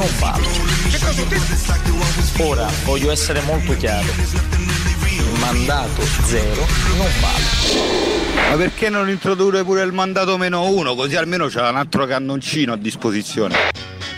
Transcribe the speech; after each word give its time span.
Non 0.00 0.08
vale. 0.18 0.46
Ora 2.38 2.66
voglio 2.84 3.10
essere 3.10 3.42
molto 3.42 3.76
chiaro. 3.76 4.06
Mandato 5.38 6.02
zero 6.24 6.66
non 6.96 7.06
vale. 7.20 8.48
Ma 8.48 8.56
perché 8.56 8.88
non 8.88 9.10
introdurre 9.10 9.62
pure 9.62 9.82
il 9.82 9.92
mandato 9.92 10.38
meno 10.38 10.70
uno? 10.70 10.94
Così 10.94 11.16
almeno 11.16 11.48
c'è 11.48 11.60
un 11.68 11.76
altro 11.76 12.06
cannoncino 12.06 12.72
a 12.72 12.76
disposizione. 12.78 13.54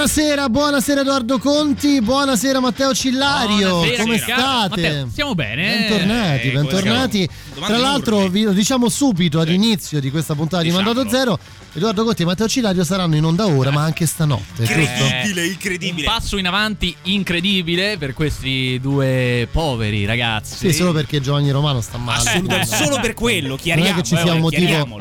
Buonasera, 0.03 0.49
buonasera 0.49 1.01
Edoardo 1.03 1.39
Conti, 1.39 2.01
buonasera 2.03 2.59
Matteo 2.59 2.93
Cillario, 2.93 3.69
Buonasera, 3.69 4.03
come 4.03 4.19
caro 4.19 4.41
state? 4.41 4.69
Matteo, 4.83 5.09
stiamo 5.13 5.35
bene, 5.37 5.63
eh? 5.63 5.89
Bentornati, 5.89 6.49
Eh, 6.49 6.51
bentornati. 6.51 7.29
Domande 7.55 7.75
Tra 7.75 7.83
l'altro 7.83 8.27
vi 8.27 8.43
lo 8.43 8.51
diciamo 8.51 8.89
subito 8.89 9.39
all'inizio 9.39 10.01
di 10.01 10.11
questa 10.11 10.35
puntata 10.35 10.65
di 10.65 10.73
Mandato 10.73 11.09
Zero, 11.09 11.39
Edoardo 11.75 12.03
Conti 12.03 12.23
e 12.23 12.25
Matteo 12.25 12.49
Cillario 12.49 12.83
saranno 12.83 13.15
in 13.15 13.23
onda 13.23 13.47
ora, 13.47 13.71
ma 13.71 13.83
anche 13.85 14.05
stanotte, 14.05 14.65
giusto? 14.65 15.05
Eh, 15.05 15.57
Un 15.95 16.03
passo 16.05 16.37
in 16.37 16.49
avanti 16.49 16.95
incredibile 17.05 17.97
per 17.97 18.13
questi 18.13 18.81
due 18.83 19.47
poveri 19.53 20.05
ragazzi. 20.05 20.57
Sì, 20.57 20.73
solo 20.73 20.91
perché 20.93 21.21
Giovanni 21.21 21.53
Romano 21.53 21.81
sta 21.81 21.97
male. 21.99 22.29
Assolutamente, 22.29 22.75
solo 22.75 22.99
per 23.01 23.15
quello, 23.15 23.55
chiariamo, 23.55 23.89
Non 23.89 23.99
è 23.99 24.03
che 24.03 24.07
ci 24.07 24.15
eh, 24.17 24.19
sia 24.21 24.33
un 24.35 24.41
motivo. 24.41 24.99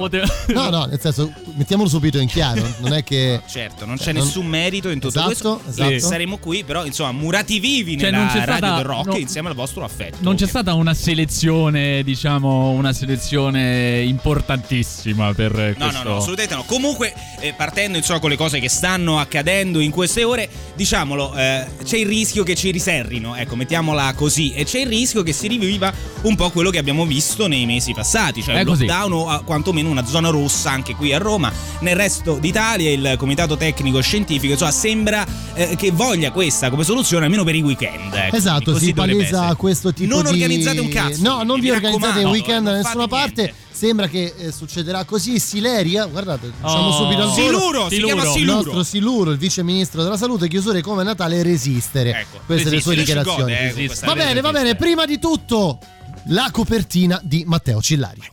No, 0.54 0.70
no, 0.70 0.86
nel 0.86 1.00
senso, 1.02 1.34
mettiamolo 1.56 1.90
subito 1.90 2.20
in 2.20 2.28
chiaro. 2.28 2.62
Non 2.82 2.94
è 2.94 3.04
che. 3.04 3.42
Certo, 3.52 3.86
non 3.86 3.98
c'è 3.98 4.14
nessun 4.14 4.46
merito 4.46 4.90
in 4.92 5.00
tutto 5.00 5.20
Esatto, 5.20 5.26
questo. 5.28 5.62
esatto. 5.70 5.90
E 5.92 6.00
Saremo 6.00 6.38
qui, 6.38 6.64
però, 6.64 6.86
insomma, 6.86 7.12
murati 7.12 7.60
vivi 7.60 7.98
Cioè, 7.98 8.12
nella 8.12 8.28
c'è 8.28 8.46
radio 8.46 8.56
stata- 8.58 8.76
del 8.76 8.86
rock 8.86 9.06
no- 9.08 9.18
insieme 9.18 9.50
al 9.50 9.56
vostro 9.56 9.84
affetto. 9.84 10.18
Non 10.20 10.36
c'è 10.36 10.48
stata 10.48 10.74
una 10.74 10.94
selezione, 10.94 12.04
diciamo, 12.04 12.70
una 12.72 12.94
selezione 12.94 14.02
importantissima 14.02 15.34
per 15.34 15.52
No, 15.54 15.86
questo. 15.86 16.04
no, 16.04 16.10
no, 16.10 16.18
assolutamente 16.18 16.56
no. 16.56 16.64
Comunque, 16.66 17.14
eh, 17.40 17.54
partendo 17.54 17.98
insomma 17.98 18.20
con 18.20 18.30
le 18.30 18.38
cose 18.38 18.60
che 18.60 18.70
stanno 18.70 19.20
accadendo 19.20 19.80
in 19.80 19.92
queste 19.92 20.24
ore, 20.24 20.50
diciamolo, 20.76 21.36
eh, 21.36 21.66
c'è 21.84 21.98
il 21.98 22.08
rischio 22.08 22.44
che 22.44 22.56
ci 22.56 22.72
riserrino, 22.72 23.36
ecco, 23.36 23.56
mettiamola 23.56 24.14
così, 24.14 24.54
e 24.54 24.64
c'è 24.66 24.80
il 24.80 24.88
rischio 24.88 25.24
che 25.24 25.34
si 25.34 25.48
riviva 25.48 25.92
un 26.24 26.36
po' 26.36 26.50
quello 26.52 26.70
che 26.70 26.78
abbiamo 26.78 27.06
visto 27.06 27.48
nei 27.48 27.66
mesi 27.66 27.94
passati, 27.94 28.42
cioè 28.42 28.56
È 28.56 28.60
un 28.60 28.66
così. 28.66 28.86
lockdown 28.86 29.12
o 29.14 29.44
quantomeno 29.44 29.90
una 29.90 30.06
zona 30.06 30.30
rossa 30.30 30.72
anche 30.72 30.96
qui 30.96 31.14
a 31.14 31.18
Roma. 31.18 31.52
Nel 31.80 31.96
resto 31.96 32.38
d'Italia 32.40 32.90
il 32.92 33.16
Comitato 33.18 33.58
Tecnico 33.58 34.02
Scientifico, 34.02 34.54
insomma, 34.54 34.71
sembra 34.72 35.26
eh, 35.54 35.76
che 35.76 35.92
voglia 35.92 36.32
questa 36.32 36.70
come 36.70 36.84
soluzione 36.84 37.26
almeno 37.26 37.44
per 37.44 37.56
i 37.56 37.62
weekend. 37.62 38.14
ecco. 38.14 38.36
Esatto, 38.36 38.72
Così 38.74 38.86
si 38.86 38.94
palesa 38.94 39.42
essere. 39.44 39.56
questo 39.56 39.94
tipo 39.94 40.14
non 40.16 40.24
di 40.24 40.30
organizzate 40.42 40.80
un 40.80 40.88
cazzo. 40.90 41.22
No, 41.22 41.44
non 41.44 41.60
vi, 41.60 41.70
organizzate 41.70 42.20
il 42.20 42.26
raccomando, 42.26 42.30
weekend 42.30 42.66
da 42.66 42.72
non 42.72 42.82
nessuna 42.82 43.08
parte. 43.08 43.42
niente. 43.42 43.60
Sembra 43.72 44.08
che 44.08 44.34
eh, 44.38 44.52
succederà 44.52 45.04
così. 45.06 45.40
Sileria, 45.40 46.06
guardate, 46.06 46.52
diciamo 46.62 46.88
Oh. 46.88 46.92
subito 46.92 47.22
al. 47.24 47.32
Siluro, 47.34 47.90
si 47.90 48.02
chiama 48.04 48.24
Il 48.24 48.30
Siluro. 48.30 48.54
nostro 48.58 48.84
Siluro, 48.84 49.32
il 49.32 49.38
vice 49.40 49.64
ministro 49.64 50.04
della 50.04 50.18
salute, 50.18 50.48
chiusure 50.48 50.82
come 50.82 51.02
Natale 51.04 51.42
resistere. 51.42 52.12
Ecco, 52.20 52.42
Queste 52.46 52.70
le 52.70 52.80
sue 52.82 52.96
dichiarazioni. 52.96 53.40
gode, 53.40 53.74
eh, 53.74 53.92
va 54.06 54.14
bene, 54.14 54.42
va 54.42 54.52
bene. 54.52 54.76
Prima 54.76 55.06
di 55.06 55.18
tutto, 55.18 55.80
la 56.28 56.50
copertina 56.52 57.20
di 57.24 57.44
Matteo 57.48 57.82
Cillario. 57.82 58.24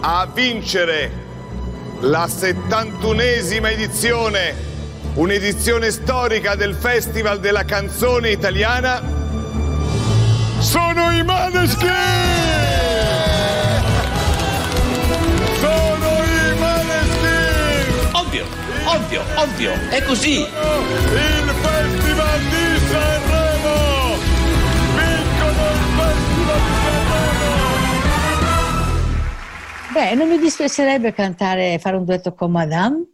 a 0.00 0.26
vincere 0.34 1.30
la 2.00 2.26
71esima 2.26 3.70
edizione, 3.70 4.52
un'edizione 5.14 5.90
storica 5.90 6.54
del 6.54 6.74
Festival 6.74 7.38
della 7.38 7.64
canzone 7.64 8.30
italiana, 8.30 9.02
sono 10.58 11.10
i 11.12 11.22
Maneskin! 11.22 11.90
Sono 15.58 16.22
i 16.24 16.54
Maneskin! 16.58 18.08
Ovvio, 18.12 18.46
ovvio, 18.84 19.22
ovvio, 19.36 19.72
è 19.90 20.02
così. 20.04 20.40
Il 20.40 20.46
Festival 21.60 22.40
di 22.40 22.78
Sanremo! 22.88 24.16
Vincono 24.96 25.62
il 25.72 25.84
Festival 25.96 26.60
di 26.60 26.74
Sanremo! 26.84 27.60
Beh, 29.92 30.14
non 30.14 30.28
mi 30.28 30.38
dispiacerebbe 30.38 31.12
cantare, 31.12 31.78
fare 31.78 31.96
un 31.96 32.04
duetto 32.04 32.32
con 32.32 32.50
Madame, 32.50 33.11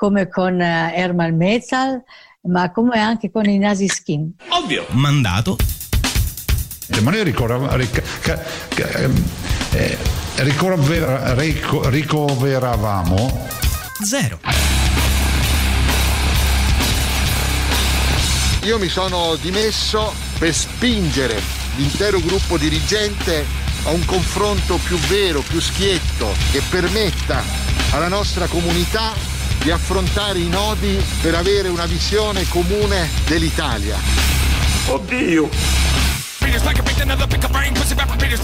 come 0.00 0.28
con 0.28 0.58
eh, 0.58 0.94
Herman 0.96 1.36
Metal, 1.36 2.02
ma 2.44 2.72
come 2.72 2.98
anche 3.00 3.30
con 3.30 3.44
i 3.44 3.58
Nasi 3.58 3.86
Skin. 3.86 4.32
Ovvio. 4.48 4.86
Mandato 4.92 5.58
Ma 7.02 7.10
noi 7.10 7.22
ricora- 7.22 7.76
ric- 7.76 8.02
ca- 8.20 8.40
ca- 8.74 8.88
ehm, 8.98 9.24
eh, 9.72 9.98
ricorvera- 10.36 11.34
rico- 11.34 11.86
ricoveravamo 11.90 13.46
zero. 14.02 14.38
Io 18.64 18.78
mi 18.78 18.88
sono 18.88 19.36
dimesso 19.36 20.12
per 20.38 20.54
spingere 20.54 21.38
l'intero 21.76 22.20
gruppo 22.20 22.56
dirigente 22.56 23.44
a 23.84 23.90
un 23.90 24.04
confronto 24.06 24.78
più 24.78 24.96
vero, 25.08 25.42
più 25.42 25.60
schietto, 25.60 26.32
che 26.52 26.62
permetta 26.70 27.42
alla 27.90 28.08
nostra 28.08 28.46
comunità 28.46 29.12
di 29.62 29.70
affrontare 29.70 30.38
i 30.38 30.48
nodi 30.48 31.02
per 31.20 31.34
avere 31.34 31.68
una 31.68 31.86
visione 31.86 32.48
comune 32.48 33.08
dell'Italia. 33.26 33.96
Oddio! 34.86 35.48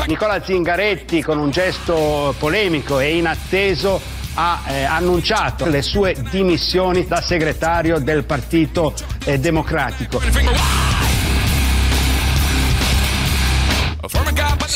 Nicola 0.07 0.43
Zingaretti 0.45 1.23
con 1.23 1.39
un 1.39 1.51
gesto 1.51 2.35
polemico 2.39 3.01
e 3.01 3.17
inatteso 3.17 4.01
ha 4.35 4.63
eh, 4.67 4.85
annunciato 4.85 5.67
le 5.67 5.81
sue 5.81 6.15
dimissioni 6.31 7.07
da 7.07 7.23
segretario 7.23 7.99
del 7.99 8.25
Partito 8.25 8.95
eh, 9.25 9.39
Democratico. 9.39 10.21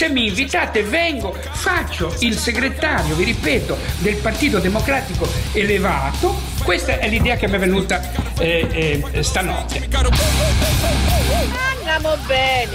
Se 0.00 0.08
mi 0.08 0.28
invitate 0.28 0.82
vengo, 0.82 1.30
faccio 1.34 2.16
il 2.20 2.34
segretario, 2.38 3.14
vi 3.16 3.24
ripeto, 3.24 3.76
del 3.98 4.16
Partito 4.16 4.58
Democratico 4.58 5.28
elevato. 5.52 6.40
Questa 6.62 6.98
è 6.98 7.06
l'idea 7.06 7.36
che 7.36 7.46
mi 7.48 7.56
è 7.56 7.58
venuta 7.58 8.00
eh, 8.38 9.02
eh, 9.12 9.22
stanotte. 9.22 9.86
Andiamo 11.76 12.16
bene! 12.26 12.70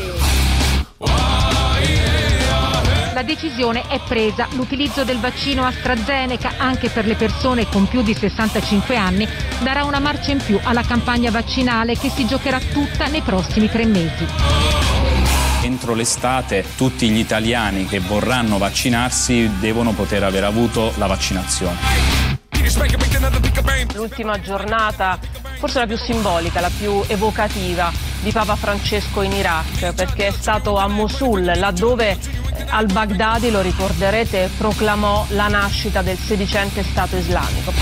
La 3.15 3.23
decisione 3.23 3.87
è 3.87 3.99
presa. 4.07 4.47
L'utilizzo 4.51 5.03
del 5.03 5.17
vaccino 5.17 5.65
AstraZeneca 5.65 6.51
anche 6.57 6.89
per 6.89 7.07
le 7.07 7.15
persone 7.15 7.67
con 7.67 7.87
più 7.87 8.03
di 8.03 8.13
65 8.13 8.95
anni 8.95 9.27
darà 9.63 9.83
una 9.83 9.97
marcia 9.97 10.29
in 10.29 10.43
più 10.45 10.59
alla 10.61 10.83
campagna 10.83 11.31
vaccinale 11.31 11.97
che 11.97 12.11
si 12.11 12.27
giocherà 12.27 12.59
tutta 12.59 13.07
nei 13.07 13.21
prossimi 13.21 13.67
tre 13.67 13.87
mesi. 13.87 14.84
Entro 15.65 15.95
l'estate 15.95 16.63
tutti 16.77 17.09
gli 17.09 17.17
italiani 17.17 17.87
che 17.87 17.99
vorranno 17.99 18.59
vaccinarsi 18.59 19.49
devono 19.59 19.93
poter 19.93 20.23
aver 20.23 20.43
avuto 20.43 20.93
la 20.97 21.07
vaccinazione. 21.07 21.75
L'ultima 23.95 24.39
giornata, 24.39 25.17
forse 25.57 25.79
la 25.79 25.87
più 25.87 25.97
simbolica, 25.97 26.59
la 26.61 26.69
più 26.69 27.01
evocativa 27.07 27.91
di 28.21 28.31
Papa 28.31 28.55
Francesco 28.55 29.23
in 29.23 29.31
Iraq, 29.31 29.93
perché 29.95 30.27
è 30.27 30.31
stato 30.31 30.77
a 30.77 30.87
Mosul, 30.87 31.51
laddove 31.55 32.15
al-Baghdadi, 32.67 33.49
lo 33.49 33.61
ricorderete, 33.61 34.51
proclamò 34.55 35.25
la 35.29 35.47
nascita 35.47 36.03
del 36.03 36.19
sedicente 36.19 36.83
Stato 36.83 37.17
islamico. 37.17 37.73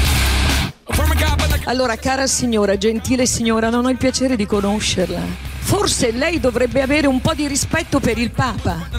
Allora, 1.65 1.97
cara 1.97 2.27
signora, 2.27 2.77
gentile 2.77 3.25
signora, 3.25 3.69
non 3.69 3.83
ho 3.83 3.89
il 3.89 3.97
piacere 3.97 4.37
di 4.37 4.45
conoscerla. 4.45 5.52
Forse 5.75 6.11
lei 6.11 6.39
dovrebbe 6.39 6.83
avere 6.83 7.07
un 7.07 7.19
po' 7.19 7.33
di 7.33 7.47
rispetto 7.47 7.99
per 7.99 8.19
il 8.19 8.29
Papa. 8.29 8.89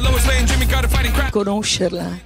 Conoscerla. 1.31 2.19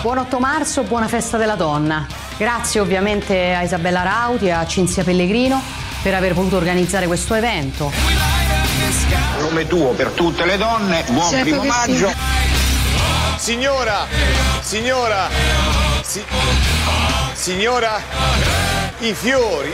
Buon 0.00 0.16
8 0.16 0.38
marzo, 0.38 0.82
buona 0.84 1.06
festa 1.06 1.36
della 1.36 1.54
donna. 1.54 2.06
Grazie 2.38 2.80
ovviamente 2.80 3.52
a 3.52 3.60
Isabella 3.60 4.02
Rauti 4.04 4.46
e 4.46 4.52
a 4.52 4.66
Cinzia 4.66 5.04
Pellegrino 5.04 5.60
per 6.02 6.14
aver 6.14 6.32
voluto 6.32 6.56
organizzare 6.56 7.06
questo 7.06 7.34
evento. 7.34 7.92
Nome 9.38 9.66
tuo 9.66 9.90
per 9.90 10.12
tutte 10.12 10.46
le 10.46 10.56
donne, 10.56 11.04
buon 11.10 11.28
Certo 11.28 11.44
primo 11.44 11.60
che 11.60 11.70
sì. 11.70 11.76
maggio. 11.76 12.12
Signora, 13.36 14.06
signora, 14.62 15.28
si- 16.00 16.24
Signora, 17.42 18.00
i 19.02 19.14
fiori. 19.14 19.70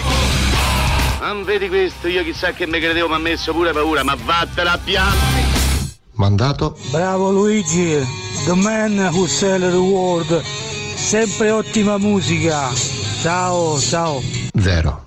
Non 1.21 1.45
vedi 1.45 1.69
questo? 1.69 2.09
Io 2.09 2.23
chissà 2.25 2.53
che 2.53 2.67
mi 2.67 2.79
credevo, 2.81 3.09
mi 3.09 3.15
ha 3.15 3.19
messo 3.19 3.53
pure 3.53 3.73
paura, 3.73 4.03
ma 4.03 4.17
vattela 4.23 4.73
a 4.73 4.79
pianti. 4.79 5.57
Mandato 6.15 6.77
Bravo 6.91 7.31
Luigi, 7.31 7.97
the 8.45 8.55
man 8.55 8.99
who 9.13 9.27
sell 9.27 9.61
the 9.61 9.77
world. 9.77 10.43
Sempre 10.97 11.51
ottima 11.51 11.99
musica. 11.99 12.71
Ciao, 13.23 13.79
ciao. 13.81 14.23
zero. 14.61 15.05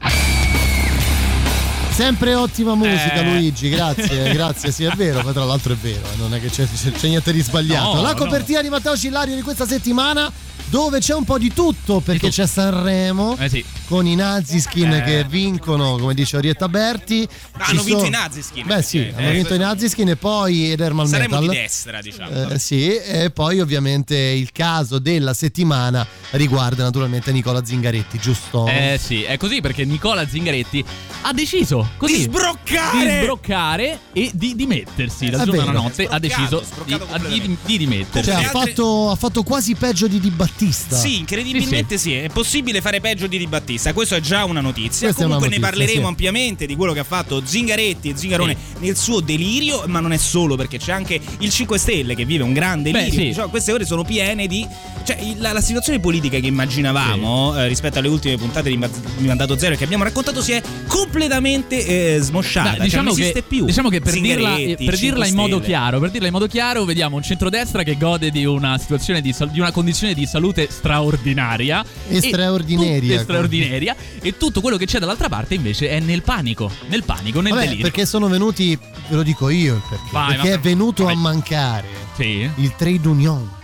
Sempre 1.91 2.33
ottima 2.35 2.73
musica, 2.75 3.15
Eh. 3.15 3.23
Luigi. 3.23 3.69
Grazie, 3.69 4.31
grazie. 4.33 4.71
Sì, 4.71 4.85
è 4.85 4.91
vero. 4.95 5.21
Ma 5.23 5.31
tra 5.33 5.43
l'altro 5.43 5.73
è 5.73 5.75
vero, 5.75 6.07
non 6.17 6.33
è 6.33 6.39
che 6.41 6.49
c'è, 6.49 6.65
c'è- 6.65 6.91
c'è 6.91 7.07
niente 7.07 7.31
di 7.33 7.41
sbagliato. 7.41 7.95
No, 7.95 8.01
La 8.01 8.13
no. 8.13 8.15
copertina 8.15 8.61
di 8.61 8.69
Matteo 8.69 8.95
Cillario 8.97 9.35
di 9.35 9.41
questa 9.41 9.67
settimana, 9.67 10.31
dove 10.69 10.99
c'è 10.99 11.13
un 11.13 11.23
po' 11.25 11.37
di 11.37 11.51
tutto, 11.53 11.99
perché 11.99 12.29
c'è 12.29 12.47
Sanremo 12.47 13.35
Eh 13.37 13.49
sì. 13.49 13.63
con 13.87 14.05
i 14.05 14.15
Naziskin 14.15 14.91
Eh. 14.93 15.03
che 15.03 15.23
vincono, 15.25 15.97
come 15.97 16.13
dice 16.13 16.37
Orietta 16.37 16.69
Berti. 16.69 17.27
Ci 17.27 17.71
hanno 17.71 17.83
vinto 17.83 17.99
sono- 17.99 18.07
i 18.07 18.09
Naziskin, 18.09 18.65
Beh, 18.65 18.81
sì, 18.81 18.97
effettivamente. 18.97 19.17
hanno 19.17 19.29
Eh, 19.29 19.33
vinto 19.33 19.53
i 19.53 19.57
Naziskin 19.57 20.09
e 20.09 20.15
poi 20.15 20.71
ed 20.71 20.79
Herman 20.79 21.07
Saremo 21.07 21.39
Metal. 21.39 21.49
di 21.49 21.55
destra, 21.61 22.01
diciamo. 22.01 22.49
Eh, 22.51 22.59
sì, 22.59 22.95
e 22.95 23.29
poi 23.31 23.59
ovviamente 23.59 24.15
il 24.17 24.51
caso 24.51 24.99
della 24.99 25.33
settimana 25.33 26.05
riguarda 26.31 26.83
naturalmente 26.83 27.31
Nicola 27.33 27.63
Zingaretti, 27.65 28.17
giusto? 28.19 28.67
Eh 28.67 28.97
sì, 29.03 29.23
è 29.23 29.37
così 29.37 29.59
perché 29.61 29.83
Nicola 29.83 30.25
Zingaretti 30.27 30.83
ha 31.23 31.33
deciso 31.33 31.89
così 31.97 32.15
Di 32.17 32.21
sbroccare! 32.23 33.03
di 33.17 33.21
sbroccare 33.23 33.99
e 34.13 34.31
di 34.33 34.55
dimettersi. 34.55 35.29
Da 35.29 35.41
È 35.41 35.45
giorno 35.45 35.61
alla 35.61 35.71
vero. 35.71 35.83
notte 35.83 36.07
ha 36.07 36.17
deciso 36.19 36.63
di, 36.85 36.97
di- 37.27 37.57
di 37.65 37.77
dimettersi. 37.77 38.29
Cioè, 38.31 38.43
ha 38.45 38.49
fatto, 38.49 39.09
ha 39.11 39.15
fatto 39.15 39.43
quasi 39.43 39.75
peggio 39.75 40.07
di 40.07 40.19
Di 40.21 40.29
Battista. 40.51 40.95
Sì, 40.95 41.19
incredibilmente 41.19 41.97
sì, 41.97 42.13
È 42.13 42.29
possibile 42.29 42.81
fare 42.81 42.99
peggio 42.99 43.27
di 43.27 43.37
Di 43.37 43.47
Battista. 43.47 43.93
Questo 43.93 44.15
è 44.15 44.19
già 44.19 44.43
una 44.45 44.61
notizia. 44.61 45.07
Questa 45.07 45.23
è 45.23 45.25
una 45.25 45.35
Comunque 45.35 45.49
ne 45.49 45.61
notizia, 45.61 45.69
parleremo 45.69 46.05
sì. 46.05 46.07
ampiamente 46.09 46.65
di 46.65 46.75
quello 46.75 46.93
che 46.93 46.99
ha 46.99 47.03
fatto 47.03 47.41
Zingaretti 47.43 48.09
e 48.09 48.17
Zingarone 48.17 48.55
nel 48.79 48.97
suo 48.97 49.19
delirio, 49.21 49.83
ma 49.87 49.99
non 49.99 50.11
è 50.13 50.17
solo 50.17 50.55
perché 50.55 50.77
c'è 50.77 50.91
anche 50.91 51.19
il 51.39 51.49
5 51.49 51.77
Stelle 51.77 52.15
che 52.15 52.25
vive 52.25 52.43
un 52.43 52.53
grande 52.53 52.91
delirio. 52.91 53.19
sì. 53.19 53.25
Diciamo, 53.27 53.49
queste 53.49 53.71
ore 53.71 53.85
sono 53.85 54.03
piene 54.03 54.47
di. 54.47 54.67
Cioè, 55.03 55.35
la, 55.37 55.51
la 55.53 55.61
situazione 55.61 55.99
politica 55.99 56.37
che 56.39 56.45
immaginavamo 56.47 57.57
eh, 57.57 57.67
rispetto 57.67 57.97
alle 57.99 58.07
ultime 58.07 58.37
puntate 58.37 58.69
di, 58.69 58.77
di 59.17 59.25
Mandato 59.25 59.57
Zero 59.57 59.75
che 59.75 59.83
abbiamo 59.83 60.03
raccontato 60.03 60.41
si 60.41 60.51
è 60.51 60.61
completamente 60.87 62.15
eh, 62.15 62.19
smosciata. 62.19 62.69
Dai, 62.69 62.75
Cioè, 62.77 62.85
diciamo, 62.85 63.03
non 63.05 63.15
che, 63.15 63.21
esiste 63.21 63.41
più. 63.41 63.65
diciamo 63.65 63.89
che 63.89 63.99
per 63.99 64.13
dirla, 64.13 64.55
Zingaretti, 64.55 64.85
per 64.85 64.97
5 64.97 65.09
dirla 65.09 65.25
in 65.27 65.35
modo 65.35 65.59
chiaro, 65.59 65.99
per 65.99 66.11
dirla 66.11 66.27
in 66.27 66.33
modo 66.33 66.47
chiaro, 66.47 66.85
vediamo 66.85 67.15
un 67.15 67.23
centrodestra 67.23 67.81
che 67.83 67.97
gode 67.97 68.29
di 68.29 68.45
una 68.45 68.77
situazione 68.77 69.21
di, 69.21 69.33
di 69.51 69.59
una 69.59 69.71
condizione 69.71 70.13
di 70.13 70.25
salute 70.25 70.40
straordinaria. 70.69 71.85
E 72.07 72.19
straordinaria. 72.21 73.15
tut- 73.15 73.23
straordinaria. 73.23 73.95
E 74.21 74.37
tutto 74.37 74.61
quello 74.61 74.77
che 74.77 74.85
c'è 74.85 74.99
dall'altra 74.99 75.29
parte 75.29 75.53
invece 75.55 75.89
è 75.89 75.99
nel 75.99 76.21
panico. 76.23 76.71
Nel 76.87 77.03
panico, 77.03 77.39
nel 77.41 77.51
Vabbè, 77.53 77.63
delirio. 77.63 77.83
perché 77.83 78.05
sono 78.05 78.27
venuti, 78.27 78.77
ve 79.09 79.15
lo 79.15 79.23
dico 79.23 79.49
io 79.49 79.81
perché. 79.89 80.09
Vai, 80.11 80.27
perché 80.33 80.49
vai. 80.49 80.57
è 80.57 80.59
venuto 80.59 81.07
a 81.07 81.15
mancare 81.15 81.87
Sì. 82.15 82.49
il 82.55 82.75
trade 82.75 83.07
union. 83.07 83.59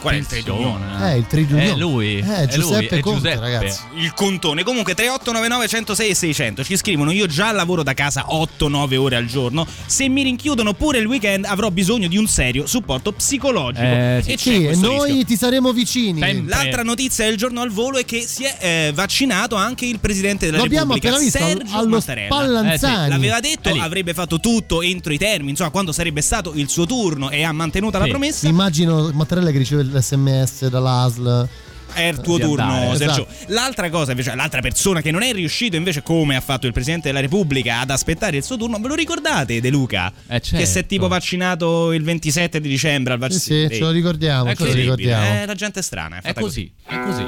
Qual 0.00 0.14
è 0.14 0.16
il 0.18 0.26
trade 0.26 0.50
union? 0.50 1.02
Eh, 1.02 1.16
il 1.18 1.26
trade 1.26 1.52
union. 1.52 1.74
È 1.74 1.76
lui. 1.76 2.18
Eh, 2.18 2.36
è 2.36 2.46
Giuseppe 2.46 2.88
lui, 2.90 2.98
è 2.98 3.00
Conte, 3.00 3.18
Giuseppe. 3.20 3.40
ragazzi. 3.40 3.80
Il 3.96 4.14
contone. 4.14 4.62
Comunque 4.62 4.94
3899 4.94 5.68
106 5.68 6.08
e 6.10 6.14
600 6.14 6.64
ci 6.64 6.76
scrivono 6.76 7.10
io 7.10 7.26
già 7.26 7.50
lavoro 7.52 7.82
da 7.82 7.94
casa 7.94 8.26
8-9 8.30 8.96
ore 8.96 9.16
al 9.16 9.26
giorno. 9.26 9.66
Se 9.86 10.08
mi 10.08 10.22
rinchiudono 10.22 10.72
pure 10.74 10.98
il 10.98 11.06
weekend 11.06 11.44
avrò 11.44 11.70
bisogno 11.70 12.08
di 12.08 12.16
un 12.16 12.26
serio 12.26 12.66
supporto 12.66 13.12
psicologico. 13.12 13.84
Eh, 13.84 14.18
e 14.18 14.22
c'è 14.22 14.36
Sì, 14.36 14.62
e 14.62 14.64
questo 14.66 14.86
noi 14.86 15.06
rischio. 15.06 15.24
ti 15.24 15.36
saremo 15.36 15.72
vicini. 15.72 16.20
Sempre. 16.20 16.54
L'altra 16.54 16.82
notizia 16.82 17.24
del 17.26 17.36
giorno 17.36 17.60
al 17.60 17.70
volo 17.70 17.98
è 17.98 18.04
che 18.04 18.20
si 18.22 18.44
è 18.44 18.56
eh, 18.60 18.92
vaccinato 18.94 19.56
anche 19.56 19.84
il 19.86 19.98
presidente 19.98 20.46
della 20.46 20.58
Lo 20.58 20.64
abbiamo 20.64 20.94
Repubblica, 20.94 21.18
visto 21.22 21.38
Sergio 21.38 21.76
allo 21.76 21.88
Mattarella. 21.88 22.26
Spallanzani. 22.34 22.72
Eh 22.74 23.04
sì, 23.04 23.08
L'aveva 23.10 23.40
detto, 23.40 23.70
avrebbe 23.80 24.14
fatto 24.14 24.38
tutto 24.40 24.82
entro 24.82 25.12
i 25.12 25.18
termini, 25.18 25.50
insomma, 25.50 25.70
quando 25.70 25.92
sarebbe 25.92 26.20
stato 26.20 26.52
il 26.54 26.68
suo 26.68 26.86
turno 26.86 27.30
e 27.30 27.42
ha 27.42 27.52
mantenuto 27.52 27.98
la 27.98 28.04
Sì. 28.04 28.10
promessa. 28.10 28.48
Immagino 28.48 29.10
Mattarella 29.12 29.50
che 29.50 29.58
riceve 29.58 29.87
l'SMS 29.92 30.68
dall'ASL. 30.68 31.48
È 31.90 32.02
il 32.02 32.20
tuo 32.20 32.38
turno, 32.38 32.62
andare, 32.64 32.96
Sergio. 32.98 33.26
esatto. 33.28 33.52
L'altra 33.52 33.88
cosa, 33.88 34.10
invece, 34.10 34.34
l'altra 34.34 34.60
persona 34.60 35.00
che 35.00 35.10
non 35.10 35.22
è 35.22 35.32
riuscito, 35.32 35.74
invece, 35.74 36.02
come 36.02 36.36
ha 36.36 36.40
fatto 36.42 36.66
il 36.66 36.72
Presidente 36.74 37.08
della 37.08 37.20
Repubblica, 37.20 37.80
ad 37.80 37.90
aspettare 37.90 38.36
il 38.36 38.44
suo 38.44 38.58
turno, 38.58 38.78
ve 38.78 38.88
lo 38.88 38.94
ricordate, 38.94 39.58
De 39.60 39.70
Luca? 39.70 40.12
Eh, 40.28 40.38
certo. 40.40 40.56
Che 40.58 40.66
si 40.66 40.78
è 40.78 40.86
tipo 40.86 41.08
vaccinato 41.08 41.92
il 41.92 42.02
27 42.04 42.60
di 42.60 42.68
dicembre 42.68 43.14
al 43.14 43.18
Sì, 43.18 43.26
vaccino. 43.28 43.68
sì, 43.70 43.74
ce 43.74 43.80
lo 43.80 43.90
ricordiamo, 43.90 44.50
È 44.50 44.54
ce 44.54 44.62
lo 44.64 44.68
così, 44.68 44.80
ricordiamo. 44.82 45.24
Eh, 45.24 45.46
la 45.46 45.54
gente 45.54 45.80
è 45.80 45.82
strana. 45.82 46.16
È, 46.16 46.20
È 46.20 46.22
fatta 46.28 46.40
così, 46.42 46.70
è 46.86 46.98
così. 47.00 47.24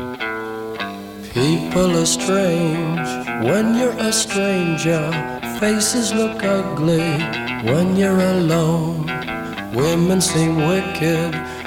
People 1.33 1.97
are 1.97 2.05
strange 2.07 3.09
when 3.43 3.75
you're 3.77 3.97
a 3.99 4.11
stranger. 4.13 5.11
Faces 5.59 6.13
look 6.13 6.43
ugly 6.43 7.01
when 7.65 7.97
you're 7.97 8.21
alone. 8.21 9.07
Women 9.73 10.21
seem 10.21 10.57
wicked 10.67 11.33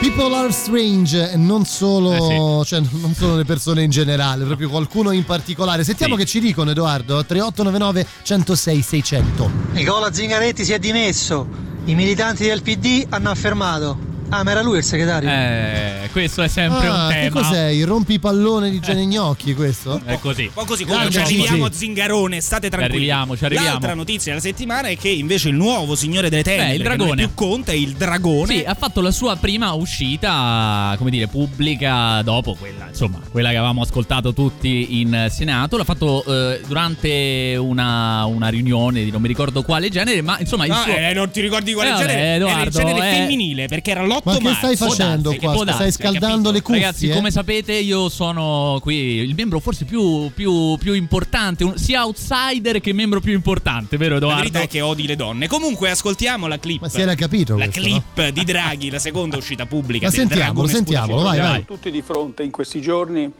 People 0.00 0.34
are 0.34 0.52
strange 0.52 1.32
e 1.32 1.36
non 1.36 1.64
solo, 1.64 2.64
cioè, 2.64 2.80
non 2.80 3.14
solo 3.14 3.36
le 3.36 3.44
persone 3.44 3.82
in 3.82 3.90
generale, 3.90 4.44
proprio 4.44 4.68
qualcuno 4.68 5.10
in 5.12 5.24
particolare. 5.24 5.84
Sentiamo 5.84 6.16
che 6.16 6.24
ci 6.24 6.40
dicono 6.40 6.70
Edoardo 6.70 7.24
3899 7.24 8.06
106 8.22 8.82
600. 8.82 9.50
Nicola 9.72 10.12
Zingaretti 10.12 10.64
si 10.64 10.72
è 10.72 10.78
dimesso. 10.78 11.46
I 11.84 11.94
militanti 11.94 12.44
del 12.44 12.62
PD 12.62 13.06
hanno 13.08 13.30
affermato 13.30 14.07
Ah, 14.30 14.42
ma 14.44 14.50
era 14.50 14.60
lui 14.62 14.76
il 14.78 14.84
segretario? 14.84 15.28
Eh, 15.30 16.08
questo 16.12 16.42
è 16.42 16.48
sempre 16.48 16.86
Ah, 16.86 17.04
un 17.06 17.08
che 17.12 17.14
tema. 17.30 17.40
cos'è? 17.40 17.66
Il 17.68 17.86
rompipallone 17.86 18.68
di 18.70 18.78
Gianni 18.78 19.06
Gnocchi 19.06 19.54
questo? 19.54 20.00
È 20.04 20.18
così. 20.18 20.42
Un 20.44 20.50
po' 20.52 20.64
così, 20.66 20.84
comunque 20.84 21.08
Grande 21.10 21.12
ci 21.12 21.18
arriviamo 21.40 21.64
Gigi. 21.64 21.76
a 21.76 21.78
Zingarone, 21.78 22.40
state 22.42 22.68
tranquilli. 22.68 22.96
arriviamo, 22.96 23.36
ci 23.38 23.44
arriviamo. 23.46 23.68
L'altra 23.70 23.94
notizia 23.94 24.32
della 24.32 24.44
settimana 24.44 24.88
è 24.88 24.98
che 24.98 25.08
invece 25.08 25.48
il 25.48 25.54
nuovo 25.54 25.94
signore 25.94 26.28
delle 26.28 26.42
tenebre, 26.42 26.66
Beh, 26.68 26.74
il 26.74 26.82
che 26.82 26.88
non 26.88 26.92
è 26.92 26.96
dragone. 26.98 27.26
più 27.26 27.34
Conte, 27.34 27.72
è 27.72 27.74
il 27.76 27.92
dragone. 27.94 28.54
Sì, 28.58 28.64
ha 28.66 28.74
fatto 28.74 29.00
la 29.00 29.10
sua 29.10 29.36
prima 29.36 29.72
uscita, 29.72 30.94
come 30.98 31.10
dire, 31.10 31.26
pubblica 31.28 32.20
dopo 32.22 32.54
quella, 32.54 32.86
insomma, 32.88 33.20
quella 33.30 33.48
che 33.48 33.56
avevamo 33.56 33.80
ascoltato 33.80 34.34
tutti 34.34 35.00
in 35.00 35.28
Senato. 35.30 35.78
L'ha 35.78 35.84
fatto 35.84 36.22
eh, 36.24 36.60
durante 36.66 37.56
una, 37.58 38.26
una 38.26 38.48
riunione 38.48 39.04
di 39.04 39.10
non 39.10 39.22
mi 39.22 39.28
ricordo 39.28 39.62
quale 39.62 39.88
genere, 39.88 40.20
ma 40.20 40.38
insomma 40.38 40.66
il 40.66 40.72
Ah, 40.72 40.82
suo... 40.82 40.92
eh, 40.94 41.12
non 41.14 41.30
ti 41.30 41.40
ricordi 41.40 41.72
quale 41.72 41.88
Eh, 41.88 41.92
vabbè, 41.92 42.06
genere? 42.06 42.20
Era 42.26 42.34
il 42.36 42.42
Edoardo, 42.42 42.78
genere 42.78 42.98
eh. 43.10 43.14
femminile, 43.14 43.66
perché 43.68 43.90
era 43.92 44.02
l'8 44.18 44.22
Ma 44.24 44.36
che 44.36 44.42
marzo. 44.42 44.58
stai 44.58 44.76
facendo 44.76 45.30
darsi, 45.30 45.44
qua? 45.46 45.72
Stai 45.72 45.92
scaldando 45.92 46.50
le 46.50 46.62
cuffie? 46.62 46.80
Ragazzi, 46.82 47.08
come 47.10 47.30
sapete, 47.30 47.72
io 47.74 48.08
sono 48.08 48.78
qui 48.82 48.94
il 48.94 49.34
membro 49.34 49.60
forse 49.60 49.84
più, 49.84 50.30
più, 50.34 50.76
più 50.78 50.92
importante, 50.94 51.64
un- 51.64 51.76
sia 51.76 52.04
outsider 52.04 52.80
che 52.80 52.92
membro 52.92 53.20
più 53.20 53.32
importante, 53.32 53.96
vero 53.96 54.12
La 54.12 54.16
Edoardo? 54.18 54.38
verità 54.40 54.60
è 54.60 54.68
che 54.68 54.80
odi 54.80 55.06
le 55.06 55.16
donne. 55.16 55.46
Comunque, 55.48 55.90
ascoltiamo 55.90 56.46
la 56.46 56.58
clip. 56.58 56.80
Ma 56.82 56.88
si 56.88 57.00
era 57.00 57.14
capito 57.14 57.56
La 57.56 57.64
questo, 57.68 57.80
clip 57.80 58.28
di 58.30 58.44
Draghi, 58.44 58.90
la 58.90 58.98
seconda 58.98 59.36
uscita 59.36 59.66
pubblica. 59.66 60.06
Ma 60.06 60.10
del 60.12 60.20
sentiamolo, 60.28 60.66
sentiamolo, 60.68 61.22
vai, 61.22 61.38
vai. 61.38 61.64
tutti 61.64 61.90
di 61.90 62.02
fronte 62.02 62.42
in 62.42 62.50
questi 62.50 62.80
giorni 62.80 63.30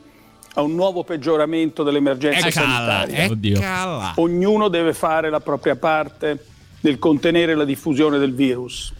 a 0.54 0.62
un 0.62 0.74
nuovo 0.74 1.04
peggioramento 1.04 1.82
dell'emergenza 1.82 2.48
Eccala, 2.48 3.06
sanitaria. 3.06 4.12
Ognuno 4.16 4.68
deve 4.68 4.92
fare 4.92 5.30
la 5.30 5.40
propria 5.40 5.76
parte 5.76 6.44
nel 6.80 6.98
contenere 6.98 7.54
la 7.54 7.64
diffusione 7.64 8.18
del 8.18 8.34
virus. 8.34 8.92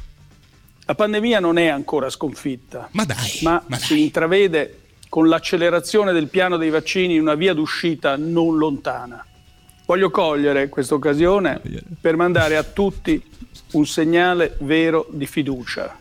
La 0.88 0.95
pandemia 0.95 1.38
non 1.38 1.59
è 1.59 1.66
ancora 1.66 2.09
sconfitta, 2.09 2.88
ma, 2.92 3.04
dai, 3.04 3.40
ma 3.42 3.62
si 3.76 4.04
intravede 4.04 4.85
con 5.11 5.28
l'accelerazione 5.28 6.14
del 6.14 6.28
piano 6.28 6.57
dei 6.57 6.71
vaccini 6.71 7.18
una 7.18 7.35
via 7.35 7.52
d'uscita 7.52 8.16
non 8.16 8.57
lontana. 8.57 9.23
Voglio 9.85 10.09
cogliere 10.09 10.71
questa 10.71 10.95
occasione 10.95 11.61
per 12.00 12.16
mandare 12.16 12.57
a 12.57 12.62
tutti 12.62 13.23
un 13.73 13.85
segnale 13.85 14.57
vero 14.61 15.07
di 15.11 15.26
fiducia, 15.26 15.95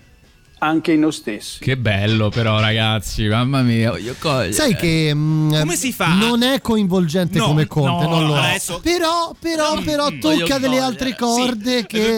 anche 0.60 0.94
in 0.94 1.02
noi 1.02 1.12
stessi. 1.12 1.60
Che 1.60 1.78
bello 1.78 2.30
però 2.30 2.60
ragazzi, 2.60 3.26
mamma 3.28 3.62
mia, 3.62 3.92
voglio 3.92 4.16
cogliere. 4.18 4.54
Sai 4.54 4.76
che 4.76 5.12
mm, 5.14 5.60
Come 5.60 5.76
si 5.76 5.92
fa? 5.94 6.14
non 6.16 6.42
è 6.44 6.62
coinvolgente 6.62 7.38
No, 7.38 7.48
come 7.48 7.68
Conte, 7.68 8.06
no, 8.06 8.10
non 8.20 8.28
lo 8.28 8.36
è. 8.38 8.40
adesso- 8.50 8.80
Però, 8.82 9.34
però, 9.40 9.80
però 9.82 10.10
Mm, 10.12 10.20
tocca 10.20 10.58
delle 10.58 10.78
cogliere. 10.78 10.80
altre 10.80 11.16
corde 11.16 11.86
che 11.86 12.18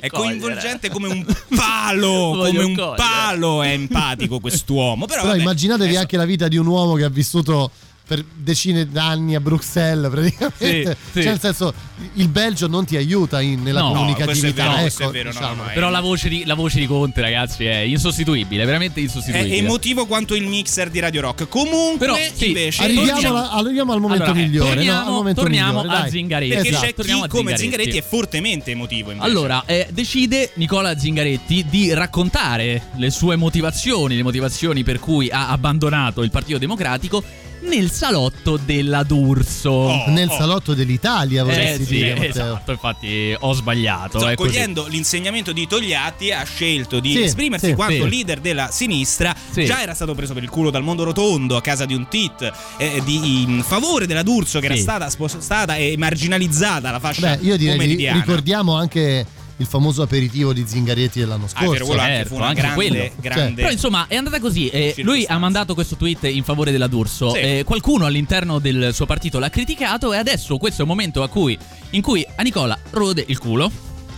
È 0.00 0.08
coinvolgente 0.08 0.88
come 0.90 1.08
un 1.08 1.24
palo, 1.54 2.34
come 2.36 2.58
un 2.64 2.74
cogliere. 2.74 2.94
palo 2.96 3.62
è 3.62 3.70
empatico 3.72 4.40
quest'uomo. 4.40 5.04
Però, 5.06 5.20
Però 5.20 5.32
vabbè, 5.32 5.42
immaginatevi 5.42 5.96
anche 5.96 6.16
la 6.16 6.24
vita 6.24 6.48
di 6.48 6.56
un 6.56 6.66
uomo 6.66 6.94
che 6.94 7.04
ha 7.04 7.08
vissuto 7.10 7.70
per 8.08 8.24
decine 8.34 8.88
d'anni 8.88 9.34
a 9.34 9.40
Bruxelles 9.40 10.10
praticamente. 10.10 10.96
Sì, 10.96 11.10
sì. 11.12 11.20
Cioè, 11.22 11.30
nel 11.32 11.40
senso, 11.40 11.74
il 12.14 12.28
Belgio 12.28 12.66
non 12.66 12.86
ti 12.86 12.96
aiuta 12.96 13.42
in- 13.42 13.62
nella 13.62 13.80
No, 13.80 13.88
no, 13.88 13.94
comunicatività. 13.96 14.64
è 14.64 14.68
vero, 14.76 14.86
ecco, 14.86 15.08
è 15.08 15.12
vero, 15.12 15.28
no, 15.28 15.38
diciamo. 15.38 15.62
no, 15.62 15.68
è- 15.68 15.74
Però 15.74 15.90
la 15.90 16.00
voce, 16.00 16.28
di, 16.30 16.44
la 16.46 16.54
voce 16.54 16.78
di 16.80 16.86
Conte, 16.86 17.20
ragazzi, 17.20 17.66
è 17.66 17.76
insostituibile, 17.80 18.64
veramente 18.64 19.00
è 19.00 19.02
insostituibile. 19.02 19.56
emotivo 19.56 20.06
quanto 20.06 20.34
il 20.34 20.46
mixer 20.46 20.88
di 20.88 21.00
Radio 21.00 21.20
Rock. 21.20 21.48
Comunque, 21.48 21.98
Però, 22.06 22.16
sì, 22.34 22.46
invece, 22.46 22.82
Arriviamo, 22.84 23.10
torniamo- 23.10 23.36
alla- 23.36 23.50
arriviamo 23.50 23.92
al 23.92 24.00
momento 24.00 24.24
Allora, 24.24 24.38
eh, 24.38 24.42
migliore. 24.42 24.68
torniamo- 24.74 25.00
no? 25.00 25.06
Al 25.06 25.12
momento 25.12 25.40
torniamo 25.42 25.80
migliore, 25.82 25.96
a 25.96 26.00
dai. 26.00 26.10
Zingaretti. 26.10 26.54
perché 26.54 26.68
Esatto. 26.70 26.86
c'è 26.86 26.94
chi 26.94 27.10
a 27.10 27.14
come 27.26 27.28
Zingaretti. 27.28 27.60
Zingaretti 27.60 27.96
è 27.98 28.02
fortemente 28.02 28.70
emotivo. 28.70 29.10
Invece. 29.10 29.28
Allora, 29.30 29.62
eh, 29.66 29.86
decide 29.90 30.50
Nicola 30.54 30.98
Zingaretti 30.98 31.66
di 31.68 31.92
raccontare 31.92 32.84
le 32.96 33.10
sue 33.10 33.36
motivazioni, 33.36 34.16
le 34.16 34.22
motivazioni 34.22 34.82
per 34.82 34.98
cui 34.98 35.28
ha 35.30 35.48
abbandonato 35.50 36.22
il 36.22 36.30
Partito 36.30 36.56
Democratico 36.58 37.22
nel 37.62 37.90
salotto 37.90 38.56
della 38.56 39.02
D'Urso. 39.02 40.04
Nel 40.08 40.30
salotto 40.30 40.74
dell'Italia, 40.74 41.40
Eh, 41.42 41.44
vorresti 41.44 41.84
sì, 41.84 41.94
dire. 41.94 42.14
Matteo. 42.14 42.28
esatto, 42.30 42.70
infatti 42.72 43.36
ho 43.38 43.52
sbagliato. 43.52 44.18
Sto 44.18 44.28
è 44.28 44.34
così. 44.34 44.50
cogliendo 44.50 44.86
l'insegnamento 44.88 45.52
di 45.52 45.66
Togliatti, 45.66 46.32
ha 46.32 46.44
scelto 46.44 47.00
di 47.00 47.12
Sì, 47.12 47.22
esprimersi 47.22 47.66
sì, 47.66 47.74
quanto 47.74 48.04
sì. 48.04 48.08
leader 48.10 48.40
della 48.40 48.68
sinistra. 48.70 49.34
Sì. 49.50 49.64
Già 49.64 49.82
era 49.82 49.94
stato 49.94 50.14
preso 50.14 50.34
per 50.34 50.42
il 50.42 50.48
culo 50.50 50.70
dal 50.70 50.82
mondo 50.82 51.04
rotondo 51.04 51.56
a 51.56 51.60
casa 51.60 51.84
di 51.84 51.94
un 51.94 52.08
tit 52.08 52.50
eh, 52.78 53.02
di, 53.04 53.42
in 53.42 53.62
favore 53.66 54.06
della 54.06 54.22
D'Urso, 54.22 54.60
che 54.60 54.66
era 54.66 54.76
stata 54.76 55.08
spostata 55.10 55.76
e 55.76 55.94
marginalizzata 55.98 56.90
la 56.90 56.98
fascia 57.00 57.36
Beh, 57.36 57.44
io 57.44 57.56
direi 57.56 58.12
ricordiamo 58.12 58.74
anche 58.76 59.26
il 59.58 59.66
famoso 59.66 60.02
aperitivo 60.02 60.52
di 60.52 60.64
Zingaretti 60.66 61.18
dell'anno 61.20 61.44
Ah, 61.44 61.46
è 61.46 61.50
scorso. 61.50 61.70
vero, 61.72 61.84
quello 61.86 62.00
anche 62.00 62.14
Certo, 62.14 62.28
fu 62.30 62.34
una 62.36 62.46
anche 62.46 62.60
grande, 62.60 62.74
quello. 62.88 63.10
grande 63.20 63.54
Però 63.62 63.70
insomma 63.70 64.06
è 64.08 64.16
andata 64.16 64.40
così. 64.40 64.68
eh, 64.68 64.94
lui 64.98 65.24
ha 65.28 65.38
mandato 65.38 65.74
questo 65.74 65.96
tweet 65.96 66.24
in 66.24 66.44
favore 66.44 66.70
della 66.72 66.86
D'Urso. 66.86 67.30
Sì. 67.30 67.38
eh, 67.38 67.62
qualcuno 67.64 68.06
all'interno 68.06 68.58
del 68.58 68.90
suo 68.94 69.06
partito 69.06 69.38
l'ha 69.38 69.50
criticato. 69.50 70.12
E 70.12 70.16
adesso 70.16 70.56
questo 70.58 70.80
è 70.80 70.84
il 70.84 70.88
momento 70.90 71.22
a 71.22 71.28
cui, 71.28 71.56
in 71.90 72.02
cui 72.02 72.24
a 72.36 72.42
Nicola 72.42 72.78
rode 72.90 73.24
il 73.26 73.38
culo. 73.38 73.70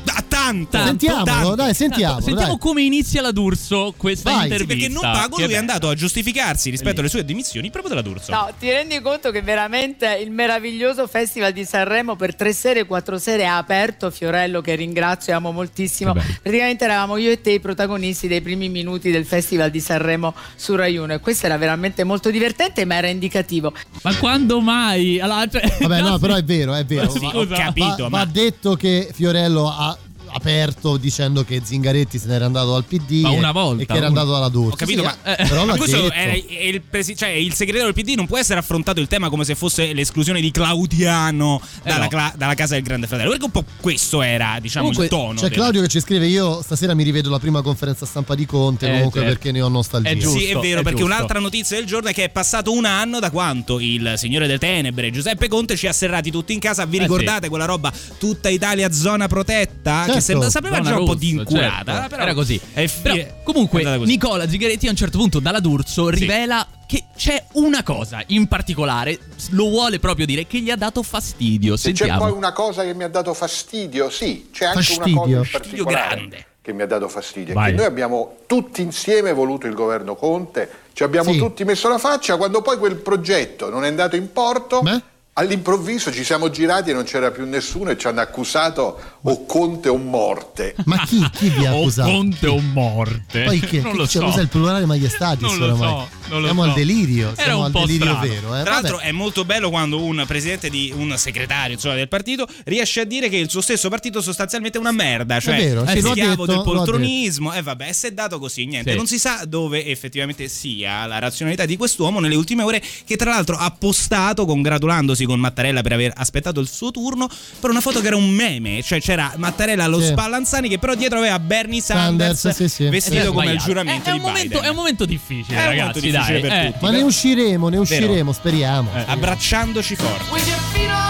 Da 0.02 0.24
tanto, 0.26 0.78
Sentiamolo, 0.82 1.24
tanto. 1.24 1.54
dai, 1.54 1.74
sentiamolo, 1.74 2.20
Sentiamo 2.22 2.52
dai. 2.52 2.58
come 2.58 2.82
inizia 2.82 3.20
la 3.20 3.30
D'Urso 3.30 3.92
questa 3.96 4.30
Vai. 4.30 4.40
Sì, 4.42 4.46
Sì, 4.46 4.52
intervista. 4.62 4.88
perché 4.88 4.92
non 5.06 5.12
pago, 5.12 5.36
Che 5.36 5.44
lui 5.44 5.52
è 5.52 5.56
andato 5.56 5.88
a 5.88 5.94
giustificarsi 5.94 6.70
rispetto 6.70 7.00
alle 7.00 7.08
sue 7.10 7.24
dimissioni 7.24 7.70
proprio 7.70 7.94
della 7.94 8.06
D'Urso. 8.06 8.32
No, 8.32 8.50
ti 8.58 8.70
rendi 8.70 9.00
conto 9.00 9.30
che 9.30 9.42
veramente 9.42 10.18
il 10.24 10.30
meraviglioso 10.30 11.06
Festival 11.06 11.52
di 11.52 11.64
Sanremo 11.64 12.16
per 12.16 12.34
tre 12.34 12.52
sere, 12.54 12.86
quattro 12.86 13.18
sere 13.18 13.46
ha 13.46 13.58
aperto 13.58 14.10
Fiorello, 14.10 14.60
che 14.62 14.74
ringrazio 14.74 15.32
e 15.32 15.36
amo 15.36 15.52
moltissimo. 15.52 16.12
Praticamente 16.14 16.84
eravamo 16.84 17.16
io 17.18 17.30
e 17.30 17.40
te 17.42 17.50
i 17.52 17.60
protagonisti 17.60 18.26
dei 18.26 18.40
primi 18.40 18.68
minuti 18.70 19.10
del 19.10 19.26
Festival 19.26 19.70
di 19.70 19.80
Sanremo 19.80 20.34
su 20.56 20.74
Rai 20.74 20.96
1 20.96 21.12
e 21.14 21.20
questo 21.20 21.46
era 21.46 21.58
veramente 21.58 22.02
molto 22.04 22.30
divertente, 22.30 22.84
ma 22.86 22.94
era 22.96 23.08
indicativo. 23.08 23.72
Ma 24.02 24.14
quando 24.16 24.60
mai? 24.60 25.20
Allora, 25.20 25.46
cioè- 25.46 25.76
Vabbè, 25.80 26.00
no, 26.00 26.18
però 26.18 26.34
è 26.34 26.42
vero, 26.44 26.74
è 26.74 26.84
vero. 26.84 27.10
Sì, 27.10 27.18
Va- 27.20 27.36
ho 27.36 27.46
capito, 27.46 28.04
va, 28.04 28.08
ma- 28.08 28.18
va 28.18 28.24
detto 28.24 28.74
che 28.74 29.10
Fiorello 29.12 29.68
ha 29.68 29.96
aperto 30.32 30.96
dicendo 30.96 31.44
che 31.44 31.60
Zingaretti 31.64 32.18
se 32.18 32.26
n'era 32.26 32.44
andato 32.46 32.72
dal 32.72 32.84
PD 32.84 33.20
Ma 33.22 33.32
e- 33.32 33.36
una 33.36 33.52
volta, 33.52 33.82
e 33.82 33.86
che 33.86 33.92
era 33.96 34.08
una. 34.08 34.20
andato 34.20 34.36
alla 34.36 34.48
D'Urso. 34.48 34.72
Ho 34.74 34.76
capito, 34.76 35.00
Sì, 35.02 35.06
ma, 35.06 35.36
eh, 35.36 35.46
però 35.48 35.64
ma 35.64 35.72
l'ha 35.72 35.76
questo 35.78 36.00
detto. 36.02 36.12
è, 36.14 36.44
è 36.46 36.62
il, 36.64 36.80
presi- 36.82 37.16
cioè, 37.16 37.28
il 37.30 37.52
segretario 37.54 37.92
del 37.92 38.04
PD 38.04 38.14
non 38.16 38.26
può 38.26 38.38
essere 38.38 38.58
affrontato 38.58 39.00
il 39.00 39.06
tema 39.08 39.28
come 39.28 39.44
se 39.44 39.54
fosse 39.54 39.92
l'esclusione 39.92 40.40
di 40.40 40.50
Claudiano 40.50 41.60
dalla, 41.82 42.02
no. 42.04 42.08
cla- 42.08 42.32
dalla 42.36 42.54
casa 42.54 42.74
del 42.74 42.82
Grande 42.82 43.06
Fratello. 43.06 43.30
Perché 43.30 43.44
un 43.44 43.50
po' 43.50 43.64
questo 43.80 44.22
era, 44.22 44.58
diciamo, 44.60 44.86
Comunque, 44.90 45.04
il 45.04 45.10
tono. 45.10 45.34
C'è 45.34 45.48
del- 45.48 45.52
Claudio 45.52 45.80
che 45.82 45.88
ci 45.88 46.00
scrive: 46.00 46.26
Io 46.26 46.62
stasera 46.62 46.94
mi 46.94 47.02
rivedo 47.02 47.30
la 47.30 47.38
prima 47.38 47.62
conferenza 47.62 48.06
stampa 48.06 48.34
di 48.34 48.46
Conte. 48.46 48.86
Eh, 48.86 48.92
comunque, 48.92 49.20
certo. 49.20 49.34
perché 49.34 49.52
ne 49.52 49.62
ho 49.62 49.68
nostalgia. 49.68 50.08
È 50.10 50.16
giusto. 50.16 50.38
Sì, 50.38 50.46
è 50.46 50.54
vero, 50.58 50.80
è 50.80 50.82
perché 50.82 51.00
giusto. 51.00 51.04
un'altra 51.14 51.38
notizia 51.38 51.76
del 51.76 51.86
giorno 51.86 52.08
è 52.08 52.12
che 52.12 52.24
è 52.24 52.28
passato 52.30 52.72
un 52.72 52.84
anno 52.84 53.18
da 53.20 53.30
quanto 53.30 53.78
il 53.80 54.14
signore 54.16 54.46
delle 54.46 54.58
tenebre, 54.58 55.10
Giuseppe 55.10 55.48
Conte, 55.48 55.76
ci 55.76 55.86
ha 55.86 55.92
serrati 55.92 56.30
tutti 56.30 56.52
in 56.52 56.58
casa. 56.60 56.84
Vi 56.86 56.96
Eh, 56.96 57.00
ricordate 57.00 57.48
quella 57.48 57.64
roba 57.64 57.92
tutta 58.18 58.48
Italia 58.48 58.90
zona 58.92 59.26
protetta? 59.28 59.98
Certo, 60.04 60.12
che 60.14 60.19
sembra, 60.20 60.50
sapeva 60.50 60.76
Zona 60.76 60.88
già 60.90 60.98
un 60.98 61.04
po' 61.04 61.14
di 61.14 61.30
incurata. 61.30 61.92
certo. 61.92 62.08
però 62.08 62.22
Era 62.22 62.34
così. 62.34 62.60
È 62.72 62.86
fi- 62.86 63.02
Però, 63.02 63.14
è 63.14 63.34
comunque, 63.42 63.78
andata 63.80 63.98
così. 63.98 64.10
Nicola 64.10 64.48
Zingaretti 64.48 64.86
a 64.86 64.90
un 64.90 64.96
certo 64.96 65.18
punto 65.18 65.40
dalla 65.40 65.60
D'Urso 65.60 66.08
rivela 66.08 66.66
che 66.86 67.04
c'è 67.16 67.44
una 67.52 67.82
cosa 67.82 68.22
in 68.28 68.46
particolare, 68.48 69.18
lo 69.50 69.68
vuole 69.68 69.98
proprio 70.00 70.26
dire, 70.26 70.46
che 70.46 70.58
gli 70.60 70.70
ha 70.70 70.76
dato 70.76 71.02
fastidio. 71.02 71.76
Se 71.76 71.90
c'è 71.92 71.96
Sentiamo. 71.98 72.24
poi 72.28 72.32
una 72.36 72.52
cosa 72.52 72.82
che 72.82 72.94
mi 72.94 73.04
ha 73.04 73.08
dato 73.08 73.32
fastidio, 73.34 74.10
sì, 74.10 74.48
c'è 74.52 74.64
anche 74.66 74.82
Fastidio. 74.82 75.10
una 75.12 75.20
cosa 75.20 75.36
in 75.36 75.44
Fastidio 75.44 75.84
particolare 75.84 76.14
grande. 76.16 76.46
che 76.62 76.72
mi 76.72 76.82
ha 76.82 76.86
dato 76.86 77.08
fastidio. 77.08 77.52
è 77.52 77.54
Vai. 77.54 77.70
Che 77.70 77.76
noi 77.76 77.86
abbiamo 77.86 78.36
tutti 78.46 78.82
insieme 78.82 79.32
voluto 79.32 79.66
il 79.68 79.74
governo 79.74 80.16
Conte, 80.16 80.68
ci 80.92 81.04
abbiamo 81.04 81.30
Sì. 81.32 81.38
tutti 81.38 81.62
messo 81.64 81.88
la 81.88 81.98
faccia, 81.98 82.36
quando 82.36 82.60
poi 82.60 82.76
quel 82.76 82.96
progetto 82.96 83.70
non 83.70 83.84
è 83.84 83.88
andato 83.88 84.16
in 84.16 84.32
porto, 84.32 84.80
Beh? 84.80 85.00
All'improvviso 85.40 86.12
ci 86.12 86.22
siamo 86.24 86.50
girati 86.50 86.90
e 86.90 86.92
non 86.92 87.04
c'era 87.04 87.30
più 87.30 87.46
nessuno 87.46 87.90
e 87.90 87.98
ci 87.98 88.06
hanno 88.06 88.20
accusato 88.20 89.00
o 89.22 89.44
Conte 89.46 89.88
o 89.88 89.96
morte. 89.96 90.74
Ma 90.84 91.02
chi, 91.04 91.24
chi 91.32 91.48
vi 91.50 91.66
ha 91.66 91.74
O 91.74 91.80
accusato? 91.80 92.10
Conte 92.10 92.46
o 92.46 92.60
morte? 92.60 93.42
Poi 93.44 93.60
che, 93.60 93.80
non 93.80 93.96
lo 93.96 94.06
cioè, 94.06 94.22
so. 94.22 94.28
cos'è 94.28 94.40
il 94.42 94.48
plurale 94.48 94.84
majestatis 94.86 95.42
Non 95.42 95.58
lo 95.58 95.64
oramai? 95.64 95.88
so, 95.88 96.08
non 96.28 96.40
lo 96.40 96.44
Siamo 96.46 96.62
so. 96.62 96.68
al 96.68 96.74
delirio, 96.74 97.28
Era 97.30 97.42
siamo 97.42 97.58
un 97.58 97.64
al 97.64 97.70
po' 97.72 97.80
delirio 97.80 98.06
strano. 98.06 98.20
vero. 98.28 98.56
Eh? 98.56 98.62
Tra 98.62 98.72
l'altro 98.72 98.98
è 98.98 99.12
molto 99.12 99.44
bello 99.44 99.70
quando 99.70 100.02
un 100.02 100.24
presidente 100.26 100.68
di 100.70 100.92
un 100.94 101.14
segretario 101.16 101.74
insomma, 101.74 101.94
del 101.94 102.08
partito 102.08 102.46
riesce 102.64 103.00
a 103.00 103.04
dire 103.04 103.28
che 103.28 103.36
il 103.36 103.48
suo 103.50 103.60
stesso 103.60 103.88
partito 103.88 104.20
sostanzialmente 104.20 104.76
è 104.78 104.80
una 104.80 104.92
merda, 104.92 105.40
cioè 105.40 105.56
vero, 105.56 105.86
sì, 105.86 105.96
è 105.96 106.00
lo 106.00 106.08
ha 106.08 106.12
schiavo 106.12 106.30
detto, 106.30 106.46
del 106.46 106.56
lo 106.56 106.62
poltronismo 106.62 107.52
e 107.52 107.62
vabbè, 107.62 107.92
se 107.92 108.08
è 108.08 108.12
dato 108.12 108.38
così, 108.38 108.66
niente, 108.66 108.90
Sì. 108.90 108.96
non 108.96 109.06
si 109.06 109.18
sa 109.18 109.44
dove 109.46 109.84
effettivamente 109.86 110.48
sia 110.48 111.06
la 111.06 111.18
razionalità 111.18 111.64
di 111.64 111.76
quest'uomo 111.76 112.20
nelle 112.20 112.34
ultime 112.36 112.62
ore 112.62 112.82
che 113.04 113.16
tra 113.16 113.30
l'altro 113.30 113.56
ha 113.56 113.70
postato 113.70 114.44
congratulandosi 114.44 115.24
con 115.30 115.40
Mattarella 115.40 115.82
per 115.82 115.92
aver 115.92 116.12
aspettato 116.14 116.60
il 116.60 116.68
suo 116.68 116.90
turno 116.90 117.28
per 117.60 117.70
una 117.70 117.80
foto 117.80 118.00
che 118.00 118.08
era 118.08 118.16
un 118.16 118.28
meme, 118.28 118.82
cioè 118.82 119.00
c'era 119.00 119.32
Mattarella 119.36 119.84
allo 119.84 120.00
Sì. 120.00 120.06
Spallanzani 120.08 120.68
che 120.68 120.78
però 120.78 120.94
dietro 120.94 121.18
aveva 121.18 121.38
Bernie 121.38 121.80
Sanders, 121.80 122.40
Sanders, 122.40 122.68
sì, 122.68 122.68
sì. 122.84 122.88
vestito 122.88 123.30
È 123.30 123.32
come 123.32 123.52
il 123.52 123.58
giuramento 123.58 124.08
è, 124.08 124.12
è 124.12 124.12
di 124.14 124.18
un 124.18 124.24
momento, 124.24 124.48
Biden. 124.48 124.64
è 124.64 124.68
un 124.68 124.76
momento 124.76 125.04
difficile, 125.06 125.56
È 125.56 125.60
un 125.62 125.66
ragazzi. 125.68 126.00
momento 126.00 126.00
difficile 126.00 126.40
dai. 126.40 126.48
per 126.50 126.52
eh. 126.52 126.66
tutti. 126.72 126.84
Ma 126.84 126.90
ne 126.90 127.02
usciremo, 127.02 127.64
ne 127.68 127.78
Vero. 127.78 127.82
usciremo, 127.82 128.32
speriamo. 128.32 128.90
Eh, 128.94 129.04
abbracciandoci 129.06 129.96
forte. 129.96 131.09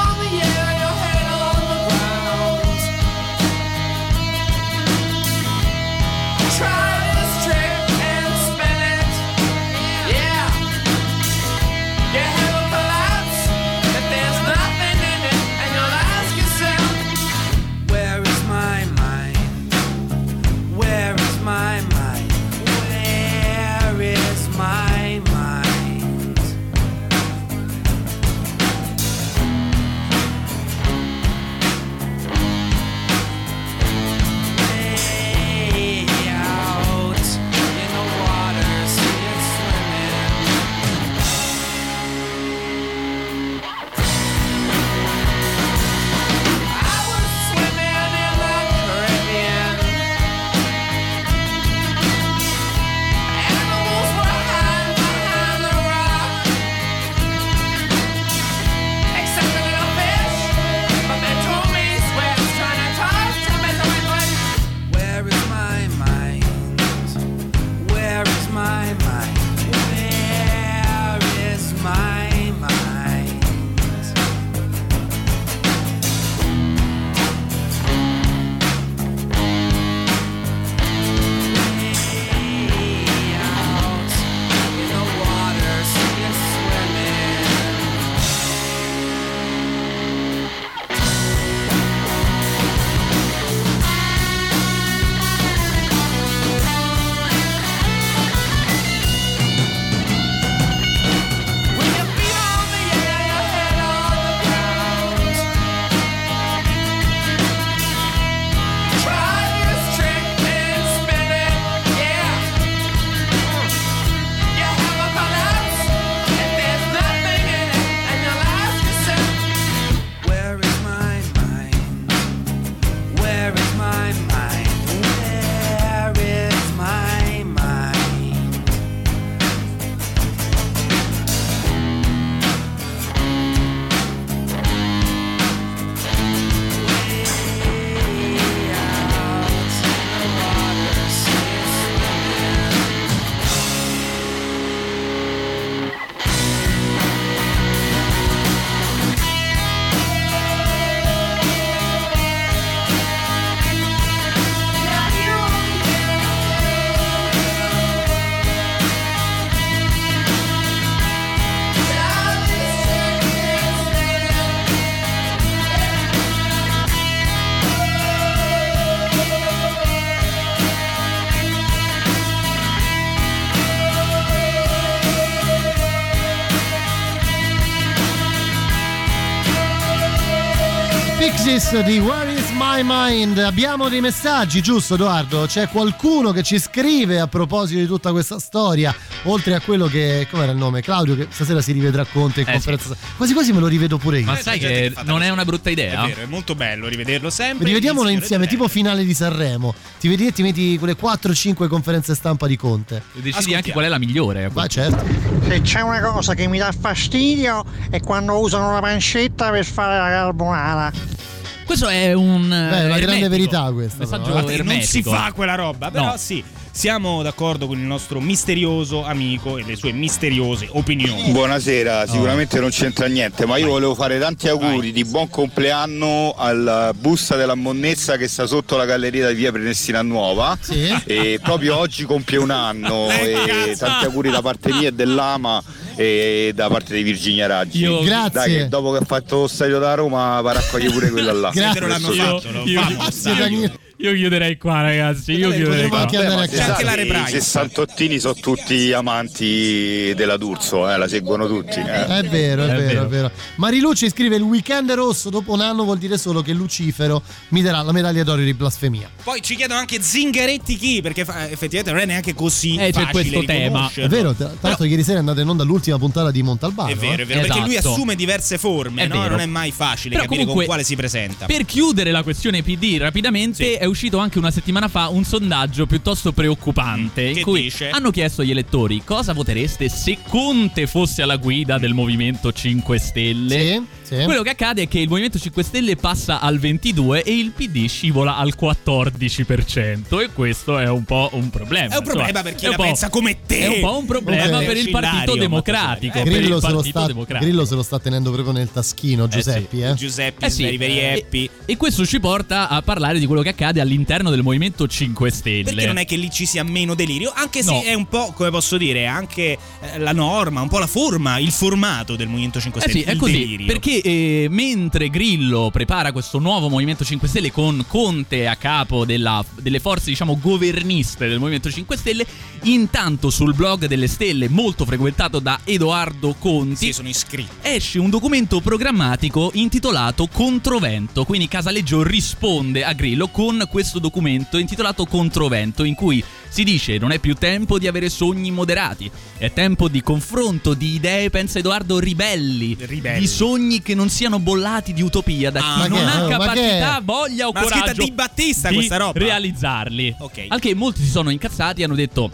Oasis 181.51 181.81
di 181.81 181.99
Where 181.99 182.33
is 182.33 182.49
my 182.53 182.81
mind? 182.85 183.37
Abbiamo 183.39 183.89
dei 183.89 184.01
messaggi, 184.01 184.63
giusto 184.63 184.95
Edoardo? 184.95 185.47
C'è 185.47 185.67
qualcuno 185.67 186.31
che 186.31 186.45
ci 186.45 186.61
scrive 186.61 187.19
a 187.19 187.27
proposito 187.27 187.81
di 187.81 187.87
tutta 187.89 188.13
questa 188.13 188.39
storia, 188.39 188.95
oltre 189.25 189.57
a 189.57 189.61
quello 189.61 189.89
che, 189.89 190.29
come 190.31 190.45
era 190.45 190.53
il 190.53 190.59
nome? 190.59 190.81
Claudio, 190.81 191.17
che 191.17 191.27
stasera 191.29 191.61
si 191.61 191.73
rivedrà 191.73 192.05
Conte 192.05 192.43
in 192.43 192.49
Eh, 192.49 192.53
conferenza. 192.53 192.95
Quasi 193.17 193.33
quasi 193.33 193.53
me 193.53 193.59
lo 193.59 193.67
rivedo 193.67 193.99
pure 193.99 194.21
io. 194.21 194.27
Ma 194.27 194.37
sai 194.37 194.61
che 194.61 194.93
non 195.03 195.25
è 195.25 195.29
una 195.31 195.45
brutta 195.45 195.71
idea? 195.71 196.05
È 196.05 196.07
vero, 196.11 196.21
è 196.21 196.27
molto 196.27 196.55
bello 196.55 196.87
rivederlo 196.87 197.31
sempre. 197.31 197.67
Rivediamolo 197.67 198.11
insieme, 198.11 198.47
tipo 198.47 198.69
finale 198.69 199.05
di 199.05 199.13
Sanremo. 199.13 199.75
Ti 199.99 200.07
vedi 200.07 200.29
e 200.29 200.33
ti 200.33 200.43
metti 200.43 200.79
quelle 200.79 200.97
4-5 200.97 201.67
conferenze 201.67 202.15
stampa 202.15 202.47
di 202.47 202.57
Conte. 202.57 203.03
E 203.17 203.23
decidi 203.23 203.57
anche 203.57 203.73
qual 203.73 203.87
è 203.87 203.89
la 203.89 203.99
migliore. 203.99 204.49
Ma 204.53 204.69
certo. 204.69 205.05
Se 205.49 205.61
c'è 205.63 205.81
una 205.81 206.01
cosa 206.01 206.35
che 206.35 206.47
mi 206.47 206.59
dà 206.59 206.73
fastidio 206.79 207.65
è 207.91 207.99
quando 207.99 208.39
usano 208.39 208.73
la 208.73 208.81
pancetta 208.81 209.51
per 209.51 209.65
fare 209.65 209.99
la 209.99 210.09
carbonara. 210.17 211.29
Questo 211.71 211.87
è 211.89 212.13
un. 212.15 212.49
Beh, 212.49 212.57
è 212.57 212.85
una 212.87 212.99
grande 212.99 213.05
ermetico. 213.05 213.29
verità 213.29 213.71
questa. 213.73 213.99
Messaggio 213.99 214.33
però, 214.33 214.49
eh. 214.49 214.63
Non 214.65 214.81
si 214.83 215.03
fa 215.05 215.31
quella 215.33 215.55
roba, 215.55 215.89
però 215.93 216.05
No. 216.07 216.17
sì. 216.17 216.43
Siamo 216.81 217.21
d'accordo 217.21 217.67
con 217.67 217.77
il 217.79 217.85
nostro 217.85 218.21
misterioso 218.21 219.05
amico 219.05 219.59
e 219.59 219.65
le 219.67 219.77
sue 219.77 219.93
misteriose 219.93 220.67
opinioni. 220.71 221.31
Buonasera, 221.31 222.07
sicuramente 222.07 222.59
non 222.59 222.71
c'entra 222.71 223.07
niente, 223.07 223.45
ma 223.45 223.59
io 223.59 223.67
volevo 223.67 223.95
fare 223.95 224.19
tanti 224.19 224.49
auguri 224.49 224.91
di 224.91 225.05
buon 225.05 225.29
compleanno 225.29 226.33
alla 226.35 226.95
busta 226.99 227.37
della 227.37 227.55
monnezza 227.55 228.17
che 228.17 228.29
sta 228.29 228.47
sotto 228.47 228.79
la 228.79 228.87
galleria 228.87 229.29
di 229.29 229.35
via 229.35 229.53
Prenestina 229.53 230.01
Nuova. 230.01 230.59
E 231.05 231.39
proprio 231.43 231.77
oggi 231.77 232.05
compie 232.05 232.39
un 232.39 232.49
anno. 232.49 233.11
e 233.13 233.77
tanti 233.77 234.07
auguri 234.07 234.31
da 234.31 234.41
parte 234.41 234.73
mia 234.73 234.89
e 234.89 234.93
dell'Ama 234.93 235.63
e 235.97 236.53
da 236.55 236.69
parte 236.71 236.95
di 236.95 237.03
Virginia 237.03 237.47
Raggi. 237.47 237.81
Io- 237.81 238.01
Grazie. 238.01 238.31
Dai, 238.31 238.53
che 238.55 238.69
dopo 238.69 238.93
che 238.93 238.99
ha 239.03 239.05
fatto 239.05 239.41
lo 239.41 239.49
stadio 239.49 239.79
da 239.79 239.93
Roma 239.93 240.41
va 240.41 240.49
a 240.53 240.55
raccogliere 240.55 240.93
pure 240.95 241.11
quella 241.11 241.33
là. 241.35 241.51
Grazie. 241.53 241.85
Adesso- 241.85 242.13
Io, 242.15 242.41
io- 242.65 243.49
io 243.49 243.71
chiuderei 244.15 244.57
qua, 244.57 244.83
ragazzi. 244.83 245.33
Io 245.33 245.51
chiuderei 245.51 245.89
qua. 245.89 246.01
anche 246.01 246.17
andare 246.17 246.35
a 246.43 246.47
Vabbè, 246.47 246.57
casa. 246.57 246.85
ma 246.85 246.91
sai, 246.91 247.23
I 247.23 247.31
sessantottini 247.31 248.19
sono 248.19 248.35
tutti 248.35 248.93
amanti 248.93 250.13
della 250.15 250.37
D'Urso, 250.37 250.89
eh, 250.91 250.97
la 250.97 251.09
seguono 251.09 251.47
tutti. 251.47 251.79
eh. 251.79 252.07
È 252.07 252.23
vero, 252.25 252.65
è, 252.65 252.69
È 252.69 252.77
vero, 252.77 252.79
vero. 252.79 253.03
è 253.05 253.07
vero. 253.09 253.31
Marilu 253.57 253.93
ci 253.95 254.09
scrive 254.09 254.37
il 254.37 254.43
weekend 254.43 254.91
rosso 254.93 255.31
dopo 255.31 255.53
un 255.53 255.61
anno 255.61 255.85
vuol 255.85 255.99
dire 255.99 256.19
solo 256.19 256.43
che 256.43 256.53
Lucifero 256.53 257.23
mi 257.49 257.63
darà 257.63 257.83
la 257.83 257.93
medaglia 257.93 258.23
d'oro 258.25 258.43
di 258.43 258.55
blasfemia. 258.55 259.11
Poi 259.23 259.41
ci 259.43 259.55
chiedono 259.57 259.79
anche 259.81 260.01
Zingaretti 260.01 260.77
chi, 260.77 261.01
perché 261.03 261.25
fa- 261.25 261.45
effettivamente 261.49 261.91
non 261.93 262.01
è 262.01 262.05
neanche 262.07 262.35
così 262.35 262.77
Eh, 262.77 262.91
c'è 262.93 263.07
questo 263.11 263.43
tema. 263.45 263.91
È 263.95 264.09
vero, 264.09 264.33
tra 264.35 264.49
tra 264.49 264.69
l'altro 264.69 264.85
ieri 264.87 265.03
sera 265.03 265.17
è 265.17 265.21
andata 265.21 265.41
in 265.41 265.49
onda 265.49 265.65
l'ultima 265.65 265.99
puntata 265.99 266.31
di 266.31 266.43
Montalbano. 266.43 266.91
È 266.91 266.95
vero, 266.97 267.23
è 267.23 267.27
vero, 267.27 267.41
eh? 267.41 267.47
perché 267.47 267.61
lui 267.61 267.75
Esatto. 267.77 267.95
assume 267.95 268.15
diverse 268.15 268.59
forme, 268.59 269.03
È 269.03 269.07
no? 269.07 269.19
vero. 269.21 269.31
non 269.31 269.41
è 269.41 269.47
mai 269.47 269.71
facile 269.73 270.11
Però 270.15 270.23
capire 270.23 270.41
comunque, 270.41 270.65
con 270.67 270.75
quale 270.75 270.85
si 270.85 270.97
presenta. 270.97 271.47
Per 271.47 271.65
chiudere 271.65 272.11
la 272.11 272.23
questione 272.23 272.63
PD 272.63 272.97
rapidamente, 272.99 273.79
è 273.79 273.85
uscito 273.91 274.19
anche 274.19 274.39
una 274.39 274.51
settimana 274.51 274.89
fa 274.89 275.09
un 275.09 275.25
sondaggio 275.25 275.87
piuttosto 275.87 276.33
preoccupante 276.33 277.23
in 277.23 277.35
che 277.35 277.43
cui 277.43 277.63
dice? 277.63 277.91
hanno 277.91 278.11
chiesto 278.11 278.43
agli 278.43 278.51
elettori 278.51 279.03
cosa 279.05 279.33
votereste 279.33 279.89
se 279.89 280.19
Conte 280.27 280.87
fosse 280.87 281.23
alla 281.23 281.37
guida 281.37 281.79
del 281.79 281.95
Movimento 281.95 282.53
5 282.53 282.99
Stelle. 282.99 283.61
Sì, 283.61 283.87
sì. 284.19 284.25
Quello 284.25 284.43
che 284.43 284.51
accade 284.51 284.83
è 284.83 284.89
che 284.89 284.99
il 284.99 285.09
Movimento 285.09 285.39
5 285.39 285.63
Stelle 285.63 285.97
passa 285.97 286.41
al 286.41 286.59
22 286.59 287.23
e 287.23 287.33
il 287.37 287.51
PD 287.53 287.87
scivola 287.87 288.37
al 288.37 288.55
14% 288.59 290.21
e 290.21 290.31
questo 290.33 290.79
è 290.79 290.89
un 290.89 291.05
po' 291.05 291.31
un 291.33 291.51
problema. 291.51 291.95
È 291.95 291.99
un 291.99 292.05
problema 292.05 292.29
insomma. 292.29 292.43
per 292.43 292.55
chi 292.55 292.67
la 292.67 292.77
pensa 292.77 293.09
come 293.09 293.39
te. 293.47 293.59
È 293.61 293.69
un 293.69 293.81
po' 293.81 293.99
un 293.99 294.07
problema 294.07 294.59
per 294.59 294.77
il 294.77 294.91
Partito 294.91 295.37
Democratico. 295.37 296.19
ma 296.19 296.25
per 296.25 296.33
Grillo, 296.33 296.57
il 296.57 296.63
se 296.63 296.69
lo 296.69 296.75
Partito 296.77 296.99
sta, 296.99 297.07
Democratico. 297.07 297.45
Grillo 297.51 297.65
se 297.65 297.75
lo 297.75 297.83
sta 297.83 297.99
tenendo 297.99 298.31
proprio 298.31 298.53
nel 298.53 298.71
taschino, 298.73 299.29
Giuseppi. 299.29 299.81
Eh, 299.83 299.95
Giuseppe, 299.95 300.47
Eh 300.47 300.51
sì, 300.51 300.63
Sveri, 300.63 300.77
Veri 300.77 300.99
eh, 300.99 301.13
Eppi. 301.19 301.51
E 301.67 301.77
questo 301.77 302.05
ci 302.07 302.21
porta 302.21 302.69
a 302.69 302.83
parlare 302.83 303.19
di 303.19 303.27
quello 303.27 303.43
che 303.43 303.51
accade 303.51 303.81
all'interno 303.81 304.31
del 304.31 304.43
Movimento 304.43 304.87
5 304.87 305.31
Stelle. 305.31 305.63
Perché 305.65 305.87
non 305.87 305.99
è 305.99 306.05
che 306.05 306.17
lì 306.17 306.31
ci 306.31 306.47
sia 306.47 306.63
meno 306.65 306.95
delirio, 306.95 307.33
anche 307.35 307.63
se 307.63 307.69
No. 307.71 307.83
è 307.83 307.95
un 307.95 308.07
po', 308.09 308.33
come 308.35 308.51
posso 308.51 308.77
dire, 308.77 309.07
anche 309.07 309.57
eh, 309.81 309.99
la 309.99 310.13
norma, 310.13 310.61
un 310.61 310.69
po' 310.69 310.79
la 310.79 310.87
forma, 310.89 311.39
il 311.39 311.53
formato 311.53 312.17
del 312.17 312.27
Movimento 312.29 312.61
5 312.61 312.81
Eh 312.81 312.89
Stelle. 312.89 313.05
sì, 313.05 313.11
è 313.11 313.17
così. 313.17 313.33
delirio. 313.33 313.67
Perché 313.67 314.00
eh, 314.03 314.47
mentre 314.51 315.09
Grillo 315.11 315.71
prepara 315.73 316.13
questo 316.13 316.39
nuovo 316.39 316.69
Movimento 316.69 317.05
5 317.05 317.29
Stelle 317.29 317.51
con 317.53 317.85
Conte 317.87 318.47
a 318.47 318.57
capo 318.57 319.05
della- 319.05 319.45
delle 319.61 319.81
forze, 319.81 320.11
diciamo, 320.11 320.39
governiste 320.41 321.29
del 321.29 321.39
Movimento 321.39 321.71
5 321.71 321.97
Stelle, 321.97 322.27
intanto 322.65 323.31
sul 323.31 323.55
blog 323.55 323.87
delle 323.87 324.07
stelle, 324.07 324.49
molto 324.49 324.85
frequentato 324.85 325.39
da 325.39 325.61
Edoardo 325.65 326.35
Conti, 326.39 326.87
Sì, 326.87 326.93
sono 326.93 327.09
iscritto. 327.09 327.53
esce 327.63 327.99
un 327.99 328.11
documento 328.11 328.61
programmatico 328.61 329.51
intitolato 329.55 330.27
Controvento. 330.27 331.25
Quindi 331.25 331.49
Casaleggio 331.49 332.03
risponde 332.03 332.85
a 332.85 332.93
Grillo 332.93 333.29
con 333.29 333.67
questo 333.71 333.99
documento 333.99 334.59
intitolato 334.59 335.07
Controvento, 335.07 335.85
in 335.85 335.95
cui 335.95 336.23
si 336.51 336.65
dice 336.65 336.99
non 336.99 337.13
è 337.13 337.19
più 337.21 337.35
tempo 337.35 337.79
di 337.79 337.87
avere 337.87 338.09
sogni 338.11 338.51
moderati, 338.51 339.11
è 339.39 339.53
tempo 339.53 339.89
di 339.89 340.03
confronto, 340.03 340.75
di 340.75 340.95
idee, 340.95 341.31
pensa 341.31 341.59
Edoardo, 341.61 341.99
ribelli, 342.01 342.77
Ribelli. 342.79 343.21
di 343.21 343.27
sogni 343.27 343.81
che 343.83 343.95
non 343.95 344.09
siano 344.11 344.39
bollati 344.41 344.93
di 344.93 345.01
utopia 345.03 345.51
da 345.51 345.61
chi 345.61 345.67
Ah, 345.67 345.77
ma 345.77 345.87
non 345.87 345.99
che- 345.99 346.05
ha 346.05 346.39
capacità, 346.39 346.95
che- 346.97 347.03
voglia 347.05 347.47
o 347.49 347.53
Ma 347.53 347.63
coraggio 347.63 348.03
di 348.05 348.11
Battista 348.13 348.69
di 348.69 348.75
questa 348.75 348.97
roba. 348.97 349.19
realizzarli. 349.19 350.17
Ok. 350.19 350.45
Al 350.49 350.61
che 350.61 350.75
molti 350.75 351.03
si 351.03 351.09
sono 351.11 351.31
incazzati 351.31 351.81
e 351.81 351.85
hanno 351.85 351.95
detto 351.95 352.31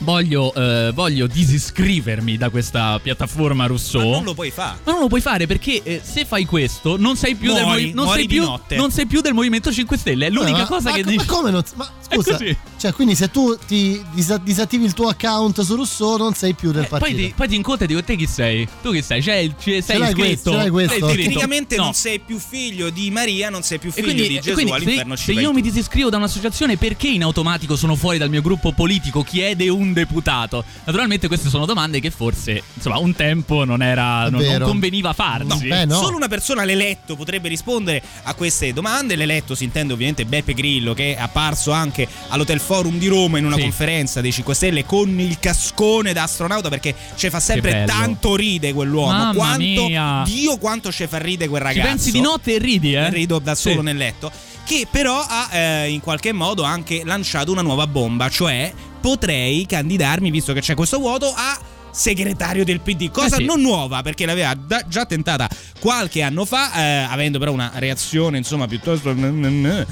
voglio, 0.00 0.52
eh, 0.54 0.90
voglio 0.94 1.26
disiscrivermi 1.26 2.36
da 2.36 2.50
questa 2.50 2.98
piattaforma 3.02 3.66
Rousseau. 3.66 4.08
Ma 4.10 4.16
non 4.16 4.24
lo 4.24 4.34
puoi 4.34 4.50
fare. 4.50 4.78
Ma 4.84 4.92
non 4.92 5.00
lo 5.02 5.08
puoi 5.08 5.20
fare 5.20 5.46
perché 5.46 5.82
eh, 5.82 6.00
se 6.04 6.24
fai 6.24 6.44
questo 6.44 6.96
non 6.98 7.16
sei 7.16 7.34
più, 7.34 7.52
del, 7.52 7.62
Muori, 7.64 7.80
movi- 7.82 7.94
non 7.94 8.08
sei 8.14 8.26
più, 8.26 8.48
non 8.76 8.90
sei 8.90 9.06
più 9.06 9.20
del 9.20 9.34
Movimento 9.34 9.72
5 9.72 9.96
Stelle. 9.96 10.26
È 10.26 10.30
l'unica 10.30 10.58
ma- 10.58 10.66
cosa 10.66 10.90
ma- 10.90 10.96
che 10.96 11.04
ma 11.04 11.10
dici. 11.10 11.26
come 11.26 11.50
non. 11.50 11.62
Ma 11.74 11.90
È 12.08 12.14
scusa, 12.14 12.32
così. 12.32 12.56
cioè, 12.78 12.92
quindi 12.92 13.14
se 13.14 13.30
tu 13.30 13.56
ti 13.66 14.02
disa- 14.12 14.38
disattivi 14.38 14.84
il 14.84 14.92
tuo 14.94 15.08
account 15.08 15.60
su 15.62 15.74
Rousseau, 15.76 16.16
non 16.16 16.34
sei 16.34 16.54
più 16.54 16.72
del 16.72 16.84
Eh, 16.84 16.88
poi, 16.88 16.98
partito. 16.98 17.18
ti, 17.22 17.32
poi 17.36 17.48
ti 17.48 17.54
incontri 17.54 17.84
e 17.84 17.88
dico 17.88 18.02
te 18.02 18.16
chi 18.16 18.26
sei? 18.26 18.66
Tu 18.82 18.92
chi 18.92 19.02
sei? 19.02 19.22
Cioè, 19.22 19.34
il- 19.36 19.54
ci- 19.60 19.82
sei 19.82 19.98
iscritto? 20.00 20.14
questo, 20.18 20.50
ce 20.50 20.56
l'hai 20.56 20.70
questo? 20.70 21.06
Sei? 21.08 21.16
Tecnicamente 21.16 21.76
No. 21.76 21.84
non 21.84 21.94
sei 21.94 22.18
più 22.20 22.38
figlio 22.38 22.90
di 22.90 23.10
Maria, 23.10 23.50
non 23.50 23.62
sei 23.62 23.78
più 23.78 23.90
figlio 23.90 24.06
quindi, 24.06 24.28
di 24.28 24.34
Gesù 24.40 24.52
quindi 24.54 24.72
all'inferno 24.72 25.14
se, 25.16 25.24
ci 25.26 25.34
se 25.34 25.40
io 25.40 25.48
tu. 25.48 25.54
mi 25.54 25.60
disiscrivo 25.62 26.08
da 26.10 26.16
un'associazione, 26.16 26.76
perché 26.76 27.08
in 27.08 27.22
automatico 27.22 27.76
sono 27.76 27.94
fuori 27.94 28.18
dal 28.18 28.30
mio 28.30 28.42
gruppo 28.42 28.72
politico? 28.72 29.22
Chiede 29.22 29.68
un 29.68 29.89
deputato. 29.92 30.64
Naturalmente 30.84 31.26
queste 31.28 31.48
sono 31.48 31.66
domande 31.66 32.00
che 32.00 32.10
forse, 32.10 32.62
insomma, 32.74 32.98
un 32.98 33.14
tempo 33.14 33.64
non 33.64 33.82
era. 33.82 34.28
Non, 34.28 34.42
non 34.42 34.60
conveniva 34.62 35.12
farsi. 35.12 35.66
Beh, 35.68 35.84
no. 35.86 35.98
Solo 36.00 36.16
una 36.16 36.28
persona, 36.28 36.64
l'eletto, 36.64 37.16
potrebbe 37.16 37.48
rispondere 37.48 38.02
a 38.24 38.34
queste 38.34 38.72
domande. 38.72 39.16
L'eletto 39.16 39.54
si 39.54 39.64
intende 39.64 39.92
ovviamente 39.92 40.24
Beppe 40.24 40.54
Grillo, 40.54 40.94
che 40.94 41.14
è 41.14 41.20
apparso 41.20 41.72
anche 41.72 42.06
all'Hotel 42.28 42.60
Forum 42.60 42.98
di 42.98 43.08
Roma 43.08 43.38
in 43.38 43.46
una 43.46 43.56
Sì. 43.56 43.62
conferenza 43.62 44.20
dei 44.20 44.32
5 44.32 44.54
Stelle 44.54 44.84
con 44.84 45.18
il 45.20 45.38
cascone 45.38 46.12
da 46.12 46.22
astronauta, 46.24 46.68
perché 46.68 46.94
ci 47.16 47.28
fa 47.30 47.40
sempre 47.40 47.84
tanto 47.86 48.36
ride 48.36 48.72
quell'uomo. 48.72 49.12
Mamma 49.12 49.34
quanto 49.34 49.86
mia. 49.86 50.22
Dio 50.24 50.56
quanto 50.58 50.90
ci 50.92 51.06
fa 51.06 51.18
ride 51.18 51.48
quel 51.48 51.60
Ci 51.62 51.66
ragazzo. 51.66 51.88
pensi 51.88 52.10
di 52.10 52.20
notte 52.20 52.54
e 52.54 52.58
ridi, 52.58 52.94
eh? 52.94 53.10
Rido 53.10 53.38
da 53.38 53.54
solo 53.54 53.76
Sì. 53.78 53.82
nel 53.82 53.96
letto. 53.96 54.30
Che 54.64 54.86
però 54.90 55.24
ha 55.26 55.48
eh, 55.50 55.88
in 55.90 56.00
qualche 56.00 56.32
modo 56.32 56.62
anche 56.62 57.02
lanciato 57.04 57.50
una 57.50 57.62
nuova 57.62 57.86
bomba, 57.88 58.28
cioè 58.28 58.72
potrei 59.00 59.66
candidarmi, 59.66 60.30
visto 60.30 60.52
che 60.52 60.60
c'è 60.60 60.74
questo 60.74 60.98
vuoto, 60.98 61.32
a 61.34 61.58
segretario 61.92 62.64
del 62.64 62.78
PD, 62.80 63.10
cosa 63.10 63.34
Eh 63.36 63.38
sì. 63.40 63.44
non 63.46 63.60
nuova 63.60 64.00
perché 64.02 64.24
l'aveva 64.24 64.54
da- 64.54 64.84
già 64.86 65.06
tentata 65.06 65.48
qualche 65.80 66.22
anno 66.22 66.44
fa, 66.44 66.72
eh, 66.74 66.82
avendo 67.10 67.40
però 67.40 67.50
una 67.50 67.72
reazione 67.74 68.38
insomma 68.38 68.68
piuttosto 68.68 69.12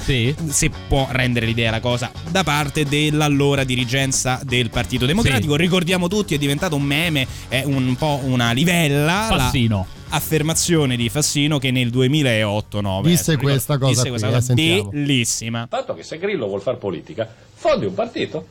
Sì. 0.05 0.33
se 0.49 0.71
può 0.87 1.09
rendere 1.11 1.47
l'idea 1.47 1.73
la 1.73 1.81
cosa 1.81 2.13
da 2.31 2.45
parte 2.45 2.85
dell'allora 2.85 3.65
dirigenza 3.65 4.41
del 4.45 4.71
Partito 4.71 5.07
Democratico. 5.07 5.57
Ricordiamo 5.57 6.07
tutti, 6.07 6.35
è 6.37 6.39
diventato 6.39 6.77
un 6.77 6.83
meme, 6.83 7.27
è 7.49 7.65
un 7.65 7.97
po' 7.97 8.21
una 8.23 8.53
livella. 8.53 9.27
la 9.31 9.37
Fassino. 9.37 9.87
Affermazione 10.11 10.97
di 10.97 11.09
Fassino 11.09 11.59
che 11.59 11.71
nel 11.71 11.91
2008-9 11.91 13.03
Disse 13.03 13.37
questa 13.37 13.77
cosa 13.77 13.91
disse 13.91 14.01
qui, 14.03 14.11
questa 14.11 14.29
eh, 14.29 14.33
cosa 14.33 14.55
bellissima. 14.55 15.67
Tanto 15.69 15.95
che 15.95 16.03
se 16.05 16.17
Grillo 16.19 16.47
vuol 16.47 16.63
fare 16.63 16.77
politica, 16.77 17.29
fondi 17.55 17.87
un 17.87 17.95
partito, 17.95 18.47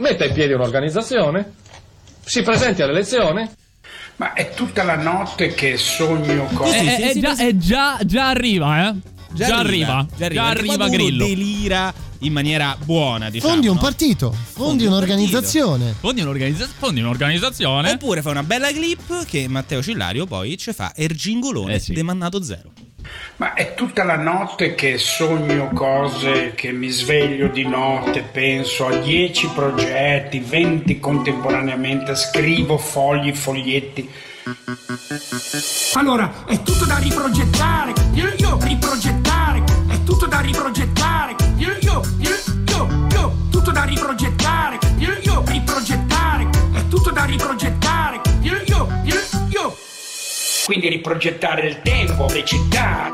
metta 0.00 0.24
in 0.24 0.32
piedi 0.32 0.52
un'organizzazione, 0.52 1.52
si 2.24 2.42
presenti 2.42 2.82
all'elezione. 2.82 3.54
Ma 4.16 4.34
è 4.34 4.52
tutta 4.52 4.82
la 4.82 4.96
notte 4.96 5.54
che 5.54 5.78
sogno 5.78 6.44
cose. 6.52 6.78
Eh, 6.78 6.84
eh, 6.84 7.10
eh, 7.10 7.20
già, 7.20 7.36
eh, 7.38 7.56
già, 7.56 7.98
già 8.04 8.28
arriva, 8.28 8.88
eh? 8.90 8.94
Già, 9.32 9.58
arriva. 9.58 10.06
già 10.14 10.28
Già 10.28 10.48
arriva, 10.48 10.74
uno 10.74 10.88
Grillo. 10.90 11.24
delira 11.24 11.94
in 12.18 12.32
maniera 12.32 12.76
buona, 12.84 13.30
diciamo. 13.30 13.52
Fondi 13.52 13.68
un 13.68 13.76
no? 13.76 13.80
partito, 13.80 14.30
fondi 14.30 14.84
un 14.84 14.92
un'organizzazione. 14.92 15.94
Fondi, 15.98 16.20
un'organizza- 16.20 16.68
fondi 16.78 17.00
un'organizzazione. 17.00 17.92
Oppure 17.92 18.20
fa 18.20 18.28
una 18.28 18.42
bella 18.42 18.70
clip 18.70 19.24
che 19.24 19.48
Matteo 19.48 19.80
Cillario 19.82 20.26
poi 20.26 20.58
ci 20.58 20.72
fa 20.74 20.92
Ergingolone 20.94 21.74
Eh 21.74 21.78
sì. 21.78 21.94
demandato 21.94 22.42
zero. 22.42 22.72
Ma 23.36 23.54
è 23.54 23.72
tutta 23.72 24.04
la 24.04 24.16
notte 24.16 24.74
che 24.74 24.98
sogno 24.98 25.70
cose, 25.72 26.52
che 26.54 26.72
mi 26.72 26.88
sveglio 26.88 27.48
di 27.48 27.66
notte, 27.66 28.20
penso 28.20 28.86
a 28.86 28.96
10 28.96 29.48
progetti, 29.54 30.40
20 30.40 31.00
contemporaneamente, 31.00 32.14
scrivo 32.16 32.76
fogli, 32.76 33.32
foglietti. 33.32 34.10
Allora, 35.94 36.44
è 36.46 36.62
tutto 36.62 36.84
da 36.84 36.98
riprogettare, 36.98 37.94
io, 38.12 38.32
io, 38.36 38.58
riprogettare, 38.60 39.62
è 39.88 40.02
tutto 40.04 40.26
da 40.26 40.40
riprogettare, 40.40 41.36
io, 41.56 41.76
io, 41.80 42.02
io, 42.18 42.30
io, 42.66 43.06
io, 43.10 43.32
tutto 43.50 43.70
da 43.70 43.84
riprogettare, 43.84 44.78
io, 44.98 45.16
io, 45.22 45.42
riprogettare, 45.46 46.48
è 46.74 46.88
tutto 46.88 47.10
da 47.10 47.24
riprogettare, 47.24 47.69
Quindi 50.70 50.88
riprogettare 50.88 51.66
il 51.66 51.82
tempo, 51.82 52.28
le 52.32 52.44
città, 52.44 53.10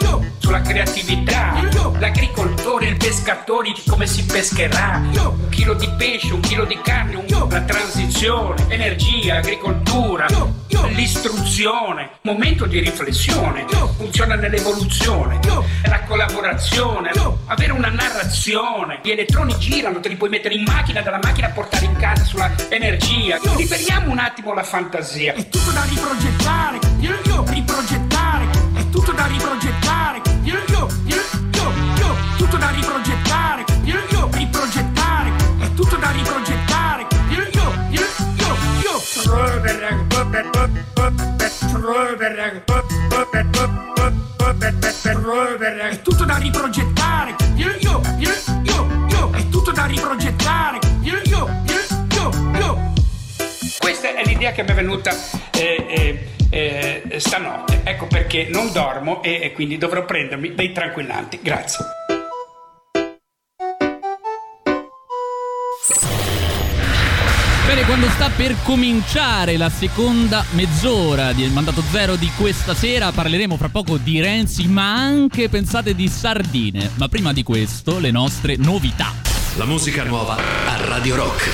sulla 0.47 0.61
creatività, 0.61 1.61
l'agricoltore, 1.99 2.87
il 2.87 2.97
pescatore, 2.97 3.73
di 3.73 3.83
come 3.89 4.07
si 4.07 4.25
pescherà, 4.25 5.03
un 5.03 5.49
chilo 5.49 5.75
di 5.75 5.91
pesce, 5.99 6.33
un 6.33 6.41
chilo 6.41 6.65
di 6.65 6.79
carne, 6.85 7.17
un, 7.17 7.49
la 7.51 7.63
transizione, 7.63 8.65
energia, 8.69 9.39
agricoltura, 9.39 10.27
io, 10.31 10.55
io, 10.69 10.87
l'istruzione, 10.87 12.11
momento 12.23 12.65
di 12.67 12.79
riflessione, 12.79 13.67
io, 13.69 13.89
funziona 13.97 14.37
nell'evoluzione, 14.37 15.41
io, 15.43 15.65
la 15.83 16.01
collaborazione, 16.05 17.11
io, 17.17 17.41
avere 17.47 17.73
una 17.73 17.89
narrazione, 17.89 19.01
gli 19.03 19.11
elettroni 19.11 19.53
girano, 19.59 19.99
te 19.99 20.09
li 20.09 20.17
puoi 20.17 20.31
mettere 20.31 20.55
in 20.55 20.63
macchina, 20.63 21.01
dalla 21.01 21.19
macchina 21.21 21.49
a 21.49 21.51
portare 21.51 21.87
in 21.87 21.97
casa 21.97 22.23
sulla 22.23 22.53
energia, 22.69 23.41
liberiamo 23.57 24.13
un 24.13 24.19
attimo 24.21 24.55
la 24.55 24.63
fantasia, 24.63 25.35
è 25.35 25.49
tutto 25.49 25.73
da 25.73 25.83
riprogettare, 25.83 26.79
riprogettare, 27.47 28.45
è 28.75 28.89
tutto 28.91 29.11
da 29.11 29.27
riprogettare, 29.27 30.26
tutto 32.47 32.59
da 32.59 32.71
riprogettare, 32.71 33.65
io, 33.83 33.97
io, 34.09 34.29
riprogettare, 34.33 35.33
è 35.59 35.75
tutto 35.75 35.97
da 35.97 36.11
riprogettare, 36.13 37.07
io, 37.31 37.43
io, 37.43 37.77
io, 37.91 38.07
io, 38.37 38.57
io. 38.83 39.01
È 45.91 45.99
tutto 45.99 46.25
da 46.25 46.37
riprogettare, 46.37 47.35
io, 47.57 47.69
io, 47.81 48.01
io, 48.19 48.31
io, 48.63 49.09
io, 49.09 49.31
è 49.33 49.49
tutto 49.49 49.73
da 49.73 49.87
riprogettare, 49.87 50.79
io, 51.03 51.21
io, 51.25 51.49
io, 51.67 51.81
io, 52.15 52.31
io. 52.61 52.93
Questa 53.81 54.15
è 54.15 54.25
l'idea 54.25 54.53
che 54.53 54.63
mi 54.63 54.69
è 54.69 54.75
venuta 54.75 55.11
eh, 55.51 56.31
eh, 56.49 57.03
eh, 57.09 57.19
stanotte. 57.19 57.81
Ecco 57.83 58.07
perché 58.07 58.47
non 58.49 58.71
dormo 58.73 59.21
e, 59.21 59.41
e 59.43 59.53
quindi 59.53 59.79
dovrò 59.79 60.05
prendermi 60.05 60.55
dei 60.55 60.71
tranquillanti. 60.71 61.41
Grazie. 61.43 62.06
Bene, 67.67 67.83
quando 67.83 68.09
sta 68.11 68.31
per 68.31 68.55
cominciare 68.63 69.57
la 69.57 69.69
seconda 69.69 70.45
mezz'ora 70.51 71.33
del 71.33 71.51
mandato 71.51 71.83
zero 71.91 72.15
di 72.15 72.31
questa 72.37 72.77
sera 72.77 73.11
parleremo 73.11 73.57
fra 73.57 73.69
poco 73.69 73.97
di 73.97 74.21
Renzi, 74.21 74.69
ma 74.69 74.95
anche 74.95 75.49
pensate 75.49 75.93
di 75.97 76.07
sardine. 76.07 76.93
Ma 76.95 77.09
prima 77.09 77.33
di 77.33 77.43
questo, 77.43 77.99
le 77.99 78.13
nostre 78.13 78.57
novità. 78.57 79.13
La 79.57 79.65
musica 79.65 80.05
nuova 80.05 80.37
a 80.37 80.77
Radio 80.87 81.17
Rock. 81.17 81.51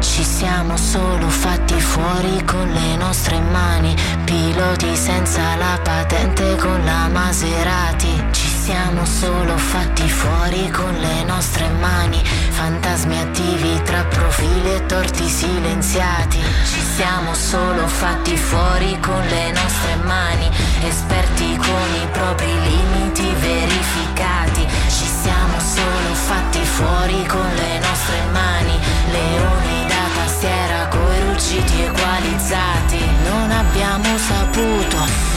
Ci 0.00 0.22
siamo 0.22 0.76
solo 0.76 1.28
fatti 1.30 1.80
fuori 1.80 2.44
con 2.44 2.70
le 2.70 2.96
nostre 2.96 3.40
mani, 3.40 3.94
piloti 4.26 4.94
senza 4.94 5.56
la 5.56 5.80
patente 5.82 6.56
con 6.56 6.84
la 6.84 7.08
Maserati. 7.08 8.35
Siamo 8.66 9.04
solo 9.04 9.56
fatti 9.56 10.08
fuori 10.08 10.68
con 10.70 10.92
le 10.98 11.22
nostre 11.22 11.68
mani, 11.78 12.20
fantasmi 12.24 13.16
attivi 13.16 13.80
tra 13.84 14.02
profili 14.06 14.74
e 14.74 14.86
torti 14.86 15.24
silenziati. 15.28 16.38
Ci 16.38 16.80
siamo 16.96 17.32
solo 17.32 17.86
fatti 17.86 18.36
fuori 18.36 18.98
con 18.98 19.24
le 19.24 19.52
nostre 19.52 19.94
mani, 20.02 20.50
esperti 20.82 21.56
con 21.56 21.94
i 21.94 22.08
propri 22.10 22.52
limiti 22.68 23.32
verificati. 23.38 24.66
Ci 24.88 25.06
siamo 25.22 25.60
solo 25.60 26.14
fatti 26.14 26.64
fuori 26.64 27.24
con 27.26 27.48
le 27.54 27.78
nostre 27.78 28.20
mani, 28.32 28.80
leoni 29.12 29.86
da 29.86 30.22
tastiera 30.22 30.88
coi 30.88 31.20
ruggiti 31.20 31.82
equalizzati. 31.82 32.98
Non 33.30 33.48
abbiamo 33.48 34.18
saputo 34.18 35.35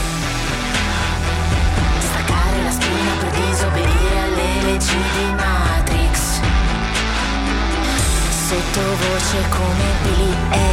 leggi 4.80 4.96
di 4.96 5.34
Matrix. 5.36 6.40
Sottovoce 8.48 9.50
come 9.50 9.84
Billy 10.04 10.69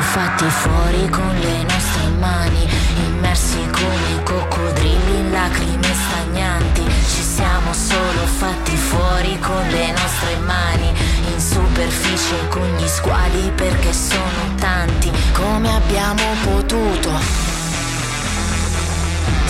fatti 0.00 0.44
fuori 0.48 1.08
con 1.08 1.34
le 1.38 1.62
nostre 1.62 2.08
mani, 2.18 2.68
immersi 3.06 3.58
come 3.70 4.22
coccodrilli 4.22 5.18
in 5.18 5.30
lacrime 5.30 5.92
stagnanti. 5.92 6.82
Ci 6.82 7.22
siamo 7.22 7.72
solo 7.72 8.26
fatti 8.26 8.76
fuori 8.76 9.38
con 9.38 9.66
le 9.68 9.92
nostre 9.92 10.36
mani, 10.44 10.92
in 11.32 11.40
superficie 11.40 12.48
con 12.48 12.66
gli 12.76 12.86
squali 12.86 13.50
perché 13.54 13.92
sono 13.92 14.54
tanti. 14.58 15.10
Come 15.32 15.74
abbiamo 15.74 16.22
potuto 16.44 17.10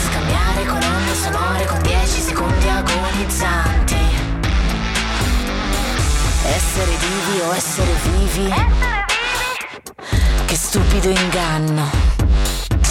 scambiare 0.08 0.64
colonne 0.66 1.14
sonore 1.14 1.64
con 1.66 1.80
10 1.82 2.20
secondi 2.20 2.68
agonizzanti? 2.68 3.96
Essere 6.44 6.90
vivi 6.90 7.40
o 7.40 7.54
essere 7.54 7.92
vivi? 8.02 8.48
Che 8.48 8.99
stupido 10.70 11.08
inganno. 11.08 11.90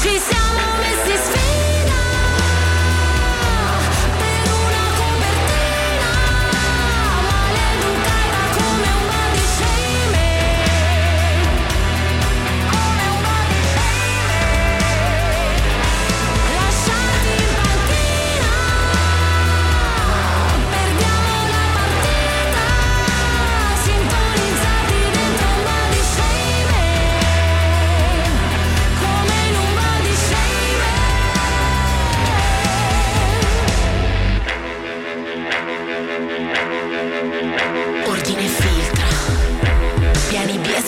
Ci 0.01 0.19
siamo 0.19 0.75
messi 0.81 1.11
in 1.11 1.68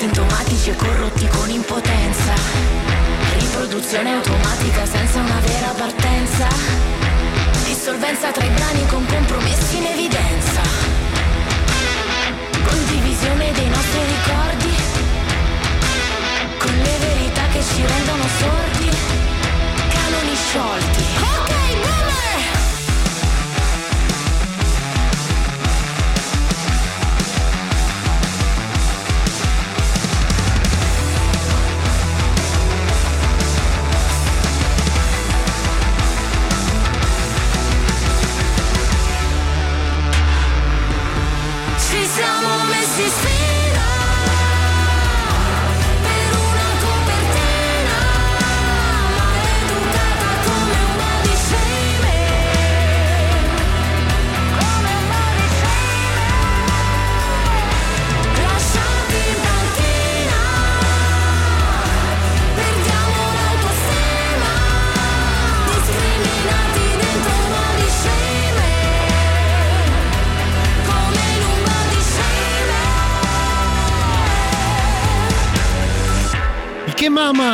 asintomatici 0.02 0.72
e 0.72 0.76
corrotti 0.76 1.28
con 1.28 1.48
impotenza, 1.48 2.34
riproduzione 3.38 4.14
automatica 4.14 4.84
senza 4.84 5.20
una 5.20 5.40
vera 5.42 5.68
partenza, 5.78 6.48
dissolvenza 7.66 8.32
tra 8.32 8.44
i 8.44 8.50
brani 8.50 8.88
con 8.88 9.06
compromessi 9.06 9.78
in 9.78 9.86
evidenza, 9.86 10.62
condivisione 12.64 13.52
dei 13.52 13.70
nostri 13.70 14.00
ricordi, 14.08 14.74
con 16.58 16.74
le 16.78 16.98
verità 16.98 17.44
che 17.52 17.62
ci 17.62 17.86
rendono 17.86 18.24
sordi, 18.40 18.90
canoni 19.94 20.36
sciolti. 20.36 21.04
Ok, 21.22 21.52
boomer! 21.76 22.11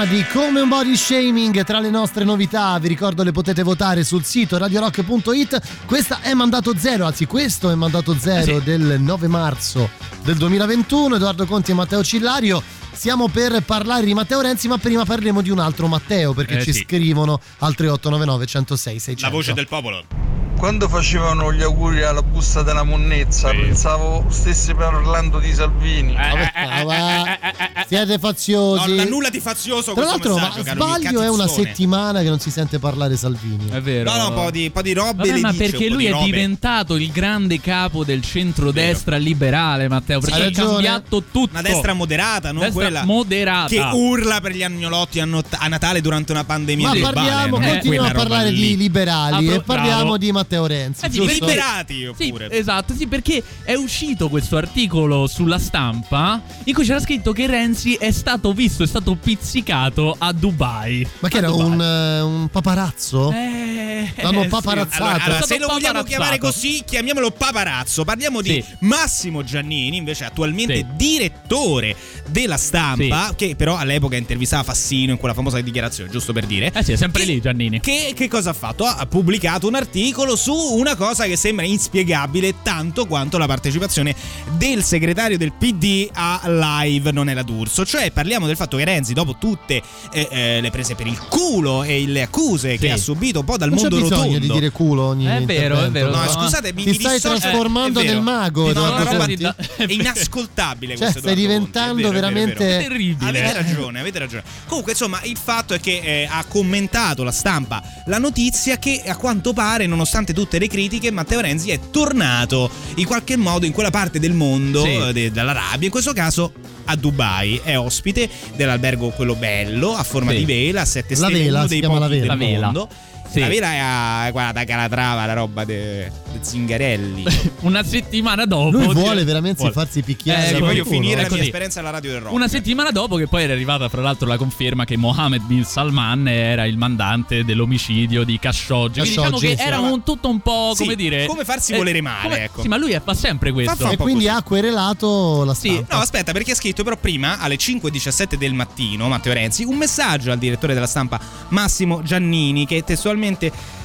Di 0.09 0.23
come 0.31 0.61
un 0.61 0.69
body 0.69 0.95
shaming 0.95 1.63
tra 1.63 1.79
le 1.79 1.89
nostre 1.89 2.23
novità, 2.23 2.77
vi 2.79 2.87
ricordo 2.87 3.23
le 3.23 3.31
potete 3.31 3.61
votare 3.63 4.03
sul 4.03 4.23
sito 4.23 4.57
radiorock.it. 4.57 5.85
Questa 5.85 6.21
è 6.21 6.33
mandato 6.33 6.73
zero, 6.77 7.05
anzi 7.05 7.25
questo 7.25 7.69
è 7.69 7.75
mandato 7.75 8.15
zero 8.17 8.59
sì. 8.59 8.63
del 8.63 8.97
9 8.99 9.27
marzo 9.27 9.89
del 10.23 10.37
2021. 10.37 11.15
Edoardo 11.15 11.45
Conti 11.45 11.71
e 11.71 11.73
Matteo 11.73 12.03
Cillario. 12.03 12.61
Stiamo 12.91 13.27
per 13.27 13.61
parlare 13.63 14.05
di 14.05 14.13
Matteo 14.13 14.39
Renzi, 14.39 14.67
ma 14.67 14.77
prima 14.77 15.03
parleremo 15.03 15.41
di 15.41 15.49
un 15.49 15.59
altro 15.59 15.87
Matteo 15.87 16.33
perché 16.33 16.57
Eh 16.57 16.63
ci 16.63 16.73
sì. 16.73 16.83
scrivono 16.83 17.39
al 17.59 17.75
3899 17.75 18.45
106 18.45 18.99
600. 18.99 19.21
La 19.21 19.29
voce 19.29 19.53
del 19.53 19.67
popolo. 19.67 20.26
Quando 20.57 20.89
facevano 20.89 21.53
gli 21.53 21.61
auguri 21.61 22.01
alla 22.03 22.23
busta 22.23 22.63
della 22.63 22.83
monnezza, 22.83 23.51
pensavo 23.51 24.25
stessi 24.29 24.73
parlando 24.73 25.37
di 25.37 25.53
Salvini. 25.53 26.13
Vabbè, 26.15 26.51
ah, 26.55 26.83
va. 26.83 27.83
Siete 27.87 28.17
faziosi. 28.17 28.89
Non 28.89 28.99
ha 28.99 29.03
nulla 29.05 29.29
di 29.29 29.39
fazioso 29.39 29.93
Tra 29.93 30.03
questo 30.03 30.29
l'altro, 30.35 30.57
messaggio, 30.57 30.75
ma 30.79 30.97
sbaglio 30.97 31.21
è 31.21 31.29
una 31.29 31.47
settimana 31.47 32.21
che 32.21 32.29
non 32.29 32.39
si 32.39 32.49
sente 32.49 32.79
parlare 32.79 33.15
Salvini. 33.17 33.69
È 33.69 33.79
vero. 33.81 34.09
No, 34.11 34.17
no, 34.17 34.27
un 34.29 34.33
po' 34.33 34.49
di, 34.51 34.71
po' 34.71 34.81
di 34.81 34.93
robe 34.93 35.17
Vabbè, 35.27 35.31
le 35.33 35.39
ma 35.41 35.51
dice, 35.51 35.63
perché 35.69 35.89
lui 35.89 35.97
di 35.99 36.05
è 36.07 36.11
robe. 36.11 36.25
diventato 36.25 36.95
il 36.95 37.11
grande 37.11 37.61
capo 37.61 38.03
del 38.03 38.23
centrodestra 38.23 39.17
liberale, 39.17 39.87
Matteo. 39.87 40.19
Perché 40.19 40.43
ha 40.43 40.51
cambiato 40.51 41.21
tutto. 41.31 41.49
Una 41.51 41.61
destra 41.61 41.93
moderata, 41.93 42.51
non 42.51 42.63
Destra 42.63 42.81
quella 42.83 43.03
moderata. 43.05 43.67
che 43.67 43.79
urla 43.79 44.41
per 44.41 44.53
gli 44.55 44.63
agnolotti 44.63 45.19
a, 45.19 45.25
not- 45.25 45.55
a 45.57 45.67
Natale 45.67 46.01
durante 46.01 46.31
una 46.31 46.43
pandemia 46.43 46.87
Ma 46.87 46.93
globale. 46.95 47.13
parliamo, 47.13 47.59
continuiamo 47.59 48.07
a 48.07 48.11
parlare 48.11 48.49
lì. 48.49 48.59
di 48.59 48.77
liberali 48.77 49.49
Ah, 49.49 49.53
e 49.53 49.61
parliamo 49.61 49.99
bravo. 50.01 50.17
di 50.17 50.31
Matteo 50.31 50.45
Renzi. 50.55 51.05
Eh 51.05 51.11
sì? 51.11 51.25
Liberati 51.25 51.95
Sì, 52.17 52.25
oppure. 52.27 52.49
esatto, 52.51 52.93
sì, 52.95 53.07
perché 53.07 53.43
è 53.63 53.73
uscito 53.73 54.29
questo 54.29 54.57
articolo 54.57 55.27
sulla 55.27 55.59
stampa 55.59 56.41
in 56.63 56.73
cui 56.73 56.85
c'era 56.85 56.99
scritto 56.99 57.31
che 57.33 57.47
Renzi 57.47 57.93
è 57.95 58.11
stato 58.11 58.53
visto, 58.53 58.83
è 58.83 58.87
stato 58.87 59.15
pizzicato 59.15 60.15
a 60.17 60.31
Dubai. 60.31 61.07
Ma 61.19 61.27
che 61.29 61.37
era 61.37 61.51
un, 61.51 61.81
eh, 61.81 62.21
un 62.21 62.47
paparazzo? 62.49 63.31
Eh, 63.31 64.11
L'hanno 64.21 64.43
sì. 64.43 64.47
paparazzato. 64.47 65.03
Allora, 65.03 65.23
allora, 65.23 65.41
se 65.45 65.57
lo 65.57 65.67
vogliamo 65.67 66.03
chiamare 66.03 66.37
così, 66.37 66.81
chiamiamolo 66.85 67.31
paparazzo. 67.31 68.03
Parliamo 68.05 68.41
di 68.41 68.49
Sì. 68.61 68.63
Massimo 68.79 69.43
Giannini, 69.43 69.97
invece 69.97 70.23
attualmente 70.25 70.75
Sì. 70.75 70.85
direttore 70.95 71.95
della 72.29 72.57
stampa, 72.57 73.33
che 73.35 73.55
però 73.55 73.75
all'epoca 73.77 74.15
intervistava 74.15 74.63
Fassino 74.63 75.11
in 75.11 75.17
quella 75.17 75.33
famosa 75.33 75.59
dichiarazione, 75.61 76.09
giusto 76.09 76.31
per 76.33 76.45
dire. 76.45 76.71
Eh 76.73 76.83
sì, 76.83 76.93
è 76.93 76.95
sempre 76.95 77.25
lì 77.25 77.41
Giannini. 77.41 77.79
Che, 77.79 78.13
che 78.15 78.27
cosa 78.29 78.51
ha 78.51 78.53
fatto? 78.53 78.85
Ha 78.85 79.05
pubblicato 79.05 79.67
un 79.67 79.75
articolo 79.75 80.35
su 80.37 80.53
una 80.53 80.95
cosa 80.95 81.25
che 81.25 81.35
sembra 81.35 81.65
inspiegabile 81.65 82.55
tanto 82.63 83.05
quanto 83.05 83.37
la 83.37 83.45
partecipazione 83.47 84.15
del 84.57 84.83
segretario 84.83 85.37
del 85.37 85.51
PD 85.51 86.09
a 86.13 86.41
live 86.45 87.11
non 87.11 87.27
era 87.27 87.41
d'Urso. 87.43 87.85
Cioè 87.85 88.11
parliamo 88.11 88.45
del 88.47 88.55
fatto 88.55 88.77
che 88.77 88.85
Renzi, 88.85 89.13
dopo 89.13 89.35
tutte 89.37 89.81
eh, 90.13 90.27
eh, 90.31 90.61
le 90.61 90.69
prese 90.71 90.95
per 90.95 91.07
il 91.07 91.19
culo 91.27 91.83
e 91.83 92.05
le 92.07 92.21
accuse 92.21 92.77
che 92.77 92.91
ha 92.91 92.97
subito 92.97 93.39
un 93.39 93.45
po' 93.45 93.57
dal 93.57 93.69
non 93.69 93.77
c'è 93.77 93.89
mondo 93.89 93.97
bisogno 94.01 94.21
rotondo. 94.23 94.39
di 94.39 94.51
dire 94.51 94.69
culo 94.71 95.03
ogni 95.03 95.25
È 95.25 95.41
vero, 95.41 95.83
è 95.83 95.89
vero. 95.91 96.11
No, 96.11 96.23
No, 96.23 96.29
scusate, 96.29 96.71
mi, 96.73 96.83
Ti 96.83 96.89
mi 96.89 96.95
stai 96.99 97.13
dissocio- 97.15 97.39
trasformando 97.39 97.99
eh, 97.99 98.03
nel 98.05 98.21
mago, 98.21 98.71
No, 98.71 98.97
roba 98.97 99.17
Conti. 99.17 99.35
di- 99.35 99.43
è 99.43 99.85
inascoltabile 99.89 100.93
Cioè, 100.95 101.03
questo 101.03 101.19
stai 101.19 101.35
diventando 101.35 101.95
vero, 101.95 102.09
è 102.09 102.11
vero, 102.13 102.27
è 102.27 102.31
veramente- 102.31 102.65
vero. 102.65 102.81
Terribile. 102.87 103.29
Avete 103.29 103.53
ragione, 103.53 103.99
avete 103.99 104.19
ragione. 104.19 104.43
Comunque, 104.67 104.91
insomma, 104.93 105.19
il 105.23 105.37
fatto 105.41 105.73
è 105.73 105.79
che 105.79 105.99
eh, 106.03 106.27
ha 106.29 106.43
commentato 106.45 107.23
la 107.23 107.31
stampa 107.31 107.81
la 108.05 108.17
notizia 108.19 108.77
che 108.77 109.01
a 109.05 109.15
quanto 109.15 109.53
pare, 109.53 109.85
nonostante 109.87 110.26
tutte 110.33 110.59
le 110.59 110.67
critiche, 110.67 111.11
Matteo 111.11 111.39
Renzi 111.39 111.69
è 111.71 111.79
tornato 111.91 112.69
in 112.95 113.05
qualche 113.05 113.35
modo 113.37 113.65
in 113.65 113.71
quella 113.71 113.89
parte 113.89 114.19
del 114.19 114.33
mondo 114.33 114.83
Sì. 114.83 114.89
eh, 114.95 115.13
de- 115.13 115.31
dell'Arabia, 115.31 115.85
in 115.85 115.91
questo 115.91 116.13
caso 116.13 116.51
a 116.85 116.95
Dubai, 116.95 117.59
è 117.63 117.77
ospite 117.77 118.29
dell'albergo 118.55 119.09
quello 119.09 119.35
bello 119.35 119.95
a 119.95 120.03
forma 120.03 120.31
Sì. 120.31 120.37
di 120.37 120.45
vela, 120.45 120.81
a 120.81 120.85
sette 120.85 121.15
La 121.15 121.27
stelle, 121.27 121.43
vela, 121.43 121.57
uno 121.59 121.67
si 121.67 121.73
dei 121.73 121.79
chiama 121.79 121.99
la 121.99 122.07
vela. 122.07 122.87
Sì. 123.29 123.39
La 123.39 123.47
vela 123.47 123.71
è 123.71 123.77
a, 123.77 124.31
guarda, 124.31 124.51
da 124.59 124.63
Calatrava, 124.65 125.25
la 125.25 125.33
roba 125.33 125.63
de, 125.65 126.11
de 126.31 126.39
Zingarelli. 126.41 127.25
Una 127.61 127.83
settimana 127.83 128.45
dopo. 128.45 128.69
Lui 128.69 128.93
vuole 128.93 129.23
veramente 129.23 129.57
vuole. 129.59 129.73
farsi 129.73 130.01
picchiare. 130.01 130.49
Eh, 130.51 130.53
Sì, 130.55 130.59
voglio 130.59 130.85
finire 130.85 131.21
è 131.25 131.29
la 131.29 131.33
mia 131.35 131.43
esperienza 131.43 131.79
alla 131.81 131.89
radio 131.89 132.11
del 132.11 132.21
rock. 132.21 132.33
Una 132.33 132.47
settimana 132.47 132.91
dopo 132.91 133.15
che 133.17 133.27
poi 133.27 133.43
era 133.43 133.53
arrivata 133.53 133.89
fra 133.89 134.01
l'altro 134.01 134.27
la 134.27 134.37
conferma 134.37 134.85
che 134.85 134.95
Mohammed 134.97 135.41
bin 135.43 135.63
Salman 135.65 136.27
era 136.27 136.65
il 136.65 136.77
mandante 136.77 137.43
dell'omicidio 137.43 138.23
di 138.23 138.39
Khashoggi. 138.39 138.99
Quindi 138.99 139.09
diciamo 139.09 139.29
Khashoggi, 139.31 139.47
che 139.47 139.57
sì. 139.61 139.67
era 139.67 139.79
un 139.79 140.03
tutto 140.03 140.29
un 140.29 140.39
po' 140.39 140.71
Sì, 140.75 140.83
come 140.83 140.95
dire... 140.95 141.25
come 141.25 141.43
farsi 141.43 141.73
eh, 141.73 141.77
volere 141.77 142.01
male, 142.01 142.21
come- 142.29 142.43
ecco. 142.43 142.61
Sì, 142.61 142.67
ma 142.69 142.77
lui 142.77 142.97
fa 143.03 143.13
sempre 143.13 143.51
questo. 143.51 143.75
fa 143.75 143.85
un 143.87 143.91
E 143.91 143.97
quindi 143.97 144.25
così. 144.25 144.37
ha 144.37 144.41
querelato 144.41 145.43
la 145.43 145.53
Sì, 145.53 145.69
stampa. 145.69 145.95
No, 145.95 146.01
aspetta, 146.01 146.31
perché 146.31 146.51
ha 146.51 146.55
scritto 146.55 146.83
però 146.83 146.95
prima 146.95 147.39
alle 147.39 147.55
5.17 147.55 148.35
del 148.35 148.53
mattino 148.53 149.07
Matteo 149.09 149.33
Renzi 149.33 149.63
un 149.63 149.75
messaggio 149.75 150.31
al 150.31 150.37
direttore 150.37 150.73
della 150.73 150.87
stampa 150.87 151.19
Massimo 151.49 152.01
Giannini 152.03 152.65
che 152.65 152.83
testualmente 152.83 153.15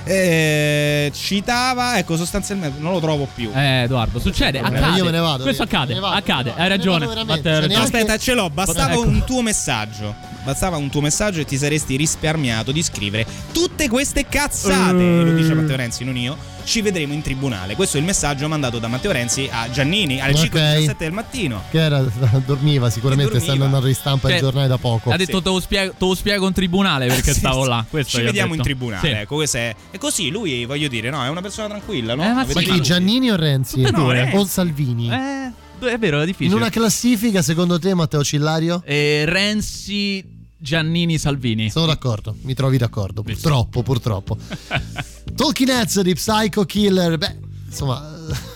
eh, 0.04 1.10
citava, 1.14 1.98
ecco 1.98 2.16
sostanzialmente 2.16 2.80
non 2.80 2.92
lo 2.92 3.00
trovo 3.00 3.26
più. 3.34 3.50
Eh, 3.54 3.82
Edoardo, 3.82 4.18
succede, 4.18 4.58
accade. 4.58 4.96
io 4.96 5.04
me 5.04 5.10
ne 5.10 5.20
vado, 5.20 5.42
Questo 5.42 5.62
io 5.62 5.68
accade, 5.68 5.94
ne 5.94 6.00
vado, 6.00 6.16
accade, 6.16 6.50
ne 6.50 6.56
vado, 6.56 6.62
hai 6.62 6.80
cioè, 6.80 7.58
ragione. 7.60 7.76
Aspetta, 7.76 8.18
ce 8.18 8.34
l'ho, 8.34 8.50
bastava 8.50 8.92
Ecco. 8.92 9.02
un 9.02 9.24
tuo 9.24 9.42
messaggio. 9.42 10.31
Bastava 10.44 10.76
un 10.76 10.90
tuo 10.90 11.00
messaggio 11.00 11.40
e 11.40 11.44
ti 11.44 11.56
saresti 11.56 11.96
risparmiato 11.96 12.72
di 12.72 12.82
scrivere 12.82 13.24
tutte 13.52 13.88
queste 13.88 14.26
cazzate. 14.28 14.96
Eh. 15.20 15.22
Lo 15.24 15.32
dice 15.34 15.54
Matteo 15.54 15.76
Renzi, 15.76 16.04
non 16.04 16.16
io. 16.16 16.36
Ci 16.64 16.80
vedremo 16.80 17.12
in 17.12 17.22
tribunale. 17.22 17.74
Questo 17.74 17.96
è 17.96 18.00
il 18.00 18.06
messaggio 18.06 18.46
mandato 18.48 18.78
da 18.78 18.86
Matteo 18.86 19.10
Renzi 19.10 19.48
a 19.50 19.68
Giannini 19.70 20.20
alle 20.20 20.32
Ok. 20.32 20.54
5.17 20.54 20.94
del 20.98 21.12
mattino. 21.12 21.62
Che 21.70 21.78
era, 21.78 22.00
dormiva 22.46 22.88
sicuramente, 22.90 23.40
sta 23.40 23.52
andando 23.52 23.86
in 23.88 23.94
stampa 23.94 24.28
il 24.28 24.34
Cioè, 24.34 24.42
giornale 24.42 24.68
da 24.68 24.78
poco. 24.78 25.10
Ha 25.10 25.16
detto 25.16 25.42
te 25.42 25.48
lo 25.48 25.60
spiego, 25.60 25.90
te 25.90 26.04
lo 26.04 26.14
spiego 26.14 26.46
in 26.46 26.52
tribunale 26.52 27.06
perché 27.06 27.32
Sì, 27.32 27.38
stavo 27.40 27.62
sì. 27.64 27.68
là. 27.68 27.84
Questo 27.88 28.18
Ci 28.18 28.24
vediamo 28.24 28.54
in 28.54 28.62
tribunale. 28.62 29.08
Sì. 29.08 29.14
Ecco, 29.14 29.34
questo 29.36 29.56
è. 29.56 29.74
E 29.90 29.98
così 29.98 30.30
lui, 30.30 30.64
voglio 30.64 30.88
dire, 30.88 31.10
no, 31.10 31.24
è 31.24 31.28
una 31.28 31.40
persona 31.40 31.68
tranquilla, 31.68 32.14
no? 32.14 32.24
Eh, 32.24 32.32
ma 32.32 32.46
sì. 32.46 32.54
Ma 32.54 32.60
chi? 32.60 32.80
Giannini 32.80 33.30
o 33.30 33.36
Renzi? 33.36 33.76
Tutte 33.76 33.88
e 33.88 33.92
due. 33.92 34.30
O 34.34 34.44
Salvini? 34.44 35.10
Eh, 35.12 35.50
è 35.86 35.98
vero, 35.98 36.18
è 36.18 36.20
In 36.20 36.26
difficile. 36.26 36.54
una 36.56 36.70
classifica, 36.70 37.42
secondo 37.42 37.78
te, 37.78 37.94
Matteo 37.94 38.22
Cillario? 38.24 38.82
Eh, 38.84 39.24
Renzi, 39.26 40.24
Giannini, 40.56 41.18
Salvini. 41.18 41.70
Sono 41.70 41.86
d'accordo, 41.86 42.36
mi 42.42 42.54
trovi 42.54 42.76
d'accordo. 42.78 43.22
Purtroppo, 43.22 43.82
purtroppo. 43.82 44.36
Talking 45.34 45.68
Heads 45.68 46.00
di 46.02 46.14
Psycho 46.14 46.64
Killer, 46.64 47.16
beh, 47.18 47.36
insomma, 47.68 48.10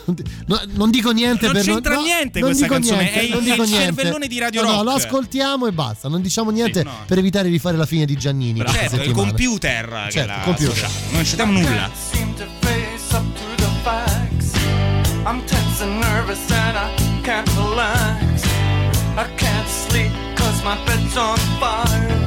no- 0.47 0.61
non 0.75 0.91
dico 0.91 1.11
niente 1.11 1.47
Non 1.47 1.55
per 1.55 1.65
c'entra 1.65 1.95
no, 1.95 2.03
niente 2.03 2.39
non 2.39 2.49
questa 2.51 2.65
dico 2.67 2.75
canzone, 2.79 3.03
niente, 3.03 3.19
è 3.21 3.23
il- 3.23 3.31
non 3.31 3.41
è 3.41 3.45
dico 3.45 3.63
il 3.63 3.69
niente. 3.71 3.87
cervellone 3.95 4.27
di 4.29 4.39
Radio 4.39 4.61
No, 4.63 4.67
no, 4.69 4.73
Rock. 4.75 4.85
lo 4.85 4.91
ascoltiamo 4.93 5.67
e 5.67 5.73
basta, 5.73 6.09
non 6.09 6.21
diciamo 6.23 6.51
niente 6.51 6.81
Sì, 6.81 6.85
no. 6.85 6.93
per 7.07 7.19
evitare 7.19 7.49
di 7.49 7.59
fare 7.59 7.77
la 7.77 7.87
fine 7.87 8.05
di 8.05 8.17
Giannini. 8.17 8.61
questa 8.61 8.79
Certo, 8.79 8.95
è 8.95 8.99
il 8.99 9.05
settimana. 9.07 9.29
computer 9.31 10.03
che 10.05 10.11
Certo, 10.13 10.33
l'ha 10.33 10.41
computer. 10.45 10.73
associato. 10.73 10.93
Non 11.15 11.25
citiamo 11.25 11.53
nulla. 11.53 11.91
I'm 15.29 15.45
tense 15.45 15.83
and 15.83 15.99
nervous 16.01 16.39
and 16.53 16.77
I 16.77 16.96
can't 17.27 17.57
relax. 17.57 18.45
I 19.19 19.27
can't 19.37 19.69
sleep 19.69 20.13
cause 20.37 20.63
my 20.63 20.77
bed's 20.87 21.17
on 21.17 21.37
fire. 21.59 22.19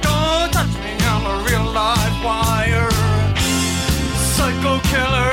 Don't 0.00 0.50
touch 0.50 0.74
me, 0.84 0.92
I'm 1.12 1.24
a 1.32 1.36
real 1.46 1.66
live 1.80 2.16
wire. 2.24 2.88
Psycho 4.32 4.72
killer, 4.90 5.32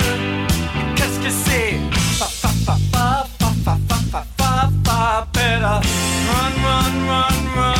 qu'est-ce 0.97 1.17
que 1.23 1.31
c'est? 1.45 1.79
Fa 2.19 2.25
fa 2.25 2.49
fa 2.65 2.75
fa 3.39 3.49
fa 3.63 3.77
fa 3.87 3.97
fa 4.11 4.21
fa 4.37 4.69
fa 4.83 5.27
better. 5.31 5.79
Run, 6.29 6.53
run, 6.67 6.93
run, 7.11 7.39
run, 7.57 7.76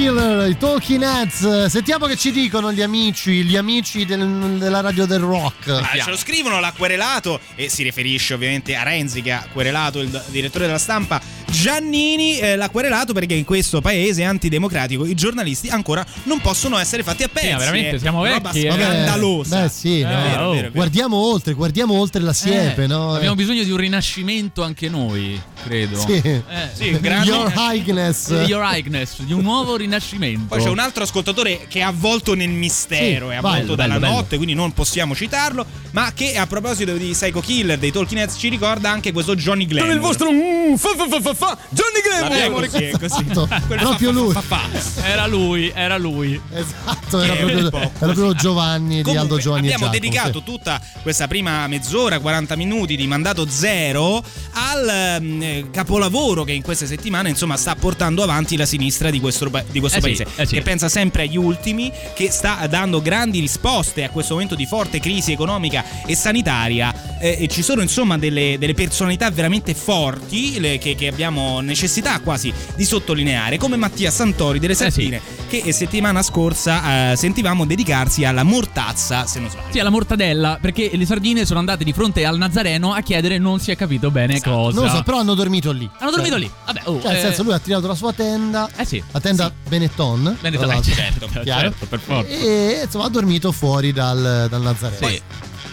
Killer, 0.00 0.48
i 0.48 0.56
Talking 0.56 1.02
Heads. 1.02 1.66
Sentiamo 1.66 2.06
che 2.06 2.16
ci 2.16 2.32
dicono 2.32 2.72
gli 2.72 2.80
amici, 2.80 3.44
gli 3.44 3.54
amici 3.54 4.06
del- 4.06 4.56
della 4.58 4.80
radio 4.80 5.04
del 5.04 5.18
rock. 5.18 5.68
Ah, 5.68 5.90
ce 6.02 6.08
lo 6.08 6.16
scrivono, 6.16 6.58
l'ha 6.58 6.72
querelato 6.74 7.38
e 7.54 7.68
si 7.68 7.82
riferisce 7.82 8.32
ovviamente 8.32 8.74
a 8.76 8.82
Renzi 8.82 9.20
che 9.20 9.30
ha 9.32 9.46
querelato 9.52 10.00
il 10.00 10.24
direttore 10.28 10.64
della 10.64 10.78
stampa 10.78 11.20
Giannini, 11.50 12.38
eh, 12.38 12.56
l'ha 12.56 12.68
querelato 12.70 13.12
perché 13.12 13.34
in 13.34 13.44
questo 13.44 13.80
paese 13.80 14.22
antidemocratico 14.24 15.04
i 15.04 15.14
giornalisti 15.14 15.68
ancora 15.68 16.06
non 16.24 16.40
possono 16.40 16.78
essere 16.78 17.02
fatti 17.02 17.24
a 17.24 17.28
pezzi. 17.28 17.46
Sì, 17.46 17.52
ma 17.52 17.58
veramente 17.58 17.96
È 17.96 17.98
siamo 17.98 18.20
una 18.20 18.30
roba 18.34 18.50
vecchi, 18.52 18.66
eh. 18.66 18.72
scandalosa. 18.72 19.62
Beh, 19.62 19.68
sì, 19.68 20.00
no. 20.02 20.08
vero, 20.08 20.22
vero, 20.28 20.50
vero. 20.52 20.70
guardiamo 20.72 21.16
oltre, 21.16 21.52
guardiamo 21.54 21.98
oltre 21.98 22.22
la 22.22 22.32
siepe, 22.32 22.84
Eh, 22.84 22.86
no? 22.86 23.14
Abbiamo 23.14 23.34
bisogno 23.34 23.64
di 23.64 23.70
un 23.70 23.76
rinascimento 23.78 24.62
anche 24.62 24.88
noi, 24.88 25.40
credo. 25.64 25.98
Sì. 25.98 26.12
Eh, 26.22 26.42
Sì, 26.72 26.84
Your 27.24 27.52
Highness. 27.56 28.28
Your 28.46 28.64
Highness, 28.64 29.20
di 29.22 29.32
un 29.32 29.42
nuovo 29.42 29.76
rinascimento. 29.76 30.54
Poi 30.54 30.62
c'è 30.62 30.70
un 30.70 30.78
altro 30.78 31.02
ascoltatore 31.02 31.66
che 31.68 31.80
è 31.80 31.82
avvolto 31.82 32.34
nel 32.34 32.48
mistero, 32.50 33.28
Sì, 33.28 33.34
è 33.34 33.36
avvolto 33.36 33.60
bello, 33.60 33.74
dalla 33.74 33.98
bello, 33.98 34.14
notte, 34.14 34.36
quindi 34.36 34.54
non 34.54 34.72
possiamo 34.72 35.14
citarlo, 35.14 35.66
ma 35.90 36.12
che 36.14 36.36
a 36.36 36.46
proposito 36.46 36.92
di 36.94 37.10
Psycho 37.10 37.40
Killer, 37.40 37.78
dei 37.78 37.90
Talking 37.90 38.20
Heads, 38.20 38.36
ci 38.38 38.48
ricorda 38.48 38.90
anche 38.90 39.12
questo 39.12 39.34
Johnny. 39.34 39.66
Con 39.66 39.90
il 39.90 39.98
vostro 40.00 40.30
mm, 40.30 40.74
fa 40.76 40.90
fa 40.96 41.20
fa 41.20 41.34
fa 41.40 41.56
Johnny. 41.70 41.98
L'abbiamo 42.20 42.56
così, 42.60 42.84
è 42.84 42.90
così. 42.98 43.24
Esatto, 43.30 43.48
proprio 43.66 44.10
lui. 44.10 44.32
fa, 44.32 44.40
fa, 44.42 44.58
fa, 44.58 44.78
fa. 44.78 45.06
Era 45.06 45.26
lui, 45.26 45.70
era 45.74 45.96
lui. 45.96 46.40
Esatto, 46.52 47.20
era 47.20 47.34
proprio, 47.34 47.68
era 47.68 47.88
proprio 47.98 48.34
Giovanni 48.34 48.96
di 48.96 49.02
Comunque, 49.02 49.18
Aldo 49.18 49.38
Giovanni 49.38 49.66
abbiamo 49.72 49.90
Giacomo, 49.90 50.00
dedicato 50.00 50.38
sì. 50.38 50.44
tutta 50.44 50.80
questa 51.02 51.26
prima 51.28 51.66
mezz'ora, 51.66 52.18
40 52.18 52.56
minuti 52.56 52.96
di 52.96 53.06
mandato 53.06 53.48
zero 53.48 54.22
al 54.52 55.18
mm, 55.20 55.42
eh, 55.42 55.66
capolavoro 55.70 56.44
che 56.44 56.52
in 56.52 56.62
queste 56.62 56.86
settimane 56.86 57.28
insomma 57.30 57.56
sta 57.56 57.74
portando 57.74 58.22
avanti 58.22 58.56
la 58.56 58.66
sinistra 58.66 59.10
di 59.10 59.20
questo, 59.20 59.50
di 59.70 59.80
questo 59.80 59.98
Eh 59.98 60.00
sì, 60.02 60.06
paese, 60.24 60.26
eh 60.36 60.46
sì. 60.46 60.54
che 60.54 60.62
pensa 60.62 60.88
sempre 60.88 61.22
agli 61.22 61.36
ultimi, 61.36 61.92
che 62.14 62.30
sta 62.30 62.66
dando 62.68 63.00
grandi 63.00 63.40
risposte 63.40 64.04
a 64.04 64.10
questo 64.10 64.34
momento 64.34 64.54
di 64.54 64.66
forte 64.66 65.00
crisi 65.00 65.32
economica 65.32 65.84
e 66.06 66.14
sanitaria. 66.16 67.18
eh, 67.20 67.36
e 67.40 67.46
ci 67.48 67.62
sono 67.62 67.80
insomma 67.82 68.18
delle, 68.18 68.56
delle 68.58 68.74
personalità 68.74 69.30
veramente 69.30 69.74
forti 69.74 70.58
le- 70.58 70.78
che, 70.78 70.94
che 70.94 71.06
abbiamo 71.06 71.29
necessità 71.30 72.18
quasi 72.20 72.52
di 72.74 72.84
sottolineare, 72.84 73.56
come 73.58 73.76
Mattia 73.76 74.10
Santori 74.10 74.58
delle 74.58 74.74
Sardine, 74.74 75.20
che 75.48 75.62
eh, 75.64 75.72
settimana 75.72 76.22
scorsa 76.22 77.12
eh, 77.12 77.16
sentivamo 77.16 77.64
dedicarsi 77.64 78.24
alla 78.24 78.42
mortazza, 78.42 79.26
se 79.26 79.40
non 79.40 79.50
sbaglio. 79.50 79.72
Sì, 79.72 79.78
alla 79.78 79.90
mortadella, 79.90 80.58
perché 80.60 80.90
le 80.92 81.06
sardine 81.06 81.44
sono 81.44 81.58
andate 81.58 81.84
di 81.84 81.92
fronte 81.92 82.24
al 82.24 82.36
Nazareno 82.36 82.92
a 82.92 83.00
chiedere 83.00 83.38
non 83.38 83.60
si 83.60 83.70
è 83.70 83.76
capito 83.76 84.10
bene 84.10 84.34
Esatto. 84.34 84.50
cosa. 84.50 84.80
Non 84.80 84.88
lo 84.88 84.96
so, 84.96 85.02
però 85.02 85.18
hanno 85.20 85.34
dormito 85.34 85.70
lì. 85.72 85.88
Hanno 85.98 86.10
dormito 86.10 86.32
Cioè, 86.34 86.40
lì. 86.40 86.50
Vabbè, 86.66 86.80
oh, 86.84 87.00
Cioè, 87.00 87.10
nel 87.12 87.18
eh, 87.18 87.20
senso, 87.22 87.42
lui 87.42 87.52
ha 87.52 87.58
tirato 87.58 87.86
la 87.86 87.94
sua 87.94 88.12
tenda. 88.12 88.68
Eh 88.76 88.84
sì. 88.84 89.02
La 89.10 89.20
tenda 89.20 89.52
Benetton. 89.68 90.36
Benetton, 90.40 90.66
tra 90.66 90.66
l'altro. 90.74 90.94
certo, 90.94 91.26
Chiaro? 91.42 91.60
certo, 91.60 91.86
per 91.86 92.00
forza. 92.00 92.30
E 92.30 92.80
insomma, 92.84 93.04
ha 93.04 93.08
dormito 93.08 93.52
fuori 93.52 93.92
dal, 93.92 94.46
dal 94.48 94.60
Nazareno. 94.62 94.98
Poi, 95.00 95.20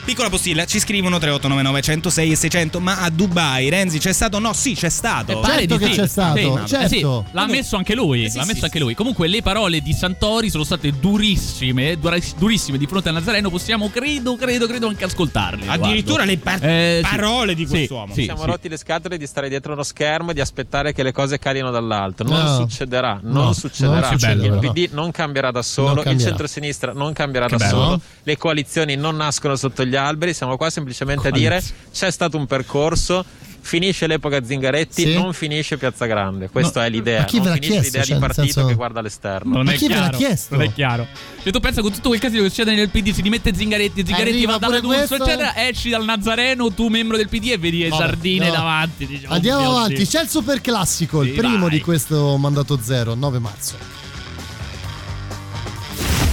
Piccola 0.08 0.30
postilla, 0.30 0.64
ci 0.64 0.80
scrivono 0.80 1.18
3899 1.18 1.82
106 1.82 2.32
e 2.32 2.36
600, 2.38 2.80
ma 2.80 3.02
a 3.02 3.10
Dubai 3.10 3.68
Renzi 3.68 4.00
c'è 4.00 4.14
stato? 4.14 4.40
No, 4.40 4.54
sì, 4.54 4.74
c'è 4.74 4.88
stato. 4.88 5.34
Eh, 5.34 5.42
pare 5.42 5.68
Certo 5.68 5.76
di 5.78 5.84
che 5.86 5.92
sì. 5.92 6.00
c'è 6.00 6.08
stato, 6.08 6.38
Sì, 6.38 6.68
certo. 6.68 6.88
sì, 6.88 7.02
l'ha 7.34 7.42
ammesso 7.42 7.76
anche 7.76 7.94
lui. 7.94 8.24
Eh 8.24 8.30
sì, 8.30 8.38
l'ha 8.38 8.46
sì, 8.46 8.60
anche 8.62 8.80
lui. 8.80 8.94
Comunque, 8.96 9.28
le 9.28 9.42
parole 9.42 9.82
di 9.82 9.92
Santori 9.92 10.50
sono 10.50 10.64
state 10.64 10.94
durissime, 10.98 12.00
duris- 12.00 12.36
durissime 12.38 12.78
di 12.78 12.88
fronte 12.88 13.10
al 13.10 13.16
Nazareno. 13.16 13.50
Possiamo, 13.50 13.90
credo, 13.90 14.38
credo, 14.38 14.66
credo 14.66 14.88
anche 14.88 15.04
ascoltarle. 15.04 15.68
Addirittura 15.68 16.24
guardo. 16.24 16.32
le 16.32 16.38
par- 16.38 16.64
Eh, 16.64 17.02
sì. 17.04 17.10
parole 17.16 17.54
di 17.54 17.66
quest'uomo. 17.68 18.14
sì, 18.14 18.24
siamo 18.24 18.40
sì. 18.44 18.48
rotti 18.48 18.70
le 18.70 18.78
scatole 18.78 19.18
di 19.18 19.28
stare 19.28 19.50
dietro 19.50 19.74
uno 19.74 19.84
schermo 19.84 20.32
e 20.32 20.34
di 20.34 20.40
aspettare 20.40 20.94
che 20.94 21.04
le 21.04 21.12
cose 21.12 21.38
cadino 21.38 21.70
dall'alto. 21.70 22.24
Non 22.24 22.42
No. 22.46 22.56
succederà, 22.56 23.20
non 23.22 23.44
No, 23.48 23.52
succederà. 23.54 24.00
non 24.00 24.10
succederà, 24.18 24.56
il. 24.56 24.72
PD 24.72 24.90
non 24.94 25.12
cambierà 25.12 25.52
da 25.52 25.62
solo, 25.62 26.02
il 26.02 26.18
centrosinistra 26.18 26.94
non 26.94 27.12
cambierà 27.12 27.48
Che 27.48 27.58
da 27.58 27.66
bello. 27.66 27.78
solo, 27.84 28.02
le 28.24 28.38
coalizioni 28.38 28.96
non 28.96 29.18
nascono 29.18 29.58
sotto 29.58 29.84
gli 29.84 29.96
alberi, 29.98 30.34
siamo 30.34 30.56
qua 30.58 30.70
semplicemente 30.70 31.28
a 31.28 31.32
dire 31.32 31.62
c'è 31.92 32.10
stato 32.12 32.38
un 32.38 32.46
percorso. 32.46 33.26
Finisce 33.60 34.08
l'epoca 34.08 34.42
Zingaretti, 34.46 35.02
Sì. 35.02 35.14
non 35.14 35.34
finisce 35.34 35.76
Piazza 35.76 36.06
Grande. 36.06 36.48
Questa 36.50 36.80
No, 36.80 36.86
è 36.86 36.90
l'idea. 36.90 37.20
ma 37.20 37.26
chi 37.26 37.40
ve 37.40 37.44
non 37.44 37.48
l'ha 37.50 37.54
finisce 37.56 37.72
chiesto? 37.74 37.86
l'idea 37.98 38.04
Cioè, 38.06 38.14
di 38.14 38.22
partito 38.22 38.54
senso- 38.54 38.66
che 38.70 38.76
guarda 38.76 39.00
all'esterno. 39.02 39.54
Non 39.56 39.66
Ma 39.66 39.72
è 39.74 39.76
chi 39.76 39.88
ve 39.88 39.94
l'ha 39.96 40.00
chiaro, 40.04 40.18
chiesto? 40.18 40.56
Non 40.56 40.64
è 40.64 40.74
chiaro. 40.74 41.08
Se 41.44 41.52
tu 41.52 41.60
pensa 41.60 41.82
con 41.82 41.92
tutto 41.92 42.08
quel 42.08 42.22
casino 42.22 42.44
che 42.44 42.48
succede 42.50 42.74
nel 42.76 42.88
PD, 42.90 43.12
si 43.12 43.22
dimette 43.22 43.54
Zingaretti, 43.54 44.06
Zingaretti 44.06 44.30
Arriva 44.30 44.58
va 44.58 44.68
D'Urso, 44.80 44.88
questo. 44.88 45.16
eccetera, 45.16 45.68
esci 45.68 45.90
dal 45.90 46.06
Nazareno, 46.06 46.72
tu 46.74 46.88
membro 46.88 47.18
del 47.18 47.28
PD 47.28 47.50
e 47.52 47.58
vedi 47.58 47.80
le 47.80 47.90
Vabbè, 47.90 48.02
sardine 48.06 48.46
no. 48.46 48.52
davanti. 48.54 49.06
dici, 49.06 49.26
oh 49.28 49.34
Andiamo 49.34 49.60
mio 49.60 49.70
avanti, 49.72 49.96
Dio. 49.96 50.06
c'è 50.06 50.22
il 50.22 50.30
super 50.30 50.62
classico, 50.62 51.24
il 51.24 51.32
Sì, 51.32 51.36
primo 51.38 51.60
vai. 51.68 51.70
di 51.72 51.82
questo 51.82 52.38
mandato 52.38 52.80
zero, 52.82 53.16
9 53.16 53.40
marzo. 53.40 53.76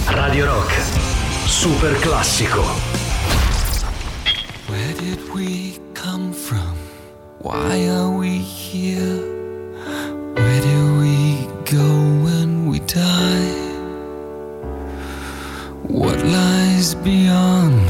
Radio 0.05 0.45
Rock. 0.45 0.81
Super 1.47 1.99
classico. 1.99 3.04
Where 4.67 4.93
did 4.93 5.31
we 5.31 5.77
come 5.93 6.33
from? 6.33 6.75
Why 7.37 7.87
are 7.87 8.09
we 8.09 8.39
here? 8.39 9.21
Where 10.33 10.61
do 10.61 10.97
we 10.97 11.45
go 11.65 11.87
when 12.25 12.65
we 12.65 12.79
die? 12.79 13.53
What 15.83 16.17
lies 16.25 16.95
beyond 16.95 17.87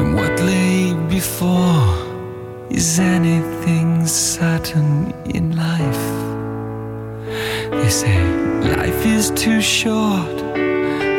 and 0.00 0.16
what 0.16 0.40
lay 0.40 0.94
before? 1.08 1.86
Is 2.70 2.98
anything 2.98 4.04
certain 4.04 5.14
in 5.30 5.54
life? 5.54 6.06
They 7.70 7.88
say 7.88 8.18
life 8.76 9.06
is 9.06 9.30
too 9.30 9.60
short, 9.60 10.38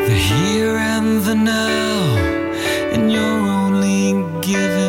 the 0.08 0.18
here 0.30 0.76
and 0.76 1.22
the 1.24 1.36
now, 1.36 2.18
and 2.92 3.10
you're 3.10 3.55
forgiven. 4.46 4.85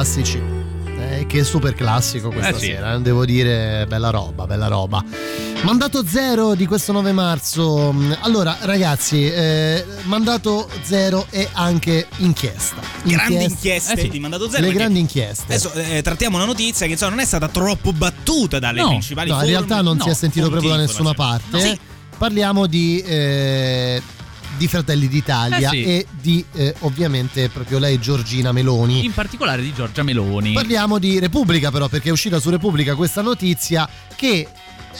Classici. 0.00 0.40
Eh, 0.98 1.26
che 1.26 1.44
super 1.44 1.74
classico 1.74 2.30
questa 2.30 2.50
Eh 2.56 2.58
sì. 2.58 2.66
sera, 2.66 2.94
eh, 2.94 3.00
devo 3.00 3.24
dire, 3.26 3.84
bella 3.86 4.08
roba, 4.10 4.46
bella 4.46 4.66
roba. 4.66 5.02
Mandato 5.62 6.04
zero 6.06 6.54
di 6.54 6.66
questo 6.66 6.92
9 6.92 7.12
marzo. 7.12 7.94
Allora, 8.20 8.56
ragazzi, 8.62 9.30
eh, 9.30 9.84
mandato 10.04 10.68
zero 10.82 11.26
e 11.30 11.48
anche 11.52 12.06
inchiesta. 12.18 12.80
Grandi 13.02 13.44
inchieste 13.44 14.08
di 14.08 14.18
mandato 14.20 14.48
zero. 14.48 14.66
Le 14.66 14.72
grandi 14.72 15.00
inchieste. 15.00 15.44
Adesso 15.54 15.72
eh, 15.72 16.00
trattiamo 16.02 16.36
una 16.36 16.46
notizia 16.46 16.86
che 16.86 16.92
insomma, 16.92 17.10
non 17.12 17.20
è 17.20 17.26
stata 17.26 17.48
troppo 17.48 17.92
battuta 17.92 18.58
dalle 18.58 18.80
No, 18.80 18.88
principali 18.88 19.28
no, 19.28 19.34
in 19.34 19.40
forme. 19.40 19.54
realtà 19.56 19.82
non 19.82 19.98
si 20.00 20.06
No, 20.06 20.12
è 20.12 20.14
sentito 20.14 20.48
proprio 20.48 20.70
da 20.70 20.76
nessuna 20.76 21.12
parte. 21.14 21.78
Parliamo 22.16 22.66
di, 22.66 23.00
eh, 23.02 24.02
di 24.60 24.68
Fratelli 24.68 25.08
d'Italia 25.08 25.70
Eh 25.70 25.74
sì. 25.74 25.84
e 25.84 26.06
di 26.20 26.44
eh, 26.52 26.74
ovviamente 26.80 27.48
proprio 27.48 27.78
lei 27.78 27.98
Giorgina 27.98 28.52
Meloni. 28.52 29.06
In 29.06 29.14
particolare 29.14 29.62
di 29.62 29.72
Giorgia 29.72 30.02
Meloni. 30.02 30.52
Parliamo 30.52 30.98
di 30.98 31.18
Repubblica 31.18 31.70
però 31.70 31.88
perché 31.88 32.10
è 32.10 32.12
uscita 32.12 32.38
su 32.38 32.50
Repubblica 32.50 32.94
questa 32.94 33.22
notizia 33.22 33.88
che 34.14 34.46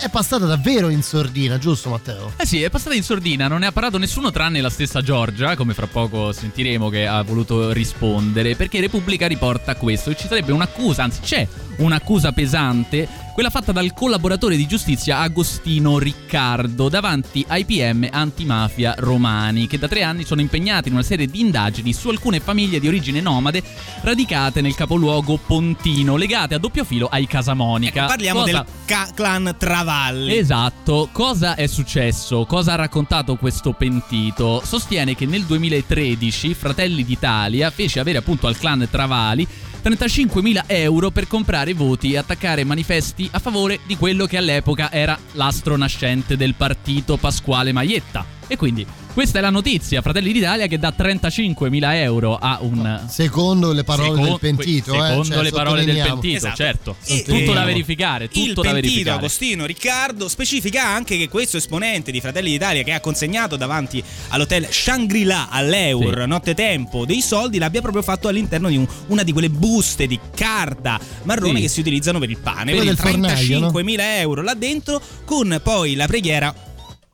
è 0.01 0.09
passata 0.09 0.47
davvero 0.47 0.89
in 0.89 1.03
sordina, 1.03 1.59
giusto 1.59 1.91
Matteo? 1.91 2.33
Eh 2.39 2.47
sì, 2.47 2.63
è 2.63 2.71
passata 2.71 2.95
in 2.95 3.03
sordina, 3.03 3.49
non 3.49 3.59
ne 3.59 3.67
ha 3.67 3.73
parlato 3.73 3.99
nessuno 3.99 4.31
tranne 4.31 4.63
la 4.63 4.71
stessa 4.71 5.03
Giorgia, 5.03 5.57
come 5.57 5.75
fra 5.75 5.87
poco 5.87 6.33
sentiremo 6.33 6.89
che 6.89 7.07
ha 7.07 7.21
voluto 7.23 7.71
rispondere, 7.73 8.57
perché 8.57 8.81
Repubblica 8.81 9.27
riporta 9.27 9.75
questo, 9.77 10.15
ci 10.15 10.27
sarebbe 10.27 10.53
un'accusa, 10.53 11.03
anzi 11.03 11.21
c'è 11.21 11.47
un'accusa 11.79 12.33
pesante, 12.33 13.07
quella 13.41 13.55
fatta 13.55 13.73
dal 13.73 13.95
collaboratore 13.95 14.55
di 14.55 14.67
giustizia 14.67 15.21
Agostino 15.21 15.99
Riccardo 15.99 16.91
davanti 16.91 17.43
ai 17.49 17.65
PM 17.65 18.07
antimafia 18.11 18.95
romani, 18.99 19.67
che 19.67 19.79
da 19.79 19.89
tre 19.89 20.03
anni 20.03 20.27
sono 20.27 20.43
impegnati 20.43 20.89
in 20.89 20.95
una 20.95 21.03
serie 21.03 21.25
di 21.25 21.41
indagini 21.41 21.95
su 21.95 22.11
alcune 22.11 22.39
famiglie 22.41 22.79
di 22.79 22.87
origine 22.87 23.23
nomade 23.23 23.63
radicate 24.03 24.61
nel 24.61 24.75
capoluogo 24.75 25.39
Pontino, 25.39 26.17
legate 26.17 26.55
a 26.55 26.59
doppio 26.59 26.85
filo 26.85 27.07
ai 27.07 27.27
Casamonica. 27.27 28.05
Parliamo 28.05 28.41
Cosa- 28.41 28.53
del 28.53 28.65
ca- 28.85 29.09
clan 29.15 29.55
Travalli. 29.57 30.37
Esatto, 30.37 31.09
cosa 31.11 31.55
è 31.55 31.67
successo? 31.67 32.45
Cosa 32.45 32.75
ha 32.75 32.77
raccontato 32.77 33.37
questo 33.37 33.73
pentito? 33.73 34.61
Sostiene 34.63 35.15
che 35.15 35.25
nel 35.25 35.45
2013 35.45 36.53
Fratelli 36.53 37.07
d'Italia 37.07 37.71
fece 37.71 38.01
avere 38.01 38.19
appunto 38.19 38.47
al 38.47 38.59
clan 38.59 38.87
Travali 38.91 39.49
35.000 39.83 40.65
euro 40.67 41.11
per 41.11 41.27
comprare 41.27 41.75
voti 41.75 42.13
e 42.13 42.19
attaccare 42.19 42.65
manifesti 42.65 43.29
a 43.33 43.39
favore 43.39 43.81
di 43.87 43.97
quello 43.97 44.27
che 44.27 44.37
all'epoca 44.37 44.93
era 44.93 45.19
l'astro 45.33 45.77
nascente 45.77 46.37
del 46.37 46.55
partito 46.55 47.17
Pasquale 47.17 47.73
Maietta. 47.73 48.40
E 48.53 48.57
quindi 48.57 48.85
questa 49.15 49.39
è 49.39 49.41
la 49.41 49.51
notizia, 49.51 50.03
Fratelli 50.03 50.33
d'Italia 50.33 50.67
che 50.67 50.77
dà 50.77 50.93
35.000 50.97 51.95
euro 51.95 52.37
a 52.37 52.59
un... 52.63 53.05
Secondo 53.09 53.73
le 53.73 53.85
parole 53.85 54.09
Secondo- 54.09 54.29
del 54.29 54.39
pentito, 54.57 54.93
eh, 54.93 55.07
Secondo 55.07 55.25
cioè, 55.35 55.43
le 55.45 55.51
parole 55.53 55.85
del 55.85 56.03
pentito, 56.03 56.37
Esatto. 56.37 56.57
certo. 56.57 56.97
E- 57.07 57.23
tutto 57.23 57.53
da 57.53 57.65
verificare, 57.65 58.27
tutto 58.27 58.41
il 58.41 58.55
da 58.55 58.63
pentito 58.63 58.81
verificare. 58.89 59.19
Agostino 59.19 59.67
Riccardo 59.67 60.29
specifica 60.29 60.85
anche 60.85 61.17
che 61.17 61.29
questo 61.29 61.59
esponente 61.59 62.11
di 62.11 62.21
Fratelli 62.21 62.51
d'Italia 62.51 62.83
che 62.83 62.93
ha 62.93 62.99
consegnato 62.99 63.55
davanti 63.55 64.03
all'hotel 64.31 64.67
Shangri-La 64.69 65.49
all'Eur 65.49 66.23
Sì. 66.23 66.27
nottetempo 66.27 67.05
dei 67.07 67.21
soldi 67.21 67.59
l'abbia 67.59 67.81
proprio 67.83 68.03
fatto 68.03 68.27
all'interno 68.27 68.69
di 68.69 68.77
un- 68.79 68.87
una 69.09 69.23
di 69.23 69.31
quelle 69.31 69.49
buste 69.51 70.09
di 70.09 70.19
carta 70.35 70.99
marrone 71.23 71.57
Sì. 71.57 71.63
che 71.63 71.69
si 71.69 71.79
utilizzano 71.81 72.19
per 72.19 72.31
il 72.31 72.39
pane. 72.39 72.73
Quelle 72.73 72.79
Vedi, 72.81 72.87
del 72.89 72.97
fornaio, 72.97 73.59
no? 73.61 73.71
35.000 73.71 74.19
euro 74.19 74.43
là 74.43 74.55
dentro 74.55 75.01
con 75.25 75.61
poi 75.63 75.95
la 75.95 76.07
preghiera 76.09 76.53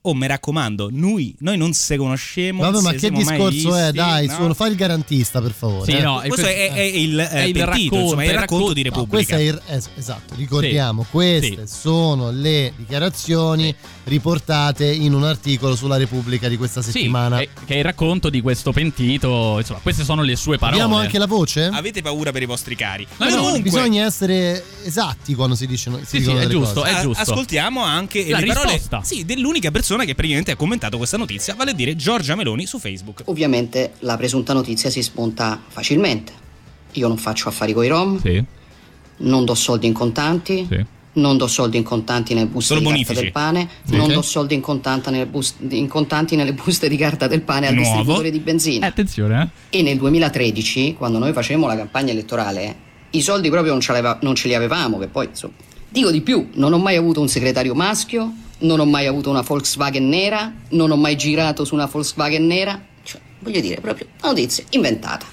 Oh, 0.08 0.14
mi 0.14 0.28
raccomando, 0.28 0.88
noi, 0.92 1.34
noi 1.40 1.56
non 1.56 1.72
se 1.72 1.96
conosciamo. 1.96 2.62
Vabbè, 2.62 2.80
ma 2.80 2.92
che 2.92 3.10
discorso 3.10 3.74
è? 3.74 3.82
visti, 3.90 3.96
Dai, 3.96 4.26
no? 4.26 4.34
su, 4.48 4.54
fai 4.54 4.70
il 4.70 4.76
garantista, 4.76 5.40
per 5.42 5.50
favore. 5.52 5.90
Sì, 5.90 5.96
eh. 5.98 6.00
no, 6.02 6.22
Questo 6.26 6.46
è, 6.46 6.70
è 6.72 6.80
il, 6.80 7.18
eh, 7.18 7.28
è 7.28 7.40
il 7.42 7.52
pentito, 7.52 7.64
racconto, 7.66 7.96
insomma, 7.96 8.22
è 8.22 8.24
il 8.26 8.30
è 8.30 8.34
racconto 8.34 8.72
di 8.72 8.82
No, 8.84 8.88
Repubblica. 8.90 9.36
è 9.36 9.40
il- 9.40 9.62
es- 9.66 9.88
esatto, 9.96 10.34
ricordiamo, 10.36 11.04
queste 11.10 11.66
sono 11.66 12.30
le 12.30 12.72
dichiarazioni 12.76 13.74
riportate 14.04 14.86
in 14.92 15.12
un 15.12 15.24
articolo 15.24 15.74
sulla 15.74 15.96
Repubblica 15.96 16.48
di 16.48 16.56
questa 16.56 16.82
Sì, 16.82 16.92
settimana. 16.92 17.40
è- 17.40 17.48
che 17.64 17.74
è 17.74 17.78
il 17.78 17.84
racconto 17.84 18.30
di 18.30 18.40
questo 18.40 18.70
pentito. 18.72 19.56
Insomma, 19.58 19.80
queste 19.82 20.04
sono 20.04 20.22
le 20.22 20.36
sue 20.36 20.58
parole. 20.58 20.80
Abbiamo 20.82 21.00
anche 21.00 21.18
la 21.18 21.26
voce? 21.26 21.64
Avete 21.72 22.00
paura 22.02 22.30
per 22.32 22.42
i 22.42 22.46
vostri 22.46 22.76
cari. 22.76 23.06
No, 23.16 23.28
no, 23.28 23.36
Comunque, 23.36 23.60
bisogna 23.62 24.04
essere 24.04 24.62
esatti 24.84 25.34
quando 25.34 25.54
si 25.56 25.66
dice 25.66 25.90
si 26.00 26.04
Sì, 26.06 26.18
dicono 26.18 26.38
sì, 26.40 26.44
è 26.44 26.48
giusto, 26.48 26.80
cose. 26.82 26.92
è 26.96 27.00
giusto. 27.00 27.22
ascoltiamo 27.22 27.82
anche 27.82 28.28
La 28.28 28.38
le 28.38 28.46
parole 28.46 28.72
risposta. 28.72 29.00
sì, 29.02 29.24
dell'unica 29.24 29.70
persona 29.70 29.95
che 30.04 30.14
praticamente 30.14 30.50
ha 30.50 30.56
commentato 30.56 30.96
questa 30.96 31.16
notizia, 31.16 31.54
vale 31.54 31.70
a 31.70 31.74
dire 31.74 31.96
Giorgia 31.96 32.34
Meloni 32.34 32.66
su 32.66 32.78
Facebook. 32.78 33.22
Ovviamente 33.26 33.92
la 34.00 34.16
presunta 34.16 34.52
notizia 34.52 34.90
si 34.90 35.02
spunta 35.02 35.60
facilmente. 35.68 36.32
Io 36.92 37.08
non 37.08 37.16
faccio 37.16 37.48
affari 37.48 37.72
con 37.72 37.84
i 37.84 37.88
rom, 37.88 38.20
Sì. 38.20 38.42
non 39.18 39.44
do 39.44 39.54
soldi 39.54 39.86
in 39.86 39.92
contanti, 39.92 40.66
Sì. 40.70 40.84
non 41.14 41.36
do 41.38 41.46
soldi 41.46 41.76
in 41.78 41.82
contanti 41.82 42.34
nelle 42.34 42.46
buste 42.46 42.74
Solo 42.74 42.80
di 42.80 42.84
bonifici. 42.86 43.12
carta 43.14 43.22
del 43.22 43.32
pane, 43.32 43.68
Sì. 43.84 43.96
non 43.96 44.08
Sì. 44.08 44.12
do 44.14 44.22
soldi 44.22 44.54
in, 44.54 44.62
nelle 45.10 45.26
bus- 45.26 45.54
in 45.68 45.88
contanti 45.88 46.36
nelle 46.36 46.52
buste 46.52 46.88
di 46.88 46.96
carta 46.96 47.26
del 47.26 47.42
pane 47.42 47.66
al 47.68 47.74
Nuovo. 47.74 47.88
distributore 47.88 48.30
di 48.30 48.38
benzina. 48.40 48.86
Attenzione, 48.86 49.50
eh. 49.70 49.78
E 49.78 49.82
nel 49.82 49.96
2013, 49.98 50.94
quando 50.94 51.18
noi 51.18 51.32
facevamo 51.32 51.66
la 51.66 51.76
campagna 51.76 52.12
elettorale, 52.12 52.84
i 53.10 53.20
soldi 53.22 53.48
proprio 53.50 53.72
non 53.72 53.80
ce, 53.80 54.16
non 54.20 54.34
ce 54.34 54.48
li 54.48 54.54
avevamo, 54.54 54.98
che 54.98 55.06
poi 55.08 55.26
insomma. 55.26 55.54
Dico 55.88 56.10
di 56.10 56.20
più, 56.20 56.48
non 56.54 56.72
ho 56.74 56.78
mai 56.78 56.96
avuto 56.96 57.20
un 57.22 57.28
segretario 57.28 57.74
maschio, 57.74 58.30
non 58.58 58.80
ho 58.80 58.84
mai 58.86 59.06
avuto 59.06 59.30
una 59.30 59.42
Volkswagen 59.42 60.08
nera, 60.08 60.52
non 60.70 60.90
ho 60.90 60.96
mai 60.96 61.16
girato 61.16 61.64
su 61.64 61.74
una 61.74 61.86
Volkswagen 61.86 62.46
nera. 62.46 62.82
Cioè, 63.02 63.20
voglio 63.40 63.60
dire, 63.60 63.80
proprio 63.80 64.06
una 64.22 64.30
notizia 64.32 64.64
inventata. 64.70 65.26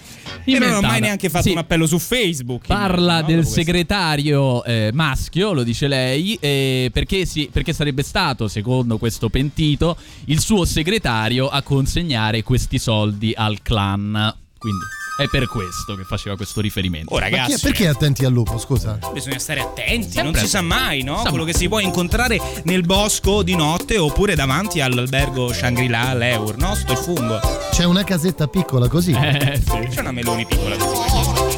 E 0.46 0.60
non 0.60 0.74
ho 0.74 0.82
mai 0.82 1.00
neanche 1.00 1.30
fatto 1.30 1.46
Sì. 1.46 1.52
un 1.52 1.60
appello 1.60 1.86
su 1.86 2.00
Facebook. 2.00 2.68
Parla 2.68 3.22
no? 3.22 3.28
del 3.28 3.36
questo. 3.38 3.54
segretario 3.54 4.64
eh, 4.66 4.90
maschio, 4.94 5.54
lo 5.54 5.64
dice 5.64 5.88
lei, 5.88 6.38
eh, 6.42 6.90
perché, 6.92 7.26
sì- 7.26 7.50
perché 7.52 7.72
sarebbe 7.72 8.04
stato, 8.04 8.48
secondo 8.50 8.98
questo 8.98 9.30
pentito, 9.30 9.96
il 10.26 10.40
suo 10.42 10.66
segretario 10.66 11.48
a 11.48 11.62
consegnare 11.62 12.44
questi 12.44 12.78
soldi 12.78 13.32
al 13.36 13.62
clan. 13.62 14.36
Quindi 14.58 14.80
è 15.16 15.28
per 15.30 15.48
questo 15.48 15.96
che 15.96 16.04
faceva 16.04 16.36
questo 16.36 16.60
riferimento. 16.62 17.14
Oh, 17.14 17.20
ragazzi, 17.20 17.60
perché 17.62 17.88
attenti 17.88 18.26
al 18.26 18.32
lupo, 18.34 18.58
scusa? 18.58 18.98
bisogna 19.14 19.38
stare 19.40 19.60
attenti, 19.60 20.10
Sempre 20.12 20.24
non 20.32 20.36
si 20.36 20.48
sa 20.48 20.62
mai, 20.62 21.04
no? 21.04 21.18
Sa 21.18 21.30
Quello 21.30 21.44
mai. 21.44 21.52
che 21.52 21.58
si 21.58 21.68
può 21.68 21.80
incontrare 21.80 22.40
nel 22.64 22.82
bosco 22.82 23.44
di 23.44 23.56
notte 23.56 23.98
oppure 23.98 24.34
davanti 24.36 24.82
all'albergo 24.82 25.54
Shangri-La 25.54 26.10
all'Eur, 26.10 26.58
no? 26.58 26.74
Sotto 26.76 26.92
il 26.94 26.98
fungo. 26.98 27.40
C'è 27.72 27.84
una 27.86 28.04
casetta 28.04 28.48
piccola 28.48 28.88
così. 28.88 29.12
Eh, 29.12 29.62
sì. 29.64 29.88
C'è 29.90 30.00
una 30.02 30.12
Meloni 30.12 30.46
piccola 30.46 30.76
così. 30.78 31.53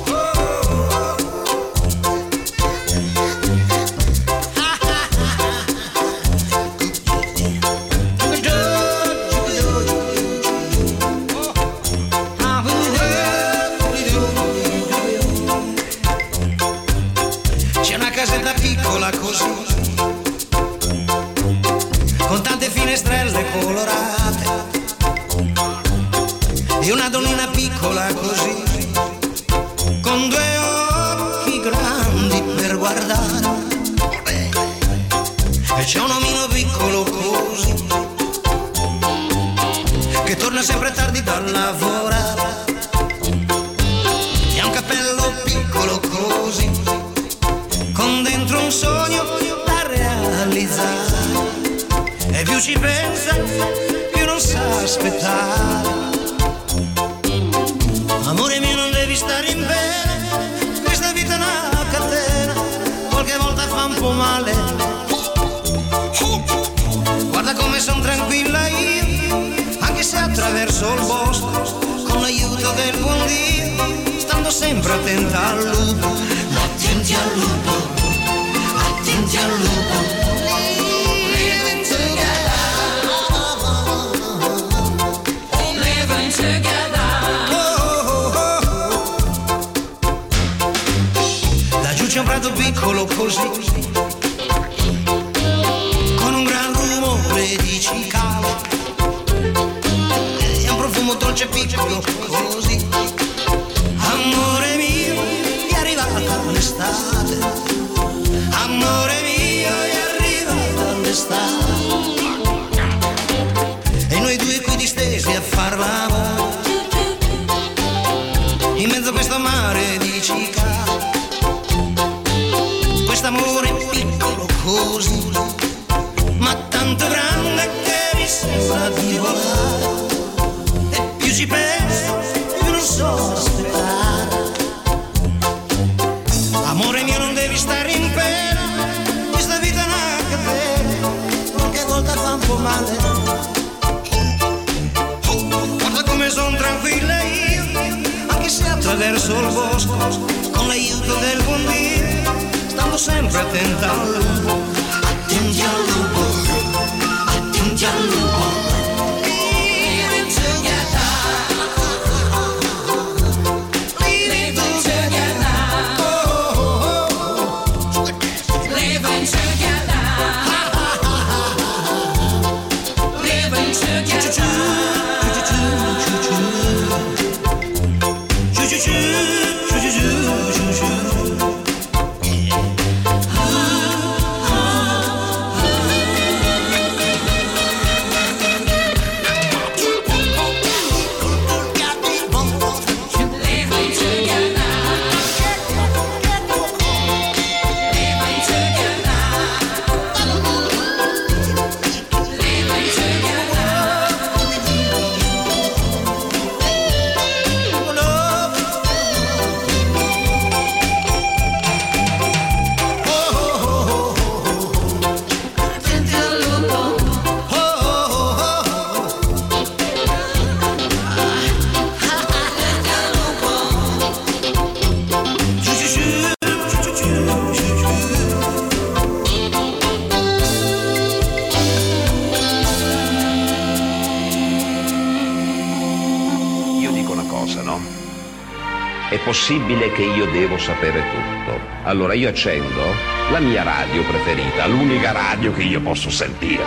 Allora 241.96 242.14
io 242.14 242.28
accendo 242.28 242.94
la 243.32 243.40
mia 243.40 243.64
radio 243.64 244.04
preferita, 244.04 244.68
l'unica 244.68 245.14
radio 245.14 245.54
che 245.54 245.64
io 245.64 245.80
posso 245.80 246.10
sentire. 246.10 246.62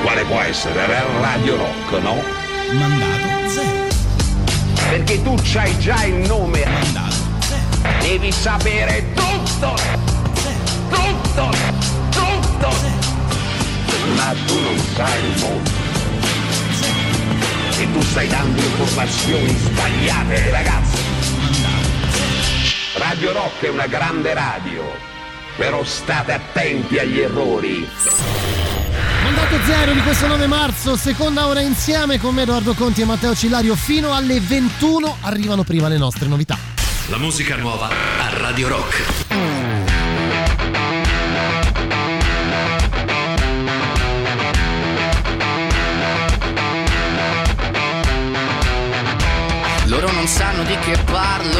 Quale 0.00 0.24
può 0.24 0.40
essere? 0.40 0.86
Radio 1.20 1.56
Rock, 1.56 2.02
no? 2.02 2.16
Mandato 2.72 3.48
zero. 3.50 3.88
Perché 4.88 5.22
tu 5.22 5.34
c'hai 5.42 5.78
già 5.78 6.02
il 6.04 6.26
nome. 6.26 6.64
Mandato 6.64 7.14
Devi 8.00 8.32
sapere 8.32 9.04
tutto! 9.12 9.74
Tutto! 10.88 11.50
Tutto! 12.10 12.68
Ma 14.14 14.34
tu 14.46 14.60
non 14.60 14.78
sai 14.94 15.24
il 15.24 15.40
mondo. 15.40 15.70
E 17.78 17.92
tu 17.92 18.00
stai 18.00 18.28
dando 18.28 18.62
informazioni 18.62 19.54
sbagliate, 19.58 20.50
ragazzi. 20.50 20.99
Radio 23.10 23.32
Rock 23.32 23.64
è 23.64 23.68
una 23.68 23.88
grande 23.88 24.32
radio, 24.34 24.84
però 25.56 25.82
state 25.82 26.30
attenti 26.30 26.96
agli 26.96 27.18
errori. 27.18 27.84
Mandato 29.24 29.58
zero 29.64 29.92
di 29.94 30.00
questo 30.02 30.28
9 30.28 30.46
marzo, 30.46 30.94
seconda 30.94 31.48
ora 31.48 31.58
insieme 31.60 32.20
con 32.20 32.32
me 32.34 32.42
Edoardo 32.42 32.72
Conti 32.72 33.00
e 33.00 33.06
Matteo 33.06 33.34
Cillario 33.34 33.74
fino 33.74 34.14
alle 34.14 34.38
21 34.38 35.16
arrivano 35.22 35.64
prima 35.64 35.88
le 35.88 35.98
nostre 35.98 36.28
novità. 36.28 36.56
La 37.08 37.18
musica 37.18 37.56
nuova 37.56 37.88
a 37.88 38.28
Radio 38.38 38.68
Rock. 38.68 39.30
Loro 49.86 50.12
non 50.12 50.28
sanno 50.28 50.62
di 50.62 50.78
che 50.78 50.96
parlo, 51.10 51.58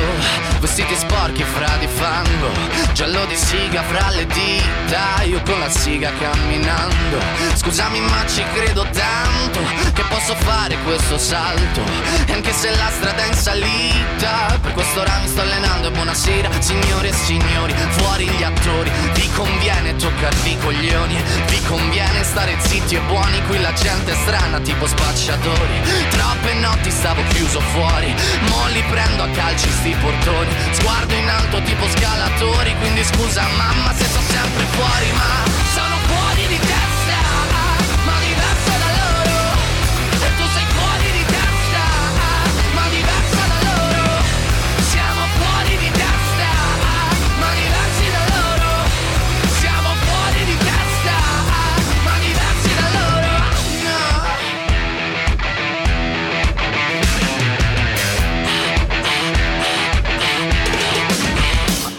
vestiti 0.70 0.94
sporchi 0.94 1.42
fra 1.42 1.76
di 1.80 1.88
fango, 1.88 2.48
giallo 2.92 3.24
di 3.26 3.34
siga 3.34 3.82
fra 3.82 4.08
le 4.10 4.24
dita, 4.26 5.22
io 5.24 5.42
con 5.42 5.58
la 5.58 5.68
siga 5.68 6.12
camminando. 6.16 7.18
Scusami 7.54 7.98
ma 7.98 8.24
ci 8.26 8.44
credo 8.54 8.86
tanto 8.92 9.58
che 9.92 10.02
posso 10.08 10.32
fare 10.36 10.76
questo 10.84 11.18
salto, 11.18 11.82
e 12.26 12.32
anche 12.34 12.52
se 12.52 12.70
la 12.70 12.88
strada 12.88 13.20
è 13.20 13.26
in 13.26 13.34
salita, 13.34 14.59
per 14.70 14.72
quest'ora 14.72 15.18
mi 15.20 15.28
sto 15.28 15.40
allenando 15.40 15.88
e 15.88 15.90
buonasera 15.90 16.48
signore 16.60 17.08
e 17.08 17.12
signori, 17.12 17.74
fuori 17.90 18.28
gli 18.28 18.42
attori, 18.42 18.90
vi 19.14 19.28
conviene 19.34 19.96
toccarvi 19.96 20.50
i 20.50 20.58
coglioni, 20.58 21.16
vi 21.48 21.62
conviene 21.64 22.22
stare 22.22 22.56
zitti 22.60 22.94
e 22.94 23.00
buoni, 23.00 23.42
qui 23.46 23.60
la 23.60 23.72
gente 23.72 24.12
è 24.12 24.14
strana 24.14 24.60
tipo 24.60 24.86
spacciatori, 24.86 25.80
troppe 26.10 26.54
notti 26.54 26.90
stavo 26.90 27.22
chiuso 27.30 27.60
fuori, 27.60 28.14
mo 28.48 28.66
li 28.72 28.82
prendo 28.90 29.24
a 29.24 29.28
calci 29.28 29.68
sti 29.70 29.96
portoni, 30.00 30.50
sguardo 30.72 31.14
in 31.14 31.28
alto 31.28 31.62
tipo 31.62 31.88
scalatori, 31.88 32.74
quindi 32.78 33.02
scusa 33.04 33.42
mamma 33.56 33.92
se 33.94 34.04
sto 34.04 34.20
sempre 34.20 34.64
fuori, 34.66 35.12
ma 35.12 35.89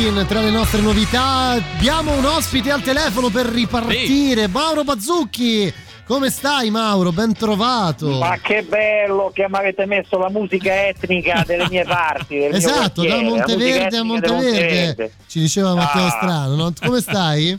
Maneskin 0.00 0.26
tra 0.26 0.40
le 0.40 0.50
nostre 0.50 0.80
novità. 0.80 1.50
Abbiamo 1.76 2.16
un 2.16 2.24
ospite 2.24 2.70
al 2.70 2.80
telefono 2.80 3.28
per 3.28 3.46
ripartire. 3.46 4.48
Mauro 4.48 4.82
Bazzucchi. 4.82 5.72
Come 6.06 6.30
stai 6.30 6.70
Mauro? 6.70 7.12
Ben 7.12 7.34
trovato. 7.34 8.18
Ma 8.18 8.36
che 8.42 8.62
bello 8.62 9.30
che 9.32 9.46
mi 9.48 9.56
avete 9.56 9.84
messo 9.86 10.18
la 10.18 10.30
musica 10.30 10.88
etnica 10.88 11.44
delle 11.46 11.68
mie 11.68 11.84
parti. 11.84 12.38
del 12.38 12.48
mio 12.48 12.56
Esatto, 12.56 13.04
da 13.06 13.20
Monteverde 13.20 13.96
a 13.98 14.00
di 14.00 14.06
Monteverde. 14.06 15.12
Ci 15.28 15.38
diceva 15.38 15.74
Matteo 15.74 16.06
Ah. 16.06 16.10
Strano, 16.10 16.54
no? 16.56 16.72
Come 16.82 17.00
stai? 17.00 17.58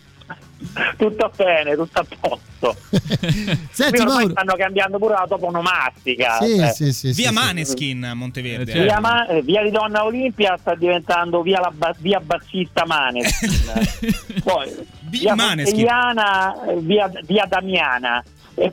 Tutto 0.98 1.32
bene, 1.36 1.76
tutto 1.76 2.00
a 2.00 2.06
posto. 2.20 2.76
Senti, 3.72 3.92
Qui 3.92 4.00
ormai 4.00 4.06
Mauro. 4.26 4.30
stanno 4.32 4.56
cambiando 4.56 4.98
pure 5.00 5.14
la 5.16 5.26
toponomastica. 5.28 6.38
Sì, 6.42 6.56
eh. 6.58 6.68
sì, 6.72 6.94
sì, 6.94 7.12
Via. 7.12 7.32
Maneskin 7.32 8.04
a 8.06 8.14
Monteverde. 8.14 8.72
Via, 8.84 9.00
Ma- 9.00 9.26
eh, 9.28 9.42
via 9.42 9.64
di 9.64 9.72
Donna 9.72 10.06
Olimpia 10.06 10.58
sta 10.58 10.76
diventando 10.76 11.42
via, 11.42 11.60
la 11.60 11.72
ba- 11.74 11.96
via 11.98 12.20
Bassista 12.20 12.86
Maneskin. 12.86 14.42
Poi 14.44 14.88
via 15.10 15.36
Maneskin. 15.36 15.88
Eh, 15.88 16.80
via, 16.80 17.12
via 17.26 17.46
Damiana. 17.48 18.24
E 18.56 18.72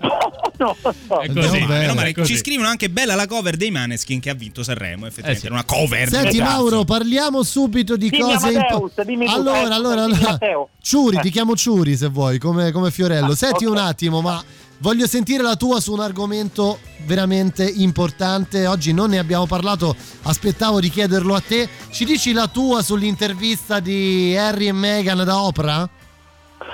lo 0.59 0.76
so. 0.81 1.20
È 1.20 1.33
così, 1.33 1.64
bene, 1.64 1.93
male. 1.95 2.09
è 2.09 2.12
così. 2.12 2.33
Ci 2.33 2.39
scrivono 2.39 2.68
anche 2.68 2.91
bella 2.91 3.14
la 3.14 3.26
cover 3.26 3.57
dei 3.57 3.70
Maneskin 3.70 4.18
che 4.20 4.31
ha 4.31 4.35
vinto 4.35 4.62
Sanremo. 4.62 5.07
Effettivamente, 5.07 5.37
Eh 5.37 5.41
sì. 5.41 5.47
era 5.47 5.55
una 5.55 5.64
cover. 5.64 6.09
Senti 6.09 6.39
Esatto. 6.39 6.51
Mauro, 6.51 6.85
parliamo 6.85 7.43
subito 7.43 7.97
di 7.97 8.09
Dimmi 8.11 8.22
cose 8.22 8.49
Amadeus, 8.57 9.03
dimmi 9.03 9.26
tu, 9.26 9.33
Allora, 9.33 9.74
allora, 9.74 10.03
allora. 10.05 10.39
Ciuri, 10.81 11.16
Eh. 11.18 11.20
ti 11.20 11.31
chiamo 11.31 11.55
Ciuri 11.55 11.97
se 11.97 12.09
vuoi, 12.09 12.39
come, 12.39 12.72
come 12.72 12.91
Fiorello. 12.91 13.35
Senti 13.35 13.64
ok. 13.66 13.70
un 13.70 13.79
attimo, 13.79 14.20
ma 14.20 14.43
voglio 14.79 15.07
sentire 15.07 15.43
la 15.43 15.55
tua 15.57 15.81
su 15.81 15.93
un 15.93 16.01
argomento 16.01 16.81
veramente 17.07 17.64
importante. 17.64 18.66
Oggi 18.66 18.93
non 18.93 19.11
ne 19.11 19.18
abbiamo 19.18 19.47
parlato, 19.47 19.95
aspettavo 20.22 20.81
di 20.81 20.91
chiederlo 20.91 21.35
a 21.35 21.41
te. 21.41 21.68
Ci 21.91 22.05
dici 22.05 22.33
la 22.33 22.49
tua 22.49 22.83
sull'intervista 22.83 23.79
di 23.81 24.37
Harry 24.37 24.66
e 24.66 24.72
Meghan 24.72 25.24
da 25.24 25.41
Oprah? 25.41 25.89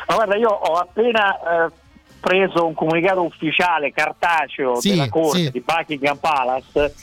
Ma 0.08 0.14
guarda, 0.14 0.36
io 0.36 0.48
ho 0.48 0.74
appena 0.76 1.34
eh, 1.66 1.70
preso 2.24 2.64
un 2.66 2.72
comunicato 2.72 3.22
ufficiale 3.22 3.92
cartaceo 3.92 4.80
Sì, 4.80 4.88
della 4.90 5.10
corte 5.10 5.38
sì. 5.44 5.50
di 5.50 5.60
Buckingham 5.60 6.16
Palace 6.16 6.94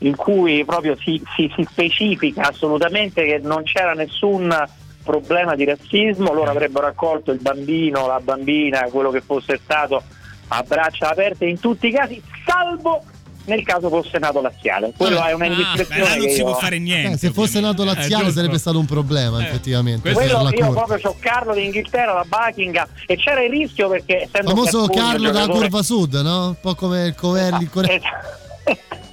in 0.00 0.14
cui 0.14 0.62
proprio 0.66 0.94
si, 0.96 1.20
si- 1.34 1.50
si 1.56 1.66
specifica 1.66 2.42
assolutamente 2.48 3.24
che 3.24 3.38
non 3.42 3.62
c'era 3.62 3.94
nessun 3.94 4.54
problema 5.02 5.54
di 5.54 5.64
razzismo, 5.64 6.30
loro 6.34 6.50
avrebbero 6.50 6.86
accolto 6.86 7.30
il 7.32 7.40
bambino, 7.40 8.06
la 8.06 8.20
bambina, 8.20 8.82
quello 8.90 9.10
che 9.10 9.22
fosse 9.22 9.58
stato 9.62 10.02
a 10.48 10.62
braccia 10.62 11.08
aperte 11.10 11.46
in 11.46 11.58
tutti 11.58 11.86
i 11.86 11.92
casi, 11.92 12.22
salvo 12.44 13.02
nel 13.46 13.62
caso 13.64 13.88
fosse 13.88 14.18
nato 14.18 14.40
laziale. 14.40 14.92
Quello 14.96 15.18
Ah, 15.20 15.28
è 15.28 15.32
una 15.32 15.46
beh, 15.48 15.52
indiscrezione 15.54 16.00
là 16.02 16.16
non 16.16 16.28
si 16.28 16.36
io- 16.38 16.44
può 16.44 16.54
fare 16.54 16.78
niente. 16.78 17.12
Eh, 17.14 17.16
se 17.18 17.30
fosse 17.32 17.60
nato 17.60 17.84
laziale 17.84 18.24
giusto. 18.24 18.40
sarebbe 18.40 18.58
stato 18.58 18.78
un 18.78 18.86
problema, 18.86 19.42
effettivamente. 19.44 20.00
per 20.02 20.12
Quello 20.14 20.48
io 20.50 20.70
proprio 20.72 20.98
c'ho 20.98 21.16
Carlo 21.18 21.54
d'Inghilterra, 21.54 22.12
la 22.14 22.24
Buckingham 22.28 22.86
e 23.06 23.16
c'era 23.16 23.42
il 23.42 23.50
rischio 23.50 23.88
perché 23.88 24.22
essendo 24.22 24.50
Famoso 24.50 24.86
Carlo 24.88 25.30
giocatore- 25.32 25.58
Curva 25.58 25.82
Sud, 25.82 26.14
no? 26.22 26.46
Un 26.48 26.56
po' 26.60 26.74
come 26.74 27.06
il 27.06 27.14
Covelli. 27.14 27.62
il 27.64 27.70
Core- 27.70 27.94
Esatto, 27.94 28.44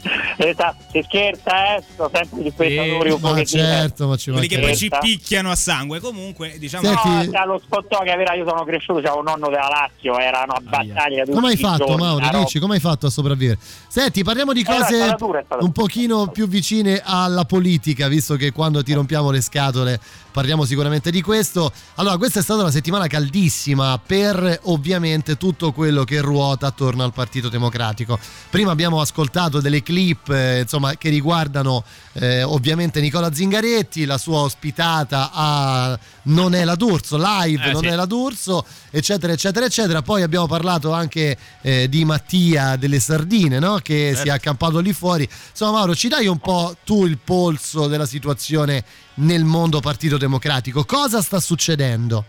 si 0.92 1.02
scherza, 1.04 1.76
eh, 1.78 1.84
sono 1.96 2.10
sempre 2.14 2.42
gli 2.42 2.50
spettatori 2.50 3.12
un 3.12 3.20
ma 3.22 3.30
pochettino. 3.30 3.64
certo, 3.64 4.08
ma 4.08 4.16
ci 4.18 4.32
Quelli 4.32 4.48
che 4.48 4.60
poi 4.60 4.76
ci 4.76 4.90
picchiano 5.00 5.52
a 5.52 5.56
sangue. 5.56 6.00
Comunque, 6.00 6.58
diciamo. 6.60 6.84
Senti- 6.84 7.32
No, 7.32 7.46
lo 7.46 7.62
scottò 7.66 8.00
che 8.00 8.16
vera, 8.16 8.34
io 8.34 8.48
sono 8.48 8.64
cresciuto, 8.64 9.00
c'avevo 9.00 9.20
un 9.20 9.26
nonno 9.26 9.48
della 9.50 9.68
Lazio, 9.70 10.18
era 10.20 10.46
una 10.48 10.60
battaglia 10.60 11.24
Come 11.26 11.50
hai 11.50 11.58
fatto, 11.58 11.86
giorni, 11.86 12.02
Mauro? 12.04 12.40
Dici, 12.40 12.60
come 12.60 12.76
hai 12.76 12.80
fatto 12.80 13.08
a 13.08 13.10
sopravvivere? 13.10 13.60
Senti, 13.88 14.24
parliamo 14.24 14.54
di 14.54 14.62
Eh, 14.62 14.66
cose 14.66 14.96
stata 14.96 15.16
dura, 15.16 15.44
un 15.60 15.72
pochino 15.72 16.28
più 16.28 16.48
vicine 16.48 17.02
alla 17.04 17.46
politica, 17.46 18.08
visto 18.08 18.36
che 18.36 18.52
quando 18.52 18.84
ti 18.84 18.94
rompiamo 18.94 19.32
le 19.32 19.42
scatole 19.42 20.00
parliamo 20.32 20.66
sicuramente 20.66 21.12
di 21.12 21.22
questo. 21.22 21.72
Allora, 21.96 22.18
questa 22.18 22.40
è 22.40 22.44
stata 22.44 22.62
una 22.62 22.72
settimana 22.72 23.06
caldissima 23.08 24.00
per 24.04 24.60
ovviamente 24.64 25.38
tutto 25.38 25.72
quello 25.72 26.04
che 26.04 26.22
ruota 26.22 26.68
attorno 26.68 27.04
al 27.04 27.14
Partito 27.14 27.50
Democratico. 27.50 28.18
Prima 28.50 28.72
abbiamo 28.72 29.00
ascoltato 29.00 29.62
delle 29.62 29.84
clip, 29.84 29.92
eh, 30.00 30.60
insomma, 30.62 30.96
che 30.96 31.10
riguardano 31.10 31.84
eh, 32.14 32.44
ovviamente 32.44 33.02
Nicola 33.02 33.34
Zingaretti, 33.34 34.06
la 34.06 34.18
sua 34.18 34.40
ospitata 34.40 35.32
a 35.34 35.98
Non 36.24 36.54
è 36.56 36.64
la 36.64 36.76
D'Urso, 36.76 37.18
live 37.20 37.64
Eh, 37.64 37.72
Non 37.72 37.82
sì. 37.82 37.88
è 37.88 37.96
la 37.96 38.06
D'Urso, 38.06 38.66
eccetera, 38.90 39.34
eccetera, 39.34 39.66
eccetera. 39.66 40.02
Poi 40.02 40.22
abbiamo 40.22 40.48
parlato 40.48 40.92
anche 40.92 41.38
eh, 41.62 41.88
di 41.90 42.06
Mattia 42.06 42.76
delle 42.76 43.00
Sardine, 43.00 43.60
no? 43.60 43.80
che 43.82 44.14
si 44.16 44.28
è 44.28 44.32
accampato 44.32 44.80
lì 44.80 44.94
fuori. 44.94 45.28
Insomma, 45.50 45.72
Mauro, 45.80 45.96
ci 45.96 46.08
dai 46.08 46.28
un 46.28 46.38
po' 46.40 46.76
tu 46.84 47.06
il 47.06 47.18
polso 47.24 47.88
della 47.88 48.06
situazione 48.06 48.84
nel 49.16 49.44
mondo 49.44 49.80
Partito 49.80 50.18
Democratico? 50.18 50.84
Cosa 50.86 51.22
sta 51.22 51.40
succedendo? 51.40 52.26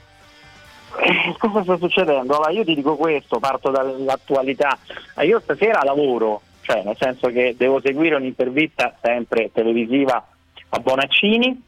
Eh, 0.96 1.34
Cosa 1.38 1.62
sta 1.62 1.76
succedendo? 1.78 2.34
Allora, 2.36 2.50
io 2.50 2.64
ti 2.64 2.74
dico 2.74 2.96
questo, 2.96 3.38
parto 3.38 3.70
dall'attualità. 3.70 4.78
Eh, 5.16 5.26
Io 5.26 5.40
stasera 5.42 5.82
lavoro, 5.82 6.40
cioè 6.64 6.82
nel 6.82 6.96
senso 6.98 7.28
che 7.28 7.54
devo 7.56 7.80
seguire 7.82 8.14
un'intervista 8.14 8.96
sempre 9.02 9.50
televisiva 9.52 10.26
a 10.70 10.78
Bonaccini. 10.78 11.62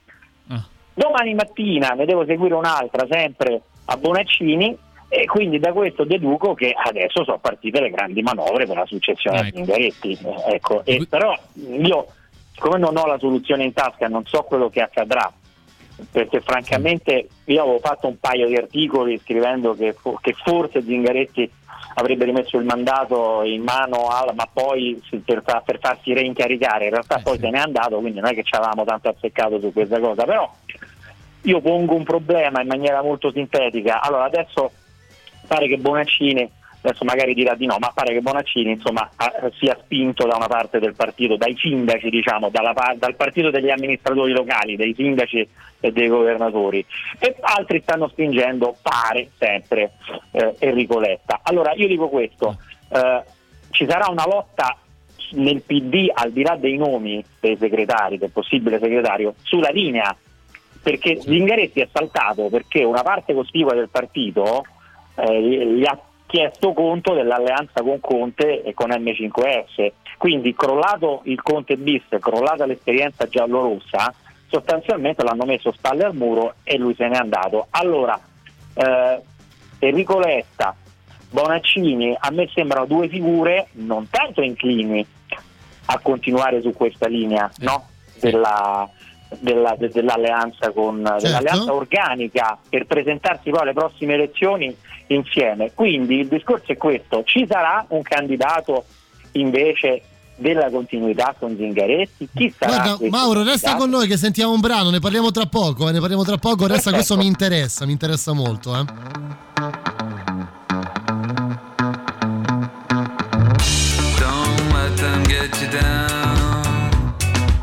Ah. 0.48 0.66
Domani 0.94 1.34
mattina 1.34 1.90
ne 1.90 2.06
devo 2.06 2.24
seguire 2.24 2.54
un'altra 2.54 3.06
sempre 3.10 3.60
a 3.84 3.96
Bonaccini 3.96 4.76
e 5.08 5.26
quindi 5.26 5.58
da 5.58 5.72
questo 5.72 6.04
deduco 6.04 6.54
che 6.54 6.74
adesso 6.74 7.22
sono 7.24 7.38
partite 7.38 7.80
le 7.80 7.90
grandi 7.90 8.22
manovre 8.22 8.66
per 8.66 8.76
la 8.76 8.86
successione 8.86 9.38
Ah, 9.38 9.42
a 9.42 9.46
ecco. 9.46 9.56
Zingaretti. 9.56 10.18
Eh, 10.22 10.54
Ecco, 10.54 10.84
e 10.84 11.06
però 11.08 11.38
io, 11.54 12.06
siccome 12.52 12.78
non 12.78 12.96
ho 12.96 13.06
la 13.06 13.18
soluzione 13.18 13.64
in 13.64 13.72
tasca, 13.74 14.08
non 14.08 14.24
so 14.24 14.42
quello 14.42 14.70
che 14.70 14.80
accadrà 14.80 15.30
perché 16.10 16.40
francamente 16.40 17.28
io 17.44 17.62
avevo 17.62 17.78
fatto 17.78 18.06
un 18.06 18.18
paio 18.18 18.46
di 18.48 18.54
articoli 18.54 19.18
scrivendo 19.18 19.74
che, 19.74 19.94
che 20.20 20.34
forse 20.44 20.82
Zingaretti 20.82 21.50
avrebbe 21.98 22.26
rimesso 22.26 22.58
il 22.58 22.64
mandato 22.64 23.42
in 23.42 23.62
mano 23.62 24.08
al 24.08 24.34
ma 24.34 24.46
poi 24.52 25.00
per, 25.24 25.42
per 25.42 25.78
farsi 25.80 26.12
reincaricare 26.12 26.84
in 26.84 26.90
realtà 26.90 27.18
Eh, 27.18 27.22
poi 27.22 27.36
sì. 27.36 27.40
se 27.40 27.50
n'è 27.50 27.58
andato 27.58 27.98
quindi 27.98 28.20
non 28.20 28.30
è 28.30 28.34
che 28.34 28.42
ci 28.42 28.54
avevamo 28.54 28.84
tanto 28.84 29.08
azzeccato 29.08 29.58
su 29.60 29.72
questa 29.72 29.98
cosa 29.98 30.24
però 30.24 30.50
io 31.42 31.60
pongo 31.60 31.94
un 31.94 32.04
problema 32.04 32.60
in 32.60 32.66
maniera 32.66 33.02
molto 33.02 33.30
sintetica 33.30 34.02
allora 34.02 34.24
adesso 34.24 34.70
pare 35.46 35.68
che 35.68 35.78
Bonaccini 35.78 36.50
adesso 36.88 37.04
magari 37.04 37.34
dirà 37.34 37.54
di 37.54 37.66
no, 37.66 37.76
ma 37.78 37.90
pare 37.92 38.12
che 38.12 38.20
Bonaccini 38.20 38.72
insomma 38.72 39.10
ha- 39.16 39.50
sia 39.58 39.76
spinto 39.82 40.26
da 40.26 40.36
una 40.36 40.46
parte 40.46 40.78
del 40.78 40.94
partito, 40.94 41.36
dai 41.36 41.56
sindaci 41.56 42.10
diciamo, 42.10 42.48
dalla 42.50 42.74
dal 42.96 43.16
partito 43.16 43.50
degli 43.50 43.70
amministratori 43.70 44.32
locali, 44.32 44.76
dei 44.76 44.94
sindaci 44.94 45.48
e 45.80 45.92
dei 45.92 46.08
governatori 46.08 46.84
e 47.18 47.36
altri 47.40 47.80
stanno 47.82 48.08
spingendo, 48.08 48.76
pare 48.80 49.30
sempre, 49.36 49.92
eh, 50.32 50.54
Enrico 50.58 50.98
Letta. 50.98 51.40
Allora 51.42 51.72
io 51.74 51.88
dico 51.88 52.08
questo, 52.08 52.58
eh, 52.90 53.22
ci 53.70 53.86
sarà 53.88 54.08
una 54.10 54.26
lotta 54.26 54.76
nel 55.32 55.62
PD 55.62 56.08
al 56.12 56.30
di 56.30 56.42
là 56.42 56.56
dei 56.56 56.76
nomi 56.76 57.24
dei 57.40 57.56
segretari, 57.56 58.18
del 58.18 58.30
possibile 58.30 58.78
segretario, 58.78 59.34
sulla 59.42 59.70
linea 59.70 60.16
perché 60.86 61.20
Zingaretti 61.20 61.80
è 61.80 61.88
saltato 61.90 62.48
perché 62.48 62.84
una 62.84 63.02
parte 63.02 63.34
cospicua 63.34 63.74
del 63.74 63.88
partito 63.88 64.64
eh, 65.16 65.42
gli 65.42 65.84
ha 65.84 65.98
chiesto 66.26 66.72
conto 66.72 67.14
dell'alleanza 67.14 67.82
con 67.82 68.00
Conte 68.00 68.62
e 68.62 68.74
con 68.74 68.90
M5S. 68.90 69.92
Quindi 70.18 70.54
crollato 70.54 71.20
il 71.24 71.40
Conte 71.42 71.76
bis, 71.76 72.02
crollata 72.20 72.66
l'esperienza 72.66 73.26
giallorossa, 73.26 74.12
sostanzialmente 74.48 75.22
l'hanno 75.22 75.44
messo 75.44 75.72
spalle 75.72 76.04
al 76.04 76.14
muro 76.14 76.54
e 76.64 76.76
lui 76.76 76.94
se 76.94 77.06
n'è 77.08 77.16
andato. 77.16 77.66
Allora, 77.70 78.18
eh, 78.74 79.20
Enrico 79.78 80.18
Letta, 80.18 80.74
Bonaccini, 81.30 82.16
a 82.18 82.30
me 82.30 82.48
sembrano 82.54 82.86
due 82.86 83.08
figure 83.08 83.68
non 83.72 84.08
tanto 84.08 84.42
inclini 84.42 85.06
a 85.86 85.98
continuare 86.00 86.60
su 86.62 86.72
questa 86.72 87.06
linea 87.08 87.50
no? 87.58 87.86
della, 88.20 88.88
della- 89.38 89.74
de- 89.76 89.88
dell'alleanza, 89.88 90.70
con, 90.70 91.02
dell'alleanza 91.02 91.72
organica 91.72 92.58
per 92.68 92.86
presentarsi 92.86 93.50
poi 93.50 93.60
alle 93.60 93.72
prossime 93.72 94.14
elezioni 94.14 94.74
insieme. 95.08 95.72
Quindi 95.74 96.20
il 96.20 96.28
discorso 96.28 96.72
è 96.72 96.76
questo, 96.76 97.22
ci 97.24 97.46
sarà 97.48 97.84
un 97.88 98.02
candidato 98.02 98.84
invece 99.32 100.02
della 100.36 100.68
continuità 100.70 101.34
con 101.38 101.56
Zingaretti? 101.56 102.28
Chi 102.34 102.54
sarà 102.56 102.94
Guarda, 102.96 103.08
Mauro, 103.08 103.42
resta 103.42 103.68
candidato? 103.68 103.76
con 103.78 103.90
noi 103.90 104.06
che 104.06 104.16
sentiamo 104.16 104.52
un 104.52 104.60
brano, 104.60 104.90
ne 104.90 104.98
parliamo 104.98 105.30
tra 105.30 105.46
poco, 105.46 105.88
eh, 105.88 105.92
ne 105.92 106.00
parliamo 106.00 106.24
tra 106.24 106.36
poco, 106.36 106.66
resta 106.66 106.90
Perfetto. 106.90 106.94
questo 106.94 107.16
mi 107.16 107.26
interessa, 107.26 107.86
mi 107.86 107.92
interessa 107.92 108.32
molto, 108.32 108.76
eh. 108.78 108.84
Don't 114.18 114.72
let 114.72 114.96
them 114.96 115.22
get 115.24 115.60
you 115.60 115.68
down. 115.70 117.14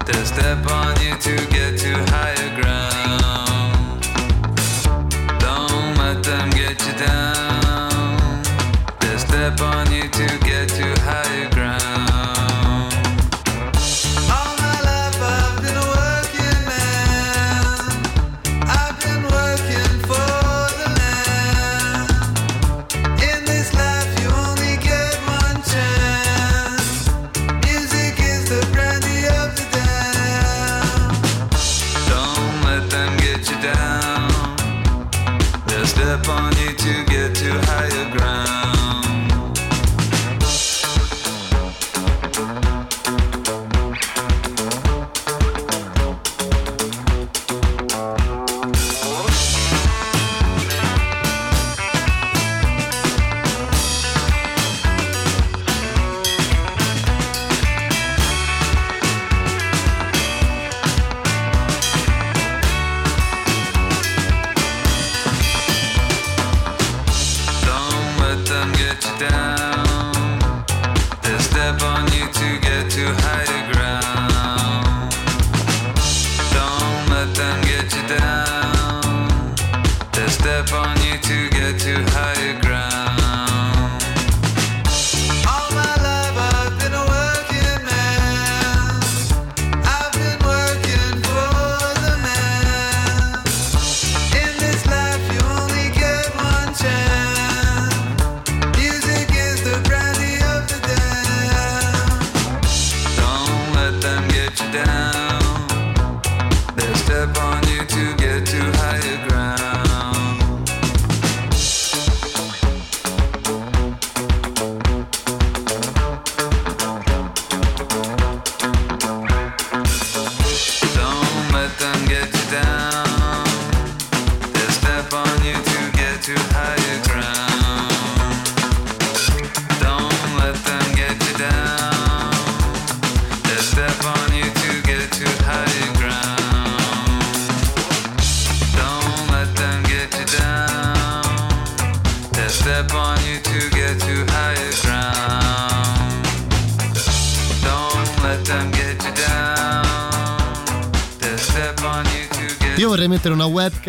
They'll 0.05 0.25
step 0.25 0.65
on 0.69 0.92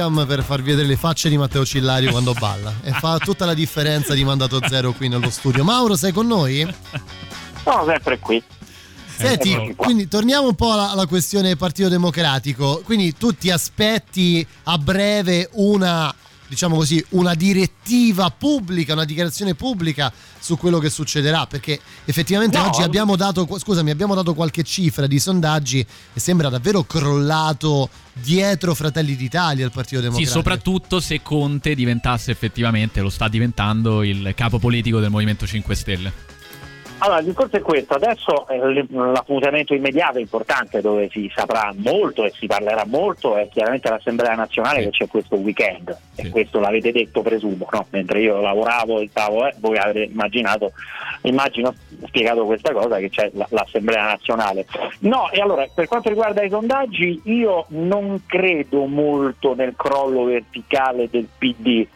webcam 0.05 0.27
per 0.27 0.43
farvi 0.43 0.71
vedere 0.71 0.89
le 0.89 0.97
facce 0.97 1.29
di 1.29 1.37
Matteo 1.37 1.65
Cillario 1.65 2.11
quando 2.11 2.33
balla 2.35 2.73
e 2.83 2.93
fa 2.93 3.19
tutta 3.19 3.45
la 3.45 3.55
differenza 3.55 4.15
di 4.15 4.25
mandato 4.25 4.61
zero 4.67 4.93
qui 4.93 5.09
nello 5.09 5.31
studio. 5.31 5.65
Mauro, 5.65 5.97
sei 5.97 6.13
con 6.13 6.27
noi? 6.27 6.67
Sono 7.63 7.85
sempre 7.87 8.19
qui. 8.19 8.43
Senti, 9.17 9.75
quindi 9.77 10.09
torniamo 10.09 10.49
un 10.49 10.55
po' 10.55 10.73
alla, 10.73 10.91
alla 10.91 11.07
questione 11.07 11.57
Partito 11.57 11.89
Democratico. 11.89 12.83
Quindi 12.85 13.17
tu 13.17 13.33
ti 13.33 13.51
aspetti 13.51 14.47
a 14.65 14.77
breve 14.77 15.49
una, 15.53 16.13
diciamo 16.55 16.77
così, 16.77 17.05
una 17.11 17.35
direttiva 17.35 18.31
pubblica, 18.31 18.95
una 18.95 19.05
dichiarazione 19.05 19.55
pubblica 19.55 20.13
su 20.39 20.57
quello 20.57 20.79
che 20.79 20.89
succederà? 20.89 21.47
Perché 21.47 21.79
effettivamente 22.05 22.57
No. 22.57 22.67
oggi 22.67 22.83
abbiamo 22.83 23.17
dato, 23.17 23.47
scusami, 23.59 23.91
abbiamo 23.91 24.15
dato 24.15 24.35
qualche 24.35 24.63
cifra 24.63 25.07
di 25.07 25.19
sondaggi 25.19 25.81
e 26.13 26.21
sembra 26.21 26.49
davvero 26.49 26.85
crollato 26.85 27.89
dietro 28.13 28.75
Fratelli 28.75 29.17
d'Italia 29.17 29.65
il 29.65 29.73
Partito 29.73 29.97
Sì, 29.97 30.03
Democratico. 30.03 30.37
soprattutto 30.39 31.01
se 31.01 31.21
Conte 31.23 31.75
diventasse 31.75 32.31
effettivamente, 32.31 33.01
lo 33.01 33.11
sta 33.11 33.29
diventando, 33.29 34.03
il 34.03 34.33
capo 34.37 34.59
politico 34.59 35.01
del 35.01 35.11
Movimento 35.11 35.47
5 35.47 35.75
Stelle. 35.75 36.13
Allora, 36.99 37.19
il 37.19 37.27
discorso 37.27 37.57
è 37.57 37.61
questo, 37.61 37.95
adesso 37.95 38.49
eh, 38.49 38.57
l- 38.57 38.87
l'appuntamento 38.89 39.75
immediato 39.75 40.19
importante 40.19 40.81
dove 40.81 41.09
si 41.11 41.31
saprà 41.35 41.73
molto 41.77 42.25
e 42.25 42.33
si 42.39 42.47
parlerà 42.47 42.85
molto 42.87 43.37
è 43.37 43.49
chiaramente 43.49 43.91
l'Assemblea 43.91 44.35
Nazionale 44.35 44.85
che 44.85 44.91
c'è 44.91 45.09
questo 45.09 45.37
weekend 45.37 45.95
e 46.15 46.31
questo 46.31 46.61
l'avete 46.61 46.93
detto 46.93 47.21
presumo, 47.21 47.69
no? 47.73 47.87
mentre 47.91 48.21
io 48.21 48.41
lavoravo 48.41 49.01
e 49.01 49.09
stavo, 49.11 49.45
eh, 49.47 49.55
voi 49.59 49.77
avrete 49.77 50.11
immaginato, 50.11 50.73
immagino 51.23 51.75
spiegato 52.07 52.47
questa 52.47 52.73
cosa 52.73 52.97
che 52.99 53.11
c'è 53.11 53.29
la- 53.35 53.49
l'Assemblea 53.51 54.05
Nazionale. 54.05 54.65
No, 55.01 55.31
e 55.31 55.41
allora 55.41 55.67
per 55.75 55.87
quanto 55.89 56.09
riguarda 56.09 56.43
i 56.43 56.49
sondaggi 56.49 57.21
io 57.25 57.67
non 57.69 58.23
credo 58.25 58.87
molto 58.87 59.55
nel 59.55 59.75
crollo 59.77 60.25
verticale 60.25 61.11
del 61.11 61.29
PD. 61.37 61.87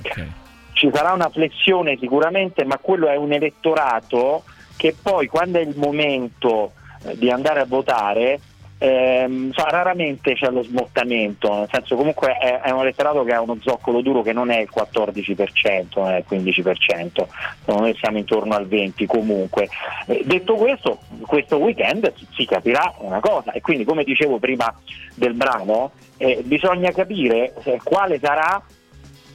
Ci 0.73 0.91
sarà 0.93 1.13
una 1.13 1.31
flessione 1.31 1.97
sicuramente, 1.99 2.65
ma 2.65 2.77
quello 2.79 3.09
è 3.09 3.17
un 3.17 3.33
elettorato 3.33 4.45
che 4.79 4.95
poi 5.01 5.27
quando 5.27 5.59
è 5.59 5.63
il 5.63 5.77
momento 5.77 6.73
eh, 7.05 7.19
di 7.19 7.31
andare 7.31 7.61
a 7.61 7.67
votare 7.67 8.41
ehm, 8.79 9.51
so, 9.51 9.65
raramente 9.65 10.35
c'è 10.35 10.51
lo 10.51 10.63
smottamento, 10.63 11.53
nel 11.53 11.69
senso 11.71 11.97
comunque 11.97 12.37
è, 12.39 12.61
è 12.61 12.71
un 12.71 12.81
elettorato 12.81 13.25
che 13.25 13.35
ha 13.35 13.41
uno 13.41 13.59
zoccolo 13.61 14.01
duro 14.01 14.23
che 14.23 14.33
non 14.33 14.51
è 14.51 14.61
il 14.61 14.69
14%, 14.73 15.87
non 15.97 16.11
è 16.13 16.19
il 16.19 16.25
15%, 16.29 17.27
secondo 17.59 17.83
me 17.83 17.95
siamo 17.95 18.19
intorno 18.19 18.55
al 18.55 18.67
20% 18.67 19.07
comunque. 19.07 19.69
Eh, 20.07 20.23
detto 20.25 20.55
questo, 20.55 21.01
questo 21.27 21.57
weekend 21.57 22.13
si- 22.35 22.47
capirà 22.47 22.95
una 22.99 23.21
cosa 23.21 23.51
e 23.51 23.61
quindi 23.61 23.85
come 23.85 24.05
dicevo 24.05 24.39
prima 24.39 24.73
del 25.17 25.35
brano, 25.35 25.91
eh, 26.17 26.43
bisogna 26.45 26.93
capire 26.93 27.53
eh, 27.65 27.81
quale 27.83 28.19
sarà 28.21 28.63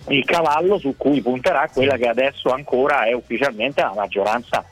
il 0.08 0.26
cavallo 0.26 0.78
su 0.80 0.96
cui 0.98 1.22
punterà 1.22 1.70
quella 1.72 1.96
che 1.96 2.08
adesso 2.08 2.50
ancora 2.50 3.06
è 3.06 3.14
ufficialmente 3.14 3.82
la 3.82 3.94
maggioranza 3.96 4.66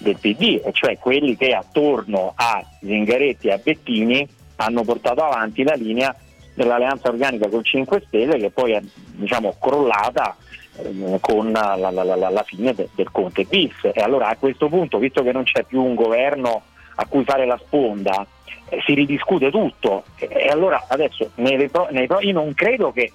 del 0.00 0.16
PD, 0.18 0.60
e 0.64 0.70
cioè 0.72 0.98
quelli 0.98 1.36
che 1.36 1.52
attorno 1.54 2.32
a 2.34 2.62
Zingaretti 2.80 3.48
e 3.48 3.52
a 3.52 3.60
Bettini 3.62 4.26
hanno 4.56 4.82
portato 4.82 5.22
avanti 5.22 5.62
la 5.62 5.74
linea 5.74 6.14
dell'alleanza 6.54 7.08
organica 7.08 7.48
con 7.48 7.62
5 7.64 8.02
Stelle 8.06 8.36
che 8.38 8.50
poi 8.50 8.72
è 8.72 8.80
diciamo, 9.12 9.54
crollata 9.60 10.36
ehm, 10.82 11.18
con 11.20 11.52
la, 11.52 11.76
la- 11.76 11.90
la- 11.90 12.04
la- 12.30 12.42
fine 12.42 12.74
de- 12.74 12.88
del 12.94 13.10
Conte 13.10 13.44
bis. 13.44 13.74
E 13.92 14.00
allora 14.00 14.28
a 14.28 14.36
questo 14.36 14.68
punto, 14.68 14.98
visto 14.98 15.22
che 15.22 15.32
non 15.32 15.44
c'è 15.44 15.62
più 15.64 15.82
un 15.82 15.94
governo 15.94 16.62
a 16.96 17.06
cui 17.06 17.24
fare 17.24 17.46
la 17.46 17.58
sponda, 17.64 18.26
eh, 18.68 18.80
si 18.84 18.94
ridiscute 18.94 19.50
tutto. 19.50 20.04
E, 20.18 20.28
e 20.30 20.48
allora 20.48 20.84
adesso 20.88 21.30
nei 21.36 21.70
nei 21.90 22.08
io 22.20 22.32
non 22.32 22.52
credo 22.54 22.90
che 22.92 23.02
eh, 23.02 23.12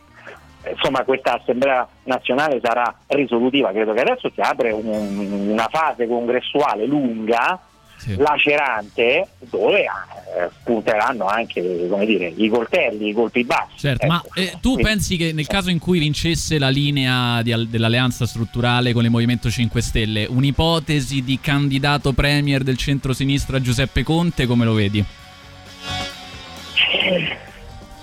insomma, 0.71 1.03
questa 1.03 1.39
assemblea 1.39 1.87
nazionale 2.03 2.59
sarà 2.61 2.93
risolutiva, 3.07 3.71
credo 3.71 3.93
che 3.93 4.01
adesso 4.01 4.29
si 4.33 4.41
apre 4.41 4.71
un- 4.71 5.47
una 5.51 5.67
fase 5.71 6.07
congressuale 6.07 6.85
lunga 6.85 7.59
lacerante 8.17 9.27
dove 9.39 9.79
eh, 9.81 9.87
punteranno 10.63 11.25
anche 11.27 11.87
come 11.89 12.05
dire, 12.05 12.31
i 12.35 12.49
coltelli, 12.49 13.09
i 13.09 13.13
colpi 13.13 13.43
bassi. 13.45 13.77
Certo, 13.77 14.05
ecco. 14.05 14.13
ma 14.13 14.21
eh, 14.35 14.51
tu 14.61 14.73
Quindi- 14.73 14.83
pensi 14.83 15.17
che 15.17 15.31
nel 15.33 15.47
caso 15.47 15.69
in 15.71 15.79
cui 15.79 15.97
vincesse 15.99 16.59
la 16.59 16.69
linea 16.69 17.41
di 17.41 17.51
al- 17.51 17.67
dell'alleanza 17.67 18.25
strutturale 18.27 18.93
con 18.93 19.03
il 19.05 19.09
Movimento 19.09 19.49
5 19.49 19.81
Stelle, 19.81 20.27
un'ipotesi 20.29 21.23
di 21.23 21.39
candidato 21.39 22.11
premier 22.13 22.61
del 22.63 22.77
centro-sinistra 22.77 23.59
Giuseppe 23.61 24.03
Conte, 24.03 24.45
come 24.45 24.65
lo 24.65 24.73
vedi? 24.73 25.03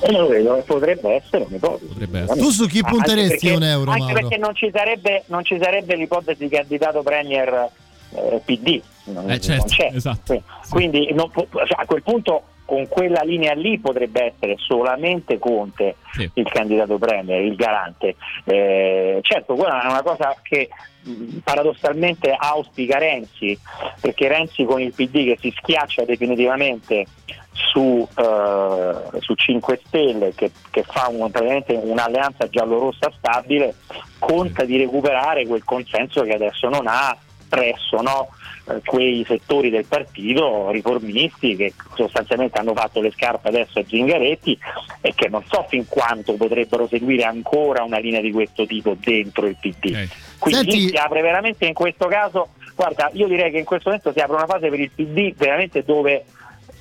Eh, 0.03 0.13
lo 0.13 0.27
vedo, 0.29 0.63
potrebbe 0.67 1.15
essere 1.15 1.45
un'ipotesi. 1.49 1.95
Tu 2.39 2.51
su 2.51 2.67
chi 2.67 2.83
punteresti 2.83 3.47
perché- 3.49 3.53
un 3.57 3.63
euro, 3.63 3.91
Anche 3.91 4.03
Mauro? 4.05 4.21
perché 4.21 4.37
non 4.39 4.55
ci 4.55 4.71
sarebbe, 4.73 5.23
non 5.27 5.45
ci 5.45 5.59
sarebbe 5.61 5.95
l'ipotesi 5.97 6.45
di 6.49 6.49
candidato 6.55 7.03
premier 7.03 7.69
eh, 8.15 8.41
PD. 8.45 8.81
Non, 9.05 9.31
Eh, 9.31 9.41
certo, 9.41 9.65
non 9.67 9.75
c'è. 9.77 9.91
esatto. 9.95 10.43
Quindi, 10.71 11.07
quindi 11.07 11.13
non 11.15 11.31
cioè, 11.33 11.81
a 11.81 11.85
quel 11.87 12.03
punto 12.03 12.43
con 12.65 12.87
quella 12.89 13.21
linea 13.23 13.53
lì 13.55 13.79
potrebbe 13.81 14.33
essere 14.35 14.55
solamente 14.57 15.39
Conte 15.39 15.97
il 16.35 16.49
candidato 16.51 16.97
premier, 16.99 17.43
il 17.43 17.55
garante. 17.57 18.15
Eh, 18.45 19.19
certo, 19.23 19.55
quella 19.55 19.83
è 19.83 19.87
una 19.91 20.03
cosa 20.03 20.35
che 20.43 20.69
mh, 21.03 21.39
paradossalmente 21.45 22.35
auspica 22.39 22.99
Renzi, 22.99 23.59
perché 24.01 24.29
Renzi 24.29 24.65
con 24.65 24.81
il 24.81 24.93
PD 24.93 25.25
che 25.25 25.39
si 25.41 25.53
schiaccia 25.57 26.05
definitivamente 26.05 27.07
su, 27.53 28.07
eh, 28.17 29.21
su 29.21 29.35
5 29.35 29.81
Stelle 29.87 30.35
che, 30.35 30.51
che 30.71 30.83
fa 30.83 31.09
un- 31.09 31.31
praticamente 31.31 31.79
un'alleanza 31.83 32.49
giallo-rossa 32.49 33.13
stabile 33.17 33.75
conta 34.19 34.65
di 34.65 34.77
recuperare 34.77 35.47
quel 35.47 35.65
consenso 35.65 36.23
che 36.23 36.33
adesso 36.33 36.69
non 36.69 36.87
ha 36.87 37.17
presso 37.53 38.01
no, 38.01 38.29
eh, 38.71 38.81
quei 38.83 39.23
settori 39.29 39.69
del 39.69 39.85
partito 39.85 40.71
riformisti 40.71 41.55
che 41.55 41.75
sostanzialmente 41.95 42.59
hanno 42.59 42.73
fatto 42.73 43.03
le 43.03 43.11
scarpe 43.11 43.49
adesso 43.49 43.79
a 43.79 43.85
Zingaretti 43.87 44.59
e 45.03 45.13
che 45.15 45.29
non 45.29 45.45
so 45.47 45.67
fin 45.69 45.87
quanto 45.87 46.33
potrebbero 46.33 46.89
seguire 46.89 47.25
ancora 47.25 47.83
una 47.83 47.99
linea 47.99 48.23
di 48.23 48.33
questo 48.33 48.65
tipo 48.65 48.97
dentro 48.99 49.47
il 49.47 49.57
PD. 49.61 50.09
Quindi 50.39 50.71
Senti- 50.71 50.89
si 50.89 50.97
apre 50.97 51.21
veramente 51.21 51.67
in 51.67 51.75
questo 51.75 52.07
caso, 52.07 52.49
guarda, 52.75 53.11
io 53.13 53.29
direi 53.29 53.51
che 53.51 53.59
in 53.59 53.65
questo 53.67 53.91
momento 53.91 54.13
si 54.13 54.21
apre 54.21 54.37
una 54.37 54.47
fase 54.47 54.71
per 54.71 54.81
il 54.81 54.91
PD 54.91 55.35
veramente 55.37 55.85
dove 55.85 56.25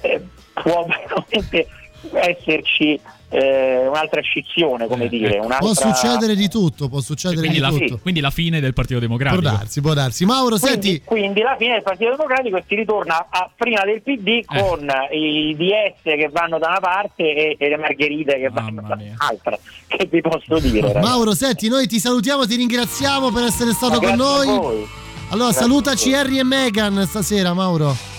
eh, 0.02 0.22
può 0.54 0.86
veramente 0.89 1.68
esserci 2.14 2.99
eh, 3.34 3.88
un'altra 3.88 4.20
scissione, 4.22 4.88
come 4.88 5.08
dire, 5.08 5.38
un'altra... 5.38 5.60
Può 5.60 5.74
succedere 5.74 6.36
di 6.36 6.49
tutto, 6.49 6.89
può 6.89 6.99
succedere 6.99 7.47
Quindi 7.47 7.58
di 7.58 7.62
la, 7.64 7.70
tutto. 7.70 7.99
quindi 8.02 8.20
la 8.20 8.30
fine 8.30 8.60
del 8.60 8.74
Partito 8.74 8.99
Democratico. 8.99 9.41
Può 9.41 9.52
darsi, 9.52 9.82
può 9.82 9.93
darsi. 9.93 10.26
Mauro, 10.26 10.58
Quindi, 10.58 10.82
senti, 10.82 11.02
quindi 11.06 11.41
la 11.41 11.56
fine 11.58 11.74
del 11.74 11.84
Partito 11.84 12.10
Democratico 12.10 12.58
e 12.58 12.64
si 12.68 12.76
ritorna 12.76 13.28
a 13.30 13.49
prima 13.56 13.86
del 13.86 14.02
PD 14.02 14.43
con 14.45 14.86
i 15.12 15.56
DS 15.56 16.02
che 16.04 16.30
vanno 16.32 16.58
da 16.60 16.68
una 16.70 16.80
parte 16.80 17.24
e, 17.24 17.56
e 17.58 17.70
le 17.70 17.78
Margherite 17.78 18.38
che 18.38 18.49
vanno 18.49 18.82
dall'altra. 18.82 19.58
Che 19.91 20.08
vi 20.10 20.22
posso 20.22 20.58
dire? 20.60 20.88
ragazzi? 20.88 21.06
Mauro, 21.06 21.34
senti, 21.34 21.68
noi 21.68 21.86
ti 21.86 21.99
salutiamo, 21.99 22.45
ti 22.45 22.56
ringraziamo 22.56 23.30
per 23.30 23.43
essere 23.43 23.74
stato 23.74 23.99
Ma 23.99 24.08
con 24.08 24.16
noi. 24.16 24.47
voi. 24.47 24.88
Allora, 25.30 25.49
Grazie 25.49 25.62
salutaci. 25.62 26.14
Harry 26.14 26.39
e 26.39 26.43
Meghan 26.43 27.06
stasera, 27.06 27.54
Mauro. 27.54 28.11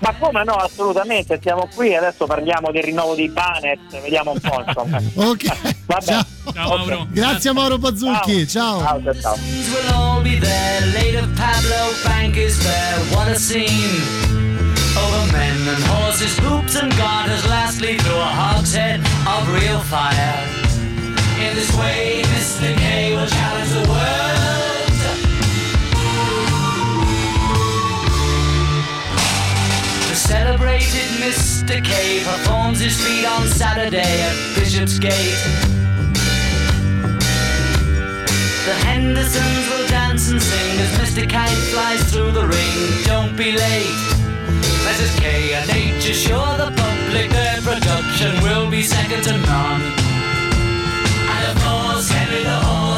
Ma 0.00 0.14
come 0.18 0.44
no, 0.44 0.54
assolutamente, 0.54 1.38
siamo 1.42 1.68
qui, 1.74 1.94
adesso 1.94 2.26
parliamo 2.26 2.70
del 2.70 2.82
rinnovo 2.82 3.14
di 3.14 3.28
Banet, 3.28 4.00
vediamo 4.00 4.32
un 4.32 4.40
po', 4.40 4.64
insomma. 4.66 4.98
Ok. 5.14 5.84
Vabbè. 5.86 6.18
Mauro. 6.54 7.06
Grazie 7.10 7.50
a 7.50 7.52
Mauro 7.52 7.76
Bazzucchi, 7.78 8.48
ciao. 8.48 8.80
Ciao, 8.80 9.02
ciao, 9.02 9.20
ciao. 9.20 9.36
Over 14.96 15.32
men 15.32 15.68
and 15.68 15.82
horses, 15.84 16.36
hoops 16.38 16.74
and 16.76 16.92
garters. 16.96 17.46
Lastly, 17.48 17.96
through 17.98 18.18
a 18.18 18.24
hogshead 18.24 19.00
of 19.24 19.48
real 19.52 19.78
fire. 19.80 20.44
In 21.38 21.54
this 21.54 21.70
way, 21.76 22.22
Mr. 22.34 22.74
K 22.76 23.14
will 23.14 23.26
challenge 23.26 23.70
the 23.70 23.88
world. 23.88 24.79
Celebrated 30.30 31.10
Mr. 31.18 31.84
K 31.84 32.22
performs 32.22 32.78
his 32.78 32.94
feat 33.02 33.26
on 33.26 33.48
Saturday 33.48 34.14
at 34.28 34.36
Bishopsgate. 34.54 35.42
The 38.68 38.76
Hendersons 38.86 39.64
will 39.70 39.88
dance 39.88 40.30
and 40.30 40.40
sing 40.40 40.74
as 40.84 40.90
Mr. 41.00 41.28
Kite 41.28 41.62
flies 41.72 42.02
through 42.12 42.30
the 42.30 42.46
ring. 42.46 42.78
Don't 43.06 43.36
be 43.36 43.50
late. 43.50 43.98
Mrs. 44.86 45.18
K 45.18 45.54
and 45.54 45.68
H 45.68 46.08
assure 46.08 46.54
the 46.62 46.70
public 46.78 47.28
their 47.30 47.60
production 47.62 48.30
will 48.44 48.70
be 48.70 48.84
second 48.84 49.24
to 49.24 49.36
none. 49.36 49.82
And 51.34 51.42
of 51.50 51.56
course, 51.64 52.08
Henry 52.08 52.44
the 52.44 52.60
Horse 52.68 52.89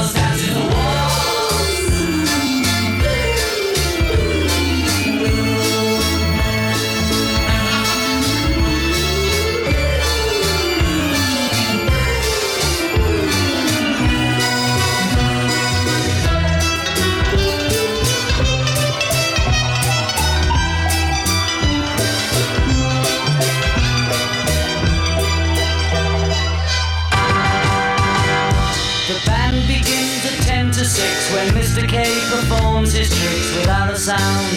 performs 32.33 32.93
his 32.95 33.09
tricks 33.09 33.57
without 33.57 33.91
a 33.91 33.97
sound. 33.97 34.57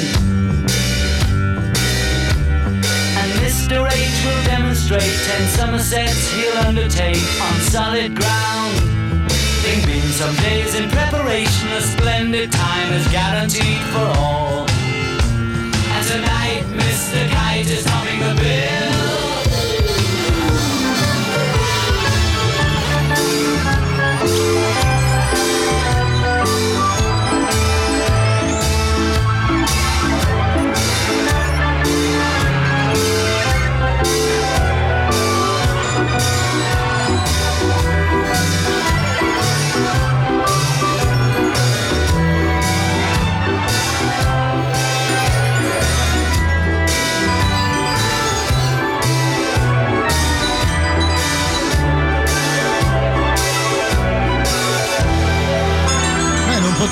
And 3.20 3.30
Mr. 3.44 3.84
H 3.92 4.18
will 4.26 4.44
demonstrate 4.46 5.02
10 5.02 5.48
Somersets 5.60 6.32
he'll 6.32 6.58
undertake 6.60 7.26
on 7.42 7.60
solid 7.76 8.16
ground. 8.16 8.76
Bing 9.64 9.86
been 9.86 10.10
some 10.14 10.36
days 10.38 10.76
in 10.76 10.90
preparation, 10.90 11.68
a 11.70 11.82
splendid 11.82 12.52
time 12.52 12.94
is 12.94 13.06
guaranteed 13.10 13.84
for 13.92 14.08
all. 14.20 14.70
And 15.96 16.04
tonight, 16.08 16.64
Mr. 16.80 17.30
Kite 17.30 17.68
is 17.68 17.86
humming 17.86 18.20
the 18.20 18.42
bill. 18.42 19.05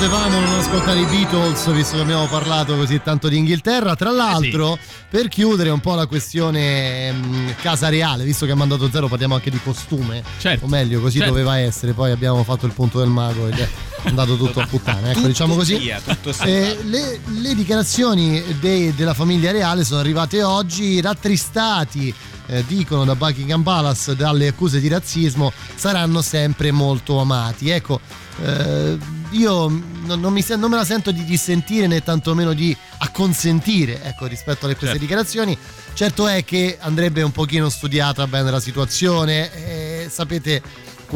Potevamo 0.08 0.38
non 0.38 0.58
ascoltare 0.58 1.00
i 1.00 1.04
Beatles, 1.06 1.72
visto 1.72 1.96
che 1.96 2.02
abbiamo 2.02 2.26
parlato 2.26 2.76
così 2.76 3.00
tanto 3.02 3.28
di 3.28 3.38
Inghilterra. 3.38 3.96
Tra 3.96 4.10
l'altro, 4.10 4.78
per 5.08 5.28
chiudere 5.28 5.70
un 5.70 5.80
po' 5.80 5.94
la 5.94 6.04
questione 6.06 7.10
mh, 7.10 7.54
casa 7.62 7.88
reale, 7.88 8.22
visto 8.24 8.44
che 8.44 8.52
ha 8.52 8.54
mandato 8.54 8.90
zero, 8.90 9.08
parliamo 9.08 9.34
anche 9.34 9.48
di 9.50 9.58
costume. 9.62 10.22
O 10.66 10.68
meglio, 10.68 11.00
così 11.00 11.18
certo. 11.18 11.32
doveva 11.32 11.56
essere. 11.58 11.94
Poi 11.94 12.10
abbiamo 12.10 12.44
fatto 12.44 12.66
il 12.66 12.72
punto 12.72 12.98
del 12.98 13.08
mago 13.08 13.48
ed 13.48 13.58
è 13.58 13.68
andato 14.02 14.36
tutto 14.36 14.60
a 14.60 14.66
puttana. 14.66 15.06
Ecco, 15.08 15.14
Tutto 15.14 15.28
diciamo 15.28 15.54
così. 15.54 15.78
sia. 15.80 16.00
Eh, 16.42 16.78
le, 16.82 17.20
le 17.40 17.54
dichiarazioni 17.54 18.42
dei- 18.60 18.94
della 18.94 19.14
famiglia 19.14 19.52
reale 19.52 19.84
sono 19.84 20.00
arrivate 20.00 20.42
oggi, 20.42 21.00
rattristati. 21.00 22.12
eh, 22.46 22.62
dicono 22.66 23.04
da 23.06 23.14
Buckingham 23.14 23.62
Palace 23.62 24.14
dalle 24.14 24.48
accuse 24.48 24.78
di 24.78 24.88
razzismo 24.88 25.50
saranno 25.76 26.20
sempre 26.20 26.72
molto 26.72 27.18
amati 27.18 27.70
ecco 27.70 27.98
eh, 28.44 28.98
io 29.34 29.68
non, 29.68 30.20
non 30.20 30.32
mi 30.32 30.44
non 30.56 30.70
me 30.70 30.76
la 30.76 30.84
sento 30.84 31.10
di 31.10 31.24
dissentire 31.24 31.86
né 31.86 32.02
tantomeno 32.02 32.52
di 32.52 32.76
acconsentire 32.98 34.02
ecco, 34.02 34.26
rispetto 34.26 34.64
alle 34.64 34.74
queste 34.74 34.96
Certo. 34.96 35.00
dichiarazioni. 35.00 35.56
Certo 35.94 36.26
è 36.26 36.44
che 36.44 36.76
andrebbe 36.80 37.22
un 37.22 37.32
pochino 37.32 37.68
studiata 37.68 38.26
bene 38.26 38.50
la 38.50 38.60
situazione. 38.60 39.52
eh, 39.54 40.08
sapete 40.10 40.62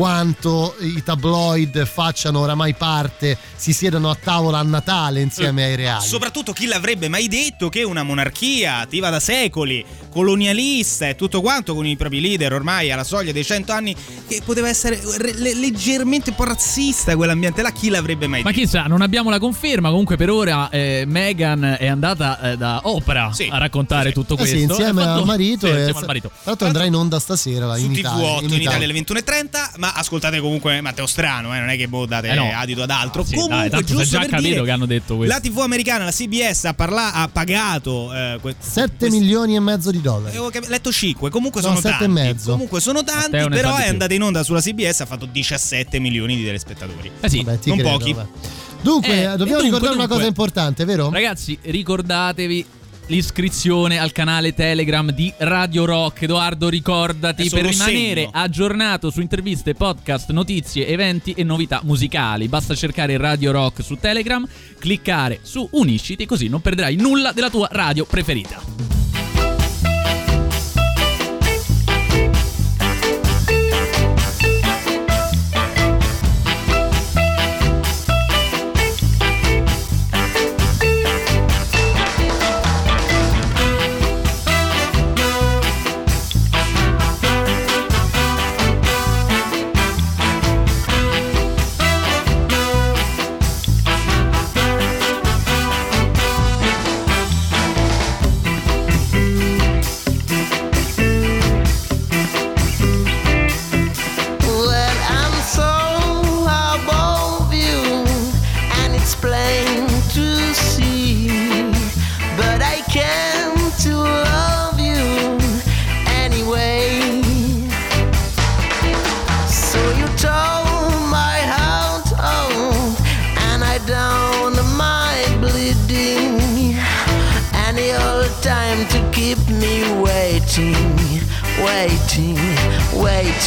quanto 0.03 0.77
i 0.79 1.03
tabloid 1.03 1.85
facciano 1.85 2.39
oramai 2.39 2.73
parte, 2.75 3.37
si 3.57 3.73
siedano 3.73 4.11
a 4.11 4.15
tavola 4.15 4.59
a 4.59 4.63
Natale 4.63 5.21
insieme 5.21 5.65
ai 5.65 5.75
reali. 5.75 6.05
Soprattutto 6.07 6.53
chi 6.53 6.67
l'avrebbe 6.67 7.09
mai 7.09 7.27
detto 7.27 7.69
che 7.69 7.83
una 7.83 8.05
monarchia 8.05 8.77
attiva 8.77 9.11
da 9.11 9.19
secoli, 9.19 9.85
colonialista 10.09 11.09
e 11.09 11.17
tutto 11.17 11.41
quanto 11.41 11.75
con 11.75 11.85
i 11.85 11.97
propri 11.97 12.21
leader 12.21 12.53
ormai 12.53 12.93
alla 12.93 13.03
soglia 13.03 13.33
dei 13.33 13.45
100 13.45 13.73
anni, 13.73 13.97
che 14.29 14.41
poteva 14.45 14.69
essere 14.69 15.01
re- 15.17 15.35
le- 15.35 15.55
leggermente 15.57 16.31
un 16.31 16.37
po' 16.37 16.45
razzista 16.45 17.17
quell'ambiente 17.17 17.61
là, 17.63 17.73
chi 17.73 17.89
l'avrebbe 17.89 18.29
mai 18.29 18.43
Ma 18.45 18.53
detto? 18.53 18.63
chissà, 18.63 18.85
non 18.85 19.03
abbiamo 19.03 19.31
la 19.31 19.41
conferma. 19.41 19.89
Comunque, 19.91 20.15
per 20.17 20.31
ora 20.31 20.69
eh, 20.71 21.03
Meghan 21.09 21.77
è 21.77 21.89
andata 21.89 22.53
eh, 22.53 22.57
da 22.57 22.83
Oprah 22.85 23.33
a 23.51 23.59
raccontare 23.59 24.13
tutto 24.13 24.35
Eh 24.35 24.37
questo. 24.37 24.57
sì, 24.57 24.63
insieme 24.63 25.03
Ha 25.03 25.07
fatto- 25.07 25.19
al 25.19 25.25
marito. 25.27 25.67
Sì, 25.67 25.73
e- 25.73 25.77
insieme 25.79 25.99
al 25.99 26.07
marito. 26.07 26.29
Tra 26.29 26.39
l'altro 26.45 26.67
andrà 26.69 26.85
in 26.85 26.95
onda 26.95 27.19
stasera 27.19 27.75
Su 27.75 27.85
in 27.85 27.91
TV8 27.93 27.99
Italia. 27.99 28.41
in 28.49 28.53
Italia 28.61 28.85
alle 28.85 28.95
21.30, 28.95 29.71
ma 29.79 29.88
ascoltate 29.95 30.41
comunque 30.41 30.81
Matteo 30.81 31.07
Strano, 31.07 31.55
eh, 31.55 31.59
non 31.61 31.69
è 31.69 31.77
che 31.77 31.89
boh, 31.89 32.07
date 32.07 32.29
Eh 32.29 32.35
no. 32.35 32.51
adito 32.55 32.83
ad 32.83 32.91
altro. 32.91 33.25
Sì, 33.25 33.35
dai, 33.35 33.43
comunque, 33.49 33.79
è 33.79 33.83
giusto 33.83 34.05
già 34.05 34.19
per 34.21 34.29
capito 34.31 34.49
dire, 34.49 34.65
che 34.65 34.71
hanno 34.71 34.87
detto 34.87 35.17
questo. 35.17 35.35
La 35.35 35.41
TV 35.41 35.59
americana, 35.61 36.05
la 36.05 36.11
CBS, 36.13 36.65
ha, 36.65 36.75
parla- 36.75 37.13
ha 37.13 37.29
pagato 37.29 38.13
eh, 38.15 38.39
que- 38.41 38.55
7 38.59 39.11
milioni 39.11 39.57
e 39.57 39.61
mezzo 39.61 39.91
di 39.91 40.01
dollari. 40.01 40.31
Avevo 40.37 40.51
cap- 40.51 40.69
letto 40.69 40.91
5, 40.93 41.31
comunque 41.31 41.61
No, 41.61 41.69
sono 41.69 41.81
sette 41.81 41.91
tanti. 41.91 42.05
e 42.05 42.09
mezzo. 42.09 42.51
Comunque 42.53 42.81
sono 42.81 43.03
tanti, 43.05 43.31
Matteo 43.33 43.49
però 43.49 43.77
è 43.77 43.89
andata 43.89 44.15
in 44.15 44.23
onda 44.23 44.43
sulla 44.43 44.61
CBS, 44.61 45.01
ha 45.01 45.07
fatto 45.07 45.27
17 45.27 45.99
milioni 45.99 46.37
di 46.37 46.45
telespettatori. 46.45 47.11
Eh 47.21 47.29
sì, 47.29 47.43
Vabbè, 47.43 47.59
non 47.65 47.77
credo, 47.79 47.91
pochi. 47.99 48.13
vabbè. 48.13 48.29
Dunque, 48.81 49.09
Eh, 49.11 49.15
dobbiamo 49.37 49.37
dunque, 49.45 49.63
ricordare 49.63 49.95
una 49.95 50.01
dunque. 50.03 50.17
cosa 50.17 50.27
importante, 50.27 50.85
vero? 50.85 51.11
Ragazzi, 51.11 51.59
ricordatevi 51.63 52.67
l'iscrizione 53.09 53.99
al 53.99 54.13
canale 54.13 54.55
Telegram 54.55 55.11
di 55.11 55.33
Radio 55.39 55.85
Rock. 55.85 56.23
Edoardo, 56.23 56.69
ricordati 56.69 57.49
per 57.49 57.65
rimanere 57.65 58.23
segno. 58.23 58.31
aggiornato 58.33 59.11
su 59.11 59.21
interviste, 59.21 59.75
podcast, 59.75 60.31
notizie, 60.31 60.87
eventi 60.87 61.33
e 61.33 61.45
novità 61.45 61.81
musicali. 61.85 62.49
Basta 62.49 62.75
cercare 62.75 63.17
Radio 63.17 63.51
Rock 63.51 63.83
su 63.83 63.97
Telegram, 63.97 64.47
cliccare 64.79 65.41
su 65.43 65.67
Unisciti, 65.73 66.27
così 66.27 66.49
non 66.49 66.61
perderai 66.61 66.97
nulla 66.97 67.33
della 67.33 67.51
tua 67.51 67.69
radio 67.71 68.05
preferita. 68.05 69.08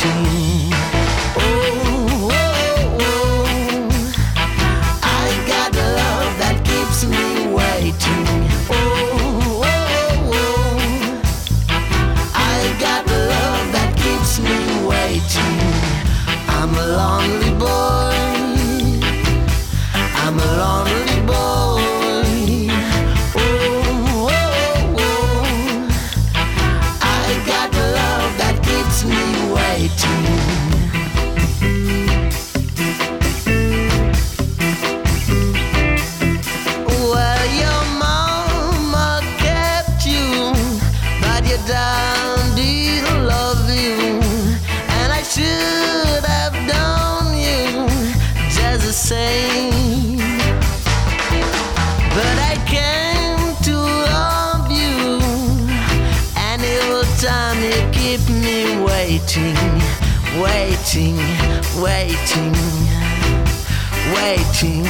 You. 0.03 0.70
Waiting, 61.81 62.53
waiting, 64.13 64.85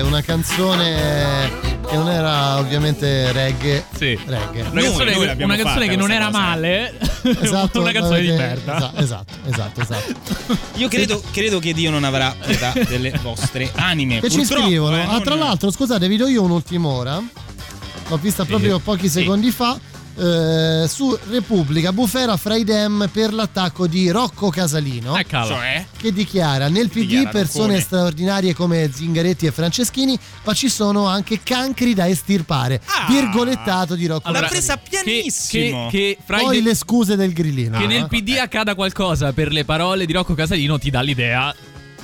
una 0.00 0.22
canzone 0.22 1.50
che 1.88 1.96
non 1.96 2.08
era 2.08 2.58
ovviamente 2.58 3.32
reggae. 3.32 3.84
Sì. 3.96 4.18
Reggae. 4.24 4.62
Una 4.70 4.82
canzone, 4.82 5.34
una 5.42 5.56
canzone 5.56 5.88
che 5.88 5.96
non 5.96 6.10
era 6.10 6.30
male. 6.30 6.94
esatto, 7.40 7.80
una 7.80 7.92
canzone 7.92 8.20
di 8.20 8.30
merda. 8.30 8.92
Esatto, 8.96 9.32
esatto, 9.46 9.80
esatto. 9.80 10.14
Io 10.76 10.88
credo, 10.88 11.22
credo 11.30 11.58
che 11.58 11.72
Dio 11.72 11.90
non 11.90 12.04
avrà 12.04 12.34
pietà 12.44 12.72
delle 12.88 13.12
vostre 13.22 13.70
anime. 13.74 14.20
Che 14.20 14.30
ci 14.30 14.44
scrivono. 14.44 14.96
eh, 14.96 15.06
ah, 15.08 15.20
tra 15.20 15.34
l'altro, 15.34 15.70
scusate, 15.70 16.08
vi 16.08 16.16
do 16.16 16.26
io 16.26 16.42
un'ultima 16.42 16.88
ora. 16.88 17.22
L'ho 18.08 18.16
vista 18.18 18.44
proprio 18.44 18.78
pochi 18.78 19.08
secondi 19.08 19.50
fa. 19.50 19.78
Eh, 20.16 20.86
su 20.88 21.16
Repubblica, 21.30 21.92
bufera 21.92 22.36
fra 22.36 22.56
i 22.56 22.64
dem 22.64 23.08
per 23.12 23.32
l'attacco 23.32 23.86
di 23.86 24.08
Rocco 24.10 24.48
Casalino. 24.50 25.14
Cioè? 25.28 25.86
Che 25.96 26.12
dichiara: 26.12 26.68
Nel 26.68 26.88
PD 26.88 27.00
dichiara, 27.00 27.30
persone 27.30 27.64
Roccone? 27.66 27.80
straordinarie 27.80 28.54
come 28.54 28.90
Zingaretti 28.92 29.46
e 29.46 29.52
Franceschini, 29.52 30.18
ma 30.44 30.52
ci 30.54 30.68
sono 30.68 31.06
anche 31.06 31.40
cancri 31.42 31.94
da 31.94 32.08
estirpare. 32.08 32.80
Virgolettato 33.08 33.94
di 33.94 34.06
Rocco 34.06 34.28
Allora, 34.28 34.42
L'ha 34.42 34.48
presa 34.48 34.78
che- 34.78 35.00
pianissimo. 35.02 35.88
Che, 35.90 36.18
che 36.26 36.34
i 36.34 36.42
Poi 36.42 36.56
de- 36.56 36.62
le 36.62 36.74
scuse 36.74 37.16
del 37.16 37.32
grillino. 37.32 37.78
che 37.78 37.86
nel 37.86 38.06
PD 38.08 38.36
accada 38.40 38.74
qualcosa 38.74 39.32
per 39.32 39.52
le 39.52 39.64
parole 39.64 40.06
di 40.06 40.12
Rocco 40.12 40.34
Casalino 40.34 40.78
ti 40.78 40.90
dà 40.90 41.00
l'idea 41.00 41.54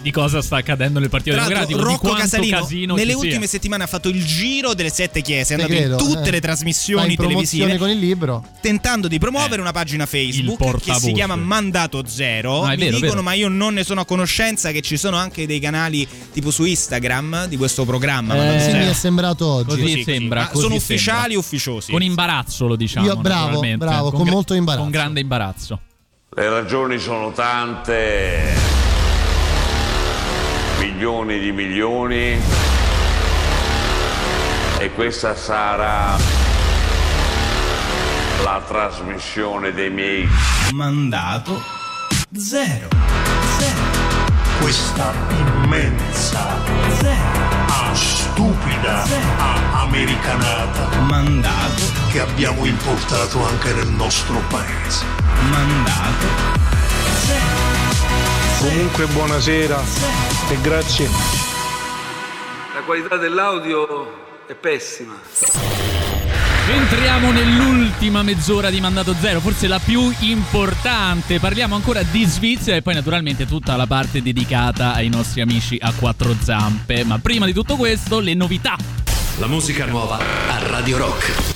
di 0.02 0.10
cosa 0.10 0.42
sta 0.42 0.56
accadendo 0.56 0.98
nel 0.98 1.08
Partito 1.08 1.36
Tra 1.36 1.44
Democratico. 1.46 1.78
di 1.78 1.84
Rocco 1.84 1.98
quanto 2.08 2.20
Casalino 2.22 2.58
casino 2.58 2.94
nelle 2.94 3.12
ci 3.12 3.18
sia. 3.18 3.28
ultime 3.28 3.46
settimane 3.46 3.84
ha 3.84 3.86
fatto 3.86 4.08
il 4.08 4.24
giro 4.24 4.74
delle 4.74 4.90
sette 4.90 5.22
chiese, 5.22 5.54
è 5.54 5.56
andato 5.60 5.72
credo, 5.74 5.92
in 5.92 5.98
tutte 5.98 6.28
eh. 6.28 6.30
le 6.32 6.40
trasmissioni 6.40 7.16
televisive 7.16 7.76
con 7.78 7.88
il 7.88 7.98
libro. 7.98 8.44
tentando 8.60 9.08
di 9.08 9.18
promuovere 9.18 9.60
una 9.60 9.72
pagina 9.72 10.04
Facebook 10.06 10.80
che 10.80 10.94
si 10.94 11.12
chiama 11.12 11.36
Mandato 11.36 12.02
Zero. 12.06 12.62
Ah, 12.62 12.72
è 12.72 12.76
Mi 12.76 12.84
vero, 12.84 12.94
dicono, 12.96 13.10
vero. 13.10 13.22
ma 13.22 13.32
io 13.34 13.48
non 13.48 13.74
ne 13.74 13.84
sono 13.84 14.00
a 14.00 14.04
conoscenza 14.04 14.70
che 14.72 14.80
ci 14.80 14.96
sono 14.96 15.16
anche 15.16 15.46
dei 15.46 15.60
canali 15.60 16.06
tipo 16.32 16.50
su 16.50 16.64
Instagram 16.64 17.46
di 17.46 17.56
questo 17.56 17.84
programma. 17.84 18.34
Eh, 18.56 18.60
sì, 18.60 18.72
mi 18.76 18.86
è 18.88 18.92
sembrato 18.92 19.46
oggi. 19.46 19.68
Così 19.68 19.80
Così, 19.82 20.02
sembra. 20.04 20.46
Così 20.48 20.62
sono 20.62 20.74
sembra. 20.74 20.76
ufficiali 20.76 21.34
ufficiosi? 21.36 21.92
Con 21.92 22.02
imbarazzo 22.02 22.66
lo 22.66 22.76
diciamo. 22.76 23.06
Io- 23.06 23.16
bravo, 23.16 23.60
bravo, 23.76 24.10
con 24.10 24.24
gra- 24.24 24.32
molto 24.32 24.54
imbarazzo. 24.54 24.82
Con 24.82 24.90
grande 24.90 25.20
imbarazzo. 25.20 25.80
Le 26.34 26.48
ragioni 26.48 26.98
sono 26.98 27.30
tante, 27.32 28.40
milioni 31.02 31.40
di 31.40 31.50
milioni, 31.50 32.40
e 34.78 34.92
questa 34.94 35.34
sarà 35.34 36.16
la 38.44 38.62
trasmissione 38.64 39.72
dei 39.72 39.90
miei 39.90 40.28
Mandato 40.72 41.60
Zero. 42.36 42.86
Questa 44.60 45.12
immensa, 45.64 46.58
ah, 47.66 47.92
stupida, 47.94 49.02
ah, 49.38 49.80
americanata 49.82 51.00
Mandato 51.00 51.82
che 52.12 52.20
abbiamo 52.20 52.64
importato 52.64 53.44
anche 53.44 53.72
nel 53.72 53.88
nostro 53.88 54.40
paese. 54.48 55.04
Mandato 55.50 56.62
Comunque 58.62 59.06
buonasera 59.06 59.82
e 60.48 60.60
grazie. 60.60 61.08
La 62.74 62.80
qualità 62.86 63.16
dell'audio 63.16 64.46
è 64.46 64.54
pessima. 64.54 65.14
Entriamo 66.68 67.32
nell'ultima 67.32 68.22
mezz'ora 68.22 68.70
di 68.70 68.80
Mandato 68.80 69.16
Zero, 69.20 69.40
forse 69.40 69.66
la 69.66 69.80
più 69.80 70.14
importante. 70.20 71.40
Parliamo 71.40 71.74
ancora 71.74 72.04
di 72.04 72.24
Svizzera 72.24 72.76
e 72.76 72.82
poi 72.82 72.94
naturalmente 72.94 73.46
tutta 73.46 73.74
la 73.74 73.88
parte 73.88 74.22
dedicata 74.22 74.94
ai 74.94 75.08
nostri 75.08 75.40
amici 75.40 75.76
a 75.80 75.92
quattro 75.92 76.32
zampe. 76.40 77.02
Ma 77.02 77.18
prima 77.18 77.46
di 77.46 77.52
tutto 77.52 77.74
questo, 77.74 78.20
le 78.20 78.34
novità. 78.34 78.76
La 79.38 79.48
musica 79.48 79.86
nuova 79.86 80.18
a 80.18 80.68
Radio 80.68 80.98
Rock. 80.98 81.51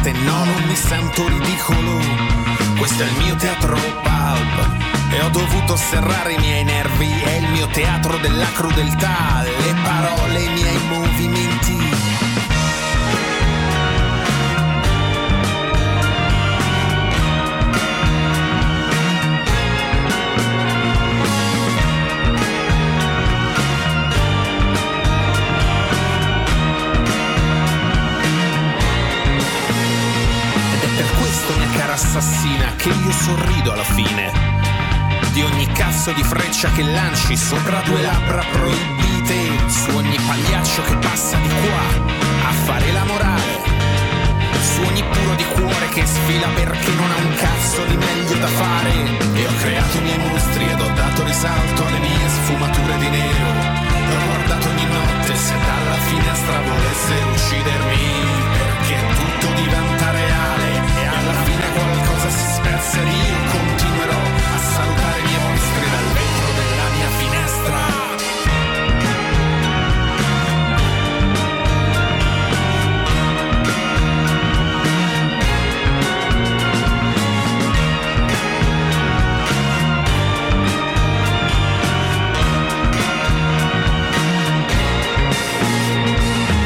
Dell'arte 0.00 0.12
no, 0.12 0.44
non 0.44 0.62
mi 0.64 0.74
sento 0.74 1.28
ridicolo. 1.28 1.98
Questo 2.78 3.02
è 3.02 3.06
il 3.06 3.16
mio 3.18 3.36
teatro 3.36 3.74
pulp 3.74 5.12
e 5.12 5.20
ho 5.20 5.28
dovuto 5.28 5.76
serrare 5.76 6.32
i 6.32 6.38
miei 6.38 6.64
nervi. 6.64 7.10
È 7.22 7.36
il 7.36 7.48
mio 7.50 7.66
teatro 7.68 8.16
della 8.18 8.50
crudeltà, 8.52 9.42
le 9.42 9.74
parole, 9.82 10.42
i 10.42 10.48
miei 10.48 10.78
movimenti. 10.88 12.29
Assassina, 32.20 32.74
che 32.76 32.90
io 32.90 33.12
sorrido 33.12 33.72
alla 33.72 33.84
fine. 33.96 34.30
Di 35.32 35.42
ogni 35.42 35.66
cazzo 35.72 36.12
di 36.12 36.22
freccia 36.22 36.70
che 36.72 36.82
lanci 36.82 37.34
sopra 37.36 37.80
due 37.80 38.02
labbra 38.02 38.44
proibite. 38.52 39.68
Su 39.68 39.96
ogni 39.96 40.18
pagliaccio 40.26 40.82
che 40.82 40.96
passa 40.96 41.36
di 41.38 41.48
qua 41.48 41.84
a 42.48 42.52
fare 42.66 42.92
la 42.92 43.04
morale. 43.04 43.58
Su 44.60 44.82
ogni 44.82 45.02
puro 45.02 45.34
di 45.34 45.44
cuore 45.54 45.88
che 45.88 46.04
sfila 46.04 46.48
perché 46.54 46.92
non 46.92 47.10
ha 47.10 47.16
un 47.24 47.34
cazzo 47.36 47.84
di 47.86 47.96
meglio 47.96 48.36
da 48.36 48.48
fare. 48.48 48.92
E 49.34 49.46
ho 49.46 49.54
creato 49.62 49.96
i 49.96 50.02
miei 50.02 50.18
mostri 50.18 50.64
ed 50.68 50.80
ho 50.80 50.90
dato 50.92 51.24
risalto 51.24 51.86
alle 51.86 51.98
mie 52.00 52.28
sfumature 52.28 52.98
di 52.98 53.08
nero. 53.08 53.52
E 54.10 54.14
ho 54.14 54.24
guardato 54.26 54.68
ogni 54.68 54.84
notte 54.84 55.34
se 55.36 55.54
dalla 55.54 55.98
finestra 56.04 56.60
volesse 56.68 57.14
uccidermi. 57.32 58.04
Perché 58.60 58.98
tutto 59.16 59.52
diventa 59.54 60.10
reale 60.10 60.68
e 61.00 61.06
alla 61.06 61.32
fine 61.44 61.72
qualcosa 61.72 62.09
ed 62.80 63.08
io 63.08 63.36
continuerò 63.50 64.16
a 64.16 64.58
salutare 64.58 65.20
i 65.20 65.38
mostri 65.38 65.90
dal 65.90 66.08
vetro 66.14 66.48
della 66.56 66.88
mia 66.96 67.10
finestra. 67.18 67.78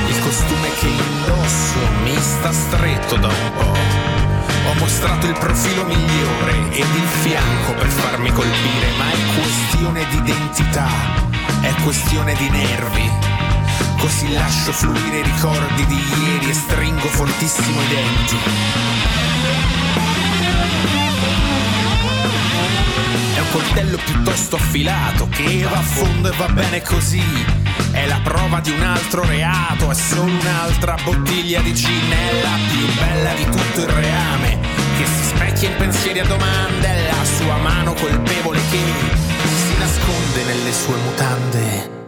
Il 0.06 0.18
costume 0.20 0.68
che 0.78 0.86
indosso 0.86 1.78
mi 2.04 2.16
sta 2.20 2.52
stretto 2.52 3.16
da 3.16 3.28
un 3.28 3.52
po'. 3.56 3.73
Mostrato 4.84 5.26
il 5.26 5.32
profilo 5.38 5.86
migliore 5.86 6.52
ed 6.72 6.94
il 6.94 7.08
fianco 7.22 7.72
per 7.72 7.86
farmi 7.86 8.30
colpire, 8.30 8.90
ma 8.98 9.10
è 9.10 9.40
questione 9.40 10.06
di 10.10 10.16
identità, 10.16 10.88
è 11.62 11.72
questione 11.82 12.34
di 12.34 12.50
nervi. 12.50 13.10
Così 13.98 14.30
lascio 14.34 14.72
fluire 14.72 15.20
i 15.20 15.22
ricordi 15.22 15.86
di 15.86 15.98
ieri 16.26 16.50
e 16.50 16.52
stringo 16.52 17.06
fortissimo 17.08 17.80
i 17.80 17.86
denti. 17.86 18.36
È 23.36 23.38
un 23.38 23.50
coltello 23.52 23.96
piuttosto 24.04 24.56
affilato 24.56 25.28
che 25.30 25.62
va 25.62 25.78
a 25.78 25.82
fondo 25.82 26.30
e 26.30 26.36
va 26.36 26.48
bene 26.48 26.82
così. 26.82 27.24
È 27.90 28.04
la 28.06 28.20
prova 28.22 28.60
di 28.60 28.70
un 28.70 28.82
altro 28.82 29.24
reato, 29.24 29.90
è 29.90 29.94
solo 29.94 30.30
un'altra 30.30 30.98
bottiglia 31.02 31.62
di 31.62 31.72
gin, 31.72 32.10
è 32.10 32.42
la 32.42 32.58
più 32.68 32.94
bella 33.02 33.32
di 33.32 33.44
tutto 33.44 33.80
il 33.80 33.88
reame. 33.88 34.73
Che 34.96 35.06
si 35.06 35.24
specchia 35.24 35.70
in 35.70 35.76
pensieri 35.76 36.20
a 36.20 36.24
domande, 36.24 37.10
la 37.10 37.24
sua 37.24 37.56
mano 37.56 37.94
colpevole 37.94 38.60
che 38.70 38.78
si 38.78 39.76
nasconde 39.76 40.44
nelle 40.44 40.72
sue 40.72 40.96
mutande. 40.96 42.03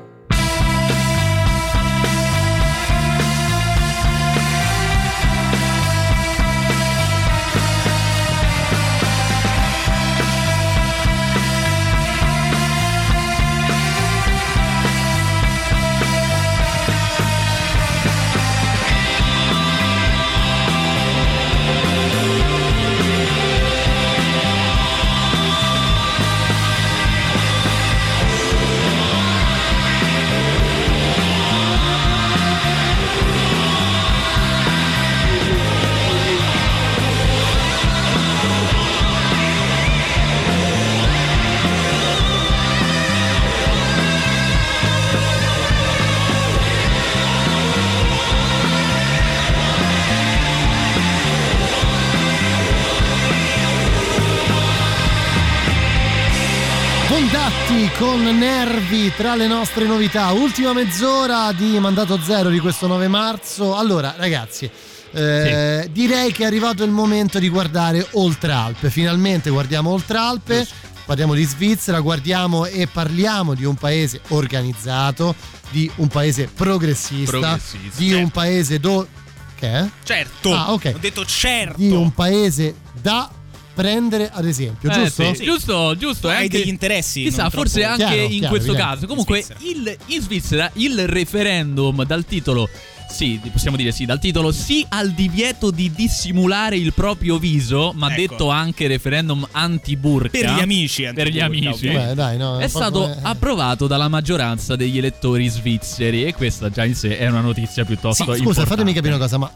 Con 58.07 58.23
nervi 58.23 59.13
tra 59.17 59.35
le 59.35 59.49
nostre 59.49 59.85
novità. 59.85 60.31
Ultima 60.31 60.73
mezz'ora 60.73 61.51
di 61.51 61.77
mandato 61.81 62.21
zero 62.23 62.51
di 62.51 62.61
questo 62.61 62.87
9 62.87 63.09
marzo. 63.09 63.75
Allora, 63.77 64.15
ragazzi. 64.17 64.71
eh, 65.11 65.89
Direi 65.91 66.31
che 66.31 66.45
è 66.45 66.47
arrivato 66.47 66.85
il 66.85 66.93
momento 66.93 67.41
di 67.41 67.49
guardare 67.49 68.07
Oltre 68.13 68.53
Alpe. 68.53 68.91
Finalmente 68.91 69.51
guardiamo 69.51 69.91
Oltre 69.91 70.19
Alpe. 70.19 70.65
Parliamo 71.05 71.35
di 71.35 71.43
Svizzera, 71.43 71.99
guardiamo 71.99 72.65
e 72.65 72.87
parliamo 72.87 73.55
di 73.55 73.65
un 73.65 73.75
paese 73.75 74.21
organizzato, 74.29 75.35
di 75.71 75.91
un 75.97 76.07
paese 76.07 76.49
progressista, 76.55 77.31
Progressista, 77.39 77.97
di 77.97 78.13
un 78.13 78.31
paese 78.31 78.79
dove. 78.79 79.09
Che 79.57 79.69
è? 79.69 79.85
Certo. 80.05 80.55
Ah, 80.55 80.73
ok. 80.73 80.93
Ho 80.95 80.99
detto 80.99 81.25
certo. 81.25 81.77
Di 81.79 81.91
un 81.91 82.13
paese 82.15 82.77
da 83.03 83.29
prendere 83.77 84.31
ad 84.33 84.47
esempio, 84.47 84.91
Eh, 84.91 84.95
giusto? 84.95 85.35
sì, 85.35 85.45
giusto, 85.45 85.95
giusto. 85.99 86.29
Hai 86.29 86.45
anche- 86.45 86.59
degli 86.61 86.69
interessi, 86.69 87.25
Chissà, 87.25 87.51
forse 87.51 87.81
troppo- 87.83 88.03
anche 88.03 88.15
Chiaro, 88.15 88.33
in 88.33 88.39
chiaro, 88.39 88.49
questo 88.55 88.73
chiaro. 88.73 88.91
caso. 88.95 89.07
Comunque, 89.07 89.45
il- 89.59 89.97
in 90.07 90.21
Svizzera 90.23 90.71
il 90.75 91.07
referendum 91.07 92.03
dal 92.05 92.25
titolo. 92.25 92.69
Sì, 93.09 93.39
possiamo 93.53 93.77
dire 93.77 93.93
sì, 93.93 94.05
dal 94.05 94.19
titolo 94.19 94.51
sì 94.51 94.85
al 94.89 95.13
divieto 95.13 95.71
di 95.71 95.93
dissimulare 95.95 96.77
il 96.77 96.93
proprio 96.93 97.39
viso, 97.39 97.93
ma 97.95 98.09
Ecco. 98.09 98.21
detto 98.21 98.49
anche 98.49 98.89
referendum 98.89 99.47
anti-burka. 99.53 100.31
Per 100.31 100.51
gli 100.55 100.61
amici, 100.61 101.09
Per 101.15 101.29
gli 101.29 101.39
amici. 101.39 101.89
Beh, 101.89 102.15
dai, 102.15 102.37
no, 102.37 102.59
è 102.59 102.67
stato 102.67 103.03
come- 103.03 103.19
approvato 103.23 103.87
dalla 103.87 104.09
maggioranza 104.09 104.75
degli 104.75 104.99
elettori 104.99 105.47
svizzeri 105.47 106.25
e 106.25 106.35
questa 106.35 106.69
già 106.71 106.85
in 106.85 106.97
sé 106.97 107.17
è 107.19 107.29
una 107.29 107.41
notizia 107.43 107.85
piuttosto 107.85 108.25
Sì, 108.25 108.31
scusa, 108.31 108.39
importante. 108.39 108.71
fatemi 108.71 108.93
capire 108.93 109.13
una 109.15 109.23
cosa, 109.23 109.39
ma 109.39 109.53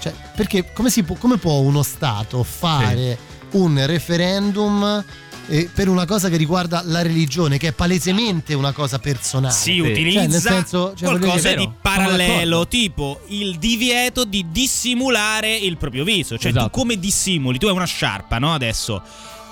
cioè, 0.00 0.12
perché 0.36 0.72
come, 0.72 0.88
si 0.90 1.02
può, 1.02 1.16
come 1.16 1.36
può 1.38 1.54
uno 1.58 1.82
Stato 1.82 2.42
fare 2.44 3.18
un 3.54 3.84
referendum 3.86 5.04
eh, 5.46 5.68
per 5.72 5.88
una 5.88 6.06
cosa 6.06 6.28
che 6.30 6.36
riguarda 6.36 6.82
la 6.86 7.02
religione, 7.02 7.58
che 7.58 7.68
è 7.68 7.72
palesemente 7.72 8.54
una 8.54 8.72
cosa 8.72 8.98
personale? 8.98 9.52
Si 9.52 9.76
Cioè, 9.76 9.90
utilizza 9.90 10.26
nel 10.26 10.40
senso, 10.40 10.94
cioè, 10.96 11.08
qualcosa 11.08 11.50
dire- 11.50 11.56
di 11.56 11.68
parallelo, 11.82 12.66
tipo 12.66 13.20
il 13.28 13.56
divieto 13.58 14.24
di 14.24 14.46
dissimulare 14.50 15.54
il 15.54 15.76
proprio 15.76 16.04
viso. 16.04 16.38
Cioè, 16.38 16.50
Esatto. 16.50 16.66
tu 16.70 16.78
come 16.78 16.98
dissimuli? 16.98 17.58
Tu 17.58 17.66
hai 17.66 17.72
una 17.74 17.84
sciarpa, 17.84 18.38
no? 18.38 18.54
Adesso 18.54 19.02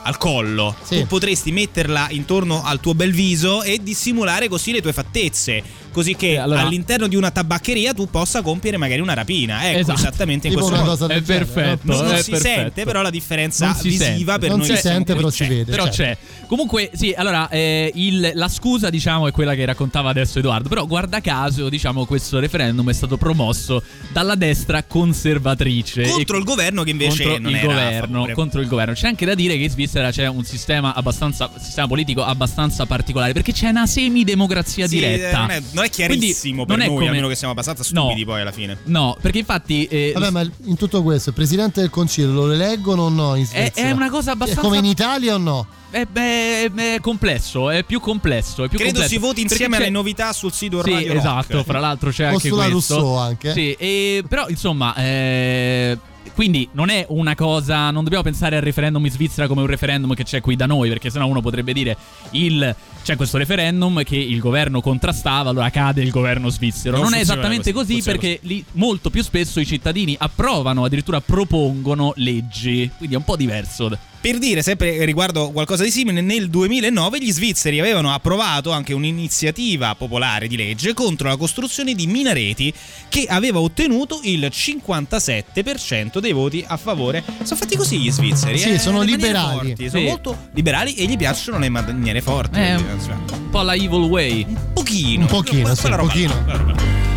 al 0.04 0.16
collo. 0.18 0.74
Sì. 0.82 1.00
Tu 1.00 1.06
potresti 1.06 1.52
metterla 1.52 2.08
intorno 2.10 2.64
al 2.64 2.80
tuo 2.80 2.94
bel 2.94 3.12
viso 3.12 3.62
e 3.62 3.78
dissimulare 3.82 4.48
così 4.48 4.72
le 4.72 4.80
tue 4.82 4.92
fattezze. 4.92 5.62
Così 5.92 6.16
che 6.16 6.38
allora- 6.38 6.62
all'interno 6.62 7.06
di 7.06 7.16
una 7.16 7.30
tabaccheria 7.30 7.92
tu 7.92 8.08
possa 8.08 8.42
compiere 8.42 8.76
magari 8.78 9.00
una 9.00 9.14
rapina. 9.14 9.68
Ecco, 9.68 9.78
Esatto. 9.80 9.98
esattamente 10.00 10.46
in 10.48 10.54
Tipo 10.54 10.66
questo 10.66 10.84
modo. 10.84 10.96
cosa 10.96 11.12
È 11.14 11.20
perfetto. 11.22 11.80
Non, 11.92 12.04
non 12.04 12.14
è 12.14 12.22
si 12.22 12.30
perfetto. 12.30 12.60
sente, 12.60 12.84
però 12.84 13.02
la 13.02 13.10
differenza 13.10 13.66
Non 13.66 13.74
si 13.76 13.88
visiva 13.90 14.38
per 14.38 14.48
non 14.48 14.58
noi 14.58 14.66
si 14.66 14.72
che 14.72 14.78
siamo 14.80 14.96
sente, 14.96 15.14
però 15.14 15.30
si 15.30 15.42
c'è. 15.42 15.48
vede. 15.48 15.70
Però 15.70 15.84
certo. 15.90 16.02
c'è. 16.02 16.46
Comunque, 16.46 16.90
sì, 16.94 17.12
allora, 17.16 17.48
eh, 17.48 17.90
il- 17.94 18.32
la 18.34 18.48
scusa, 18.48 18.90
diciamo, 18.90 19.28
è 19.28 19.30
quella 19.32 19.54
che 19.54 19.64
raccontava 19.64 20.10
adesso 20.10 20.38
Edoardo. 20.38 20.68
Però, 20.68 20.86
guarda 20.86 21.20
caso, 21.20 21.68
diciamo, 21.68 22.04
questo 22.06 22.38
referendum 22.40 22.88
è 22.90 22.92
stato 22.92 23.16
promosso 23.16 23.82
dalla 24.12 24.34
destra 24.34 24.82
conservatrice. 24.82 26.02
Contro 26.02 26.36
E- 26.36 26.38
il 26.38 26.44
governo 26.44 26.82
che 26.82 26.90
invece 26.90 27.22
contro 27.24 27.42
non 27.42 27.52
il 27.52 27.60
governo, 27.60 28.14
favore. 28.16 28.32
contro 28.34 28.60
il 28.60 28.66
governo. 28.68 28.94
C'è 28.94 29.06
anche 29.08 29.24
da 29.26 29.34
dire 29.34 29.56
che 29.56 29.62
in 29.64 29.70
Svizzera 29.70 30.10
c'è 30.10 30.26
un 30.26 30.44
sistema 30.44 30.94
abbastanza 30.94 31.50
sistema 31.58 31.86
politico 31.86 32.22
abbastanza 32.24 32.86
particolare 32.86 33.32
perché 33.32 33.52
c'è 33.52 33.68
una 33.68 33.86
semidemocrazia 33.86 34.86
Sì, 34.86 34.96
diretta. 34.96 35.38
non, 35.40 35.50
è, 35.50 35.62
non 35.72 35.81
è 35.82 35.90
chiarissimo 35.90 36.64
Quindi 36.64 36.66
per 36.66 36.76
non 36.76 36.80
è 36.80 36.88
noi, 36.88 36.96
come- 36.96 37.08
a 37.08 37.12
meno 37.12 37.28
che 37.28 37.34
siamo 37.36 37.52
abbastanza 37.52 37.82
No. 37.92 38.00
stupidi 38.02 38.24
poi 38.24 38.40
alla 38.40 38.52
fine. 38.52 38.78
No, 38.84 39.16
perché 39.20 39.38
infatti 39.38 39.84
eh, 39.86 40.12
Vabbè, 40.14 40.30
ma 40.30 40.40
in 40.64 40.76
tutto 40.76 41.02
questo 41.02 41.30
il 41.30 41.34
presidente 41.34 41.80
del 41.80 41.90
consiglio 41.90 42.32
lo 42.32 42.50
eleggono 42.52 43.02
o 43.02 43.08
no 43.08 43.34
in 43.34 43.42
È- 43.44 43.46
Svizzera? 43.46 43.88
è 43.88 43.90
una 43.92 44.10
cosa 44.10 44.30
È 44.30 44.34
abbastanza- 44.34 44.62
come 44.62 44.78
in 44.78 44.84
Italia 44.84 45.34
o 45.34 45.38
no? 45.38 45.66
è, 45.90 46.06
è- 46.10 46.70
è 46.72 46.98
complesso, 47.00 47.68
è 47.70 47.82
più 47.84 48.00
complesso. 48.00 48.64
È 48.64 48.68
più 48.68 48.78
Credo 48.78 48.92
complesso. 49.00 49.08
si 49.14 49.18
voti 49.18 49.34
Perché 49.40 49.52
insieme 49.52 49.76
c'è- 49.76 49.82
alle 49.82 49.90
novità 49.90 50.32
sul 50.32 50.52
sito 50.52 50.82
Sì, 50.82 50.90
Radio 50.90 51.08
Rock. 51.08 51.18
esatto, 51.18 51.62
fra 51.64 51.78
l'altro 51.78 52.10
c'è 52.10 52.24
anche 52.24 52.48
sulla 52.48 52.68
questo. 52.70 52.94
Rousseau 52.96 53.14
anche. 53.16 53.52
Sì, 53.52 53.72
e- 53.72 54.24
però 54.26 54.48
insomma, 54.48 54.94
eh, 54.96 55.98
quindi 56.34 56.68
non 56.72 56.88
è 56.88 57.04
una 57.08 57.34
cosa, 57.34 57.90
non 57.90 58.02
dobbiamo 58.04 58.24
pensare 58.24 58.56
al 58.56 58.62
referendum 58.62 59.04
in 59.04 59.10
Svizzera 59.10 59.46
come 59.46 59.60
un 59.60 59.66
referendum 59.66 60.14
che 60.14 60.24
c'è 60.24 60.40
qui 60.40 60.56
da 60.56 60.66
noi, 60.66 60.88
perché 60.88 61.10
sennò 61.10 61.26
uno 61.26 61.40
potrebbe 61.40 61.72
dire 61.72 61.96
il 62.30 62.74
c'è 63.02 63.16
questo 63.16 63.36
referendum 63.36 64.02
che 64.04 64.16
il 64.16 64.38
governo 64.38 64.80
contrastava, 64.80 65.50
allora 65.50 65.70
cade 65.70 66.02
il 66.02 66.10
governo 66.10 66.48
svizzero. 66.48 66.96
Non 66.96 67.06
Non, 67.10 67.14
è 67.18 67.22
esattamente 67.22 67.72
così, 67.72 67.94
così, 67.94 68.04
perché 68.04 68.38
lì 68.42 68.64
molto 68.72 69.10
più 69.10 69.22
spesso 69.22 69.60
i 69.60 69.66
cittadini 69.66 70.14
approvano, 70.18 70.84
addirittura 70.84 71.20
propongono 71.20 72.12
leggi, 72.16 72.90
quindi 72.96 73.14
è 73.14 73.18
un 73.18 73.24
po' 73.24 73.36
diverso. 73.36 73.90
Per 74.22 74.38
dire, 74.38 74.62
sempre 74.62 75.04
riguardo 75.04 75.50
qualcosa 75.50 75.82
di 75.82 75.90
simile, 75.90 76.20
nel 76.20 76.48
2009 76.48 77.18
gli 77.18 77.32
svizzeri 77.32 77.80
avevano 77.80 78.12
approvato 78.14 78.70
anche 78.70 78.94
un'iniziativa 78.94 79.96
popolare 79.96 80.46
di 80.46 80.56
legge 80.56 80.94
contro 80.94 81.26
la 81.26 81.36
costruzione 81.36 81.92
di 81.92 82.06
minareti 82.06 82.72
che 83.08 83.26
aveva 83.28 83.58
ottenuto 83.58 84.20
il 84.22 84.48
57% 84.48 86.20
dei 86.20 86.30
voti 86.30 86.64
a 86.64 86.76
favore. 86.76 87.24
Sono 87.42 87.58
fatti 87.58 87.76
così 87.76 87.98
gli 87.98 88.12
svizzeri. 88.12 88.58
Sì, 88.58 88.70
eh, 88.74 88.78
sono 88.78 89.02
liberali. 89.02 89.70
forti, 89.70 89.88
Sono 89.88 90.02
Sì. 90.02 90.06
molto 90.08 90.38
liberali 90.52 90.94
e 90.94 91.04
gli 91.06 91.16
piacciono 91.16 91.58
le 91.58 91.68
maniere 91.68 92.20
forti. 92.20 92.54
Cioè, 92.60 92.74
un 92.74 93.50
po' 93.50 93.62
la 93.62 93.74
evil 93.74 94.02
way. 94.02 94.44
un 94.46 94.56
pochino. 94.72 95.22
Un 95.22 95.26
pochino, 95.26 95.74
sì, 95.74 95.86
un 95.86 95.96
pochino. 95.96 96.44
là. 96.46 97.11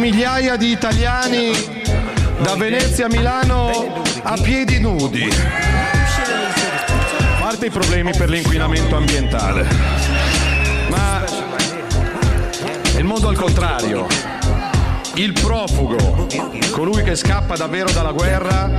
Migliaia 0.00 0.56
di 0.56 0.70
italiani 0.70 1.52
da 2.40 2.56
Venezia 2.56 3.04
a 3.04 3.08
Milano 3.08 4.02
a 4.22 4.34
piedi 4.40 4.80
nudi. 4.80 5.28
A 7.28 7.40
parte 7.40 7.66
i 7.66 7.70
problemi 7.70 8.12
per 8.16 8.30
l'inquinamento 8.30 8.96
ambientale. 8.96 9.66
Ma 10.88 11.22
è 12.94 12.96
il 12.96 13.04
mondo 13.04 13.28
al 13.28 13.36
contrario. 13.36 14.06
Il 15.14 15.34
profugo, 15.34 16.26
colui 16.70 17.02
che 17.02 17.14
scappa 17.14 17.56
davvero 17.56 17.90
dalla 17.90 18.12
guerra, 18.12 18.70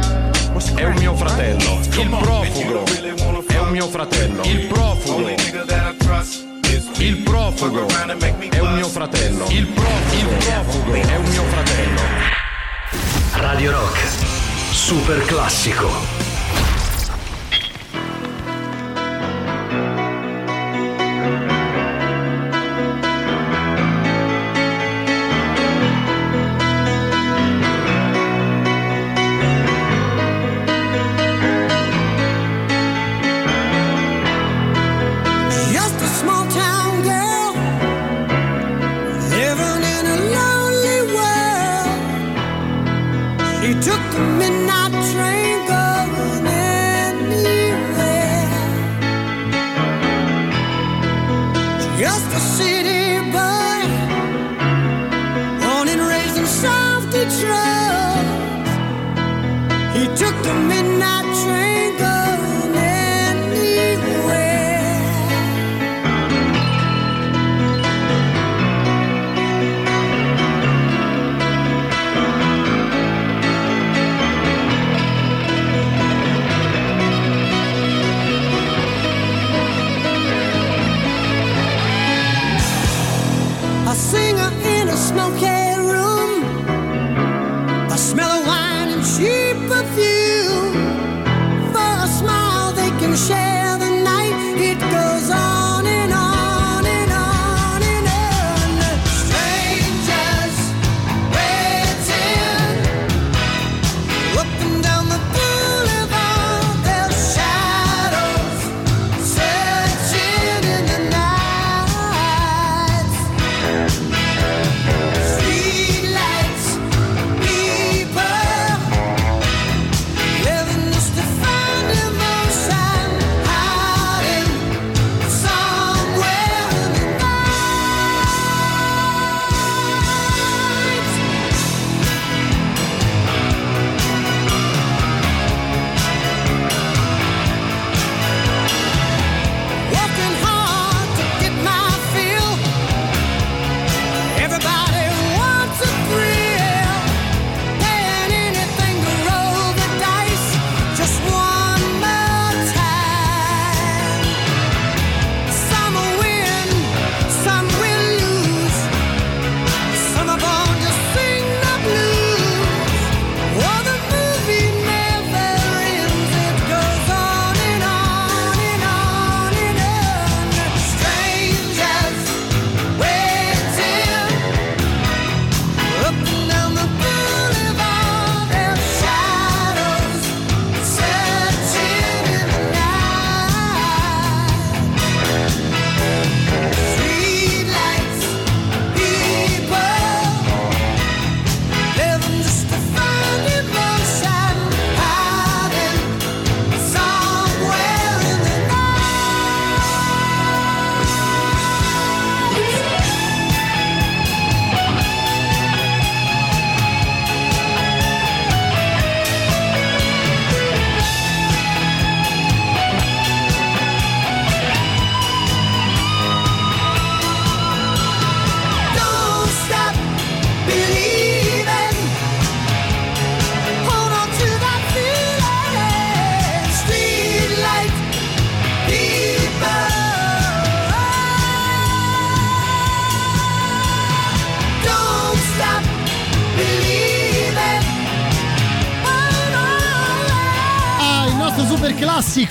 è 0.74 0.84
un 0.86 0.96
mio 0.96 1.16
fratello. 1.16 1.80
Il 2.00 2.10
profugo 2.10 2.84
è 3.48 3.60
un 3.60 3.70
mio 3.70 3.88
fratello. 3.88 4.42
Il 4.44 4.66
profugo. 4.66 6.51
Il 7.02 7.18
profugo 7.18 7.88
è 7.88 8.60
un 8.60 8.74
mio 8.76 8.88
fratello. 8.88 9.48
Il 9.50 9.66
profugo, 9.66 10.14
il 10.14 10.38
profugo 10.38 10.94
è 10.94 11.16
un 11.16 11.26
mio 11.30 11.44
fratello. 11.46 12.02
Radio 13.32 13.72
Rock, 13.72 14.08
super 14.72 15.26
classico. 15.26 16.21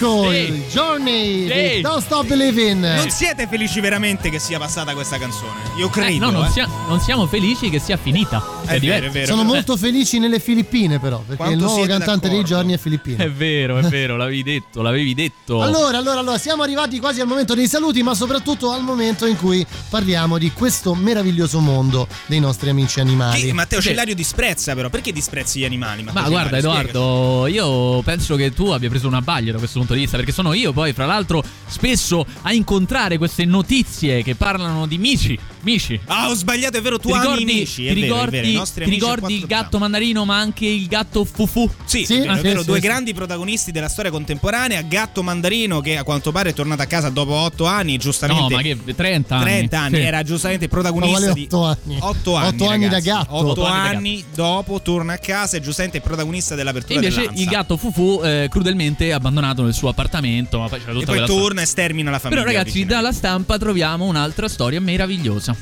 Classico, 0.00 0.32
il 0.32 0.64
Journey 0.68 1.39
Stop 2.00 2.26
Believing. 2.26 2.82
Non 2.96 3.10
siete 3.10 3.46
felici 3.46 3.80
veramente 3.80 4.30
che 4.30 4.38
sia 4.38 4.58
passata 4.58 4.92
questa 4.94 5.18
canzone? 5.18 5.60
Io 5.76 5.86
Eh, 5.86 5.90
credo. 5.90 6.26
no, 6.26 6.30
non, 6.30 6.44
eh. 6.46 6.50
sia- 6.50 6.68
non 6.88 7.00
siamo 7.00 7.26
felici 7.26 7.70
che 7.70 7.78
sia 7.78 7.96
finita. 7.96 8.58
È, 8.64 8.74
È 8.74 8.80
vero, 8.80 9.06
è 9.06 9.10
vero. 9.10 9.26
Sono 9.26 9.42
molto 9.42 9.76
felici 9.76 10.18
nelle 10.18 10.38
Filippine, 10.38 10.98
però, 10.98 11.18
perché 11.18 11.36
Quanto 11.36 11.54
il 11.54 11.60
nuovo 11.60 11.86
cantante 11.86 12.28
dei 12.28 12.38
d'accordo? 12.42 12.54
giorni 12.54 12.72
è 12.72 12.78
filippino. 12.78 13.22
È 13.22 13.30
vero, 13.30 13.78
è 13.78 13.82
vero, 13.82 14.16
l'avevi 14.16 14.42
detto, 14.42 14.82
l'avevi 14.82 15.14
detto. 15.14 15.60
Allora, 15.62 15.98
allora, 15.98 16.20
allora, 16.20 16.38
siamo 16.38 16.62
arrivati 16.62 16.98
quasi 17.00 17.20
al 17.20 17.26
momento 17.26 17.54
dei 17.54 17.66
saluti, 17.66 18.02
ma 18.02 18.14
soprattutto 18.14 18.70
al 18.70 18.82
momento 18.82 19.26
in 19.26 19.36
cui 19.36 19.66
parliamo 19.88 20.38
di 20.38 20.52
questo 20.52 20.94
meraviglioso 20.94 21.58
mondo 21.60 22.06
dei 22.26 22.38
nostri 22.40 22.70
amici 22.70 23.00
animali. 23.00 23.40
Chi- 23.40 23.52
Matteo 23.52 23.80
Cellario 23.80 24.14
disprezza 24.14 24.74
però, 24.74 24.88
perché 24.88 25.12
disprezzi 25.12 25.58
gli 25.60 25.64
animali? 25.64 26.02
Ma 26.04 26.12
Matteo 26.12 26.30
guarda 26.30 26.60
Cellario? 26.60 26.88
Edoardo, 26.90 27.46
io 27.48 28.02
penso 28.02 28.36
che 28.36 28.52
tu 28.54 28.66
abbia 28.68 28.88
preso 28.88 29.06
una 29.08 29.20
baglia 29.22 29.52
da 29.52 29.58
questo 29.58 29.78
punto 29.78 29.94
di 29.94 30.00
vista, 30.00 30.16
perché 30.16 30.32
sono 30.32 30.52
io 30.52 30.72
poi, 30.72 30.92
fra 30.92 31.06
l'altro, 31.06 31.42
spesso 31.66 31.89
a 32.42 32.52
incontrare 32.52 33.18
queste 33.18 33.44
notizie 33.44 34.22
che 34.22 34.34
parlano 34.34 34.86
di 34.86 34.98
mici. 34.98 35.38
Mici. 35.62 36.00
Ah, 36.06 36.30
ho 36.30 36.34
sbagliato, 36.34 36.78
è 36.78 36.80
vero, 36.80 36.98
tu 36.98 37.08
ti 37.08 37.14
ami 37.14 37.20
ricordi, 37.22 37.42
i 37.42 37.44
mici, 37.44 37.86
è 37.86 37.92
ti 37.92 38.00
vero, 38.00 38.14
è 38.14 38.16
ricordi, 38.16 38.36
vero, 38.36 38.46
i 38.48 38.52
nostri 38.54 38.84
ti 38.84 38.90
ricordi 38.90 39.34
il 39.34 39.46
gatto 39.46 39.78
mandarino, 39.78 40.24
ma 40.24 40.38
anche 40.38 40.64
il 40.66 40.86
gatto 40.86 41.24
fufu? 41.26 41.70
Sì, 41.84 42.06
Sì, 42.06 42.14
è 42.14 42.18
vero, 42.20 42.32
ah, 42.32 42.36
è 42.38 42.40
vero, 42.40 42.60
sì, 42.60 42.66
due 42.66 42.80
sì, 42.80 42.86
grandi 42.86 43.12
protagonisti 43.12 43.70
della 43.70 43.88
storia 43.88 44.10
contemporanea, 44.10 44.80
Gatto 44.82 45.22
Mandarino 45.22 45.80
che 45.80 45.98
a 45.98 46.02
quanto 46.02 46.32
pare 46.32 46.50
è 46.50 46.54
tornato 46.54 46.80
a 46.80 46.86
casa 46.86 47.10
dopo 47.10 47.32
otto 47.34 47.66
anni, 47.66 47.98
giustamente 47.98 48.42
No, 48.42 48.48
ma 48.48 48.62
che 48.62 48.94
30 48.94 49.34
anni. 49.36 49.44
30 49.44 49.80
anni, 49.80 49.96
Sì. 49.96 50.00
era 50.02 50.22
giustamente 50.22 50.68
protagonista 50.68 51.18
quale 51.18 51.32
di 51.34 51.42
otto 51.50 51.64
anni? 51.64 51.96
8 52.00 52.34
anni, 52.36 52.48
Otto 52.48 52.68
anni 52.68 52.88
da 52.88 53.00
gatto. 53.00 53.34
Otto 53.34 53.48
Otto 53.50 53.64
anni 53.66 53.82
da 53.90 53.96
anni 53.98 54.24
dopo 54.34 54.80
torna 54.80 55.12
a 55.12 55.18
casa 55.18 55.58
e 55.58 55.60
giustamente 55.60 55.98
è 55.98 56.00
protagonista 56.00 56.54
E 56.54 56.56
dell'apertura 56.56 56.94
invece 56.94 57.20
dell'Ansa. 57.20 57.42
il 57.42 57.48
gatto 57.48 57.76
Fufu 57.76 58.20
eh, 58.24 58.46
crudelmente 58.50 59.12
abbandonato 59.12 59.62
nel 59.62 59.74
suo 59.74 59.90
appartamento, 59.90 60.58
ma 60.58 60.68
poi 60.68 60.78
c'era 60.80 60.92
tutta 60.92 61.12
e 61.12 61.16
poi 61.18 61.26
torna 61.26 61.60
e 61.60 61.66
stermina 61.70 62.10
la 62.10 62.18
famiglia. 62.18 62.42
Però 62.42 62.52
ragazzi, 62.52 62.84
dalla 62.84 63.12
stampa 63.12 63.56
troviamo 63.56 64.04
un'altra 64.04 64.48
storia 64.48 64.80
meravigliosa. 64.80 65.56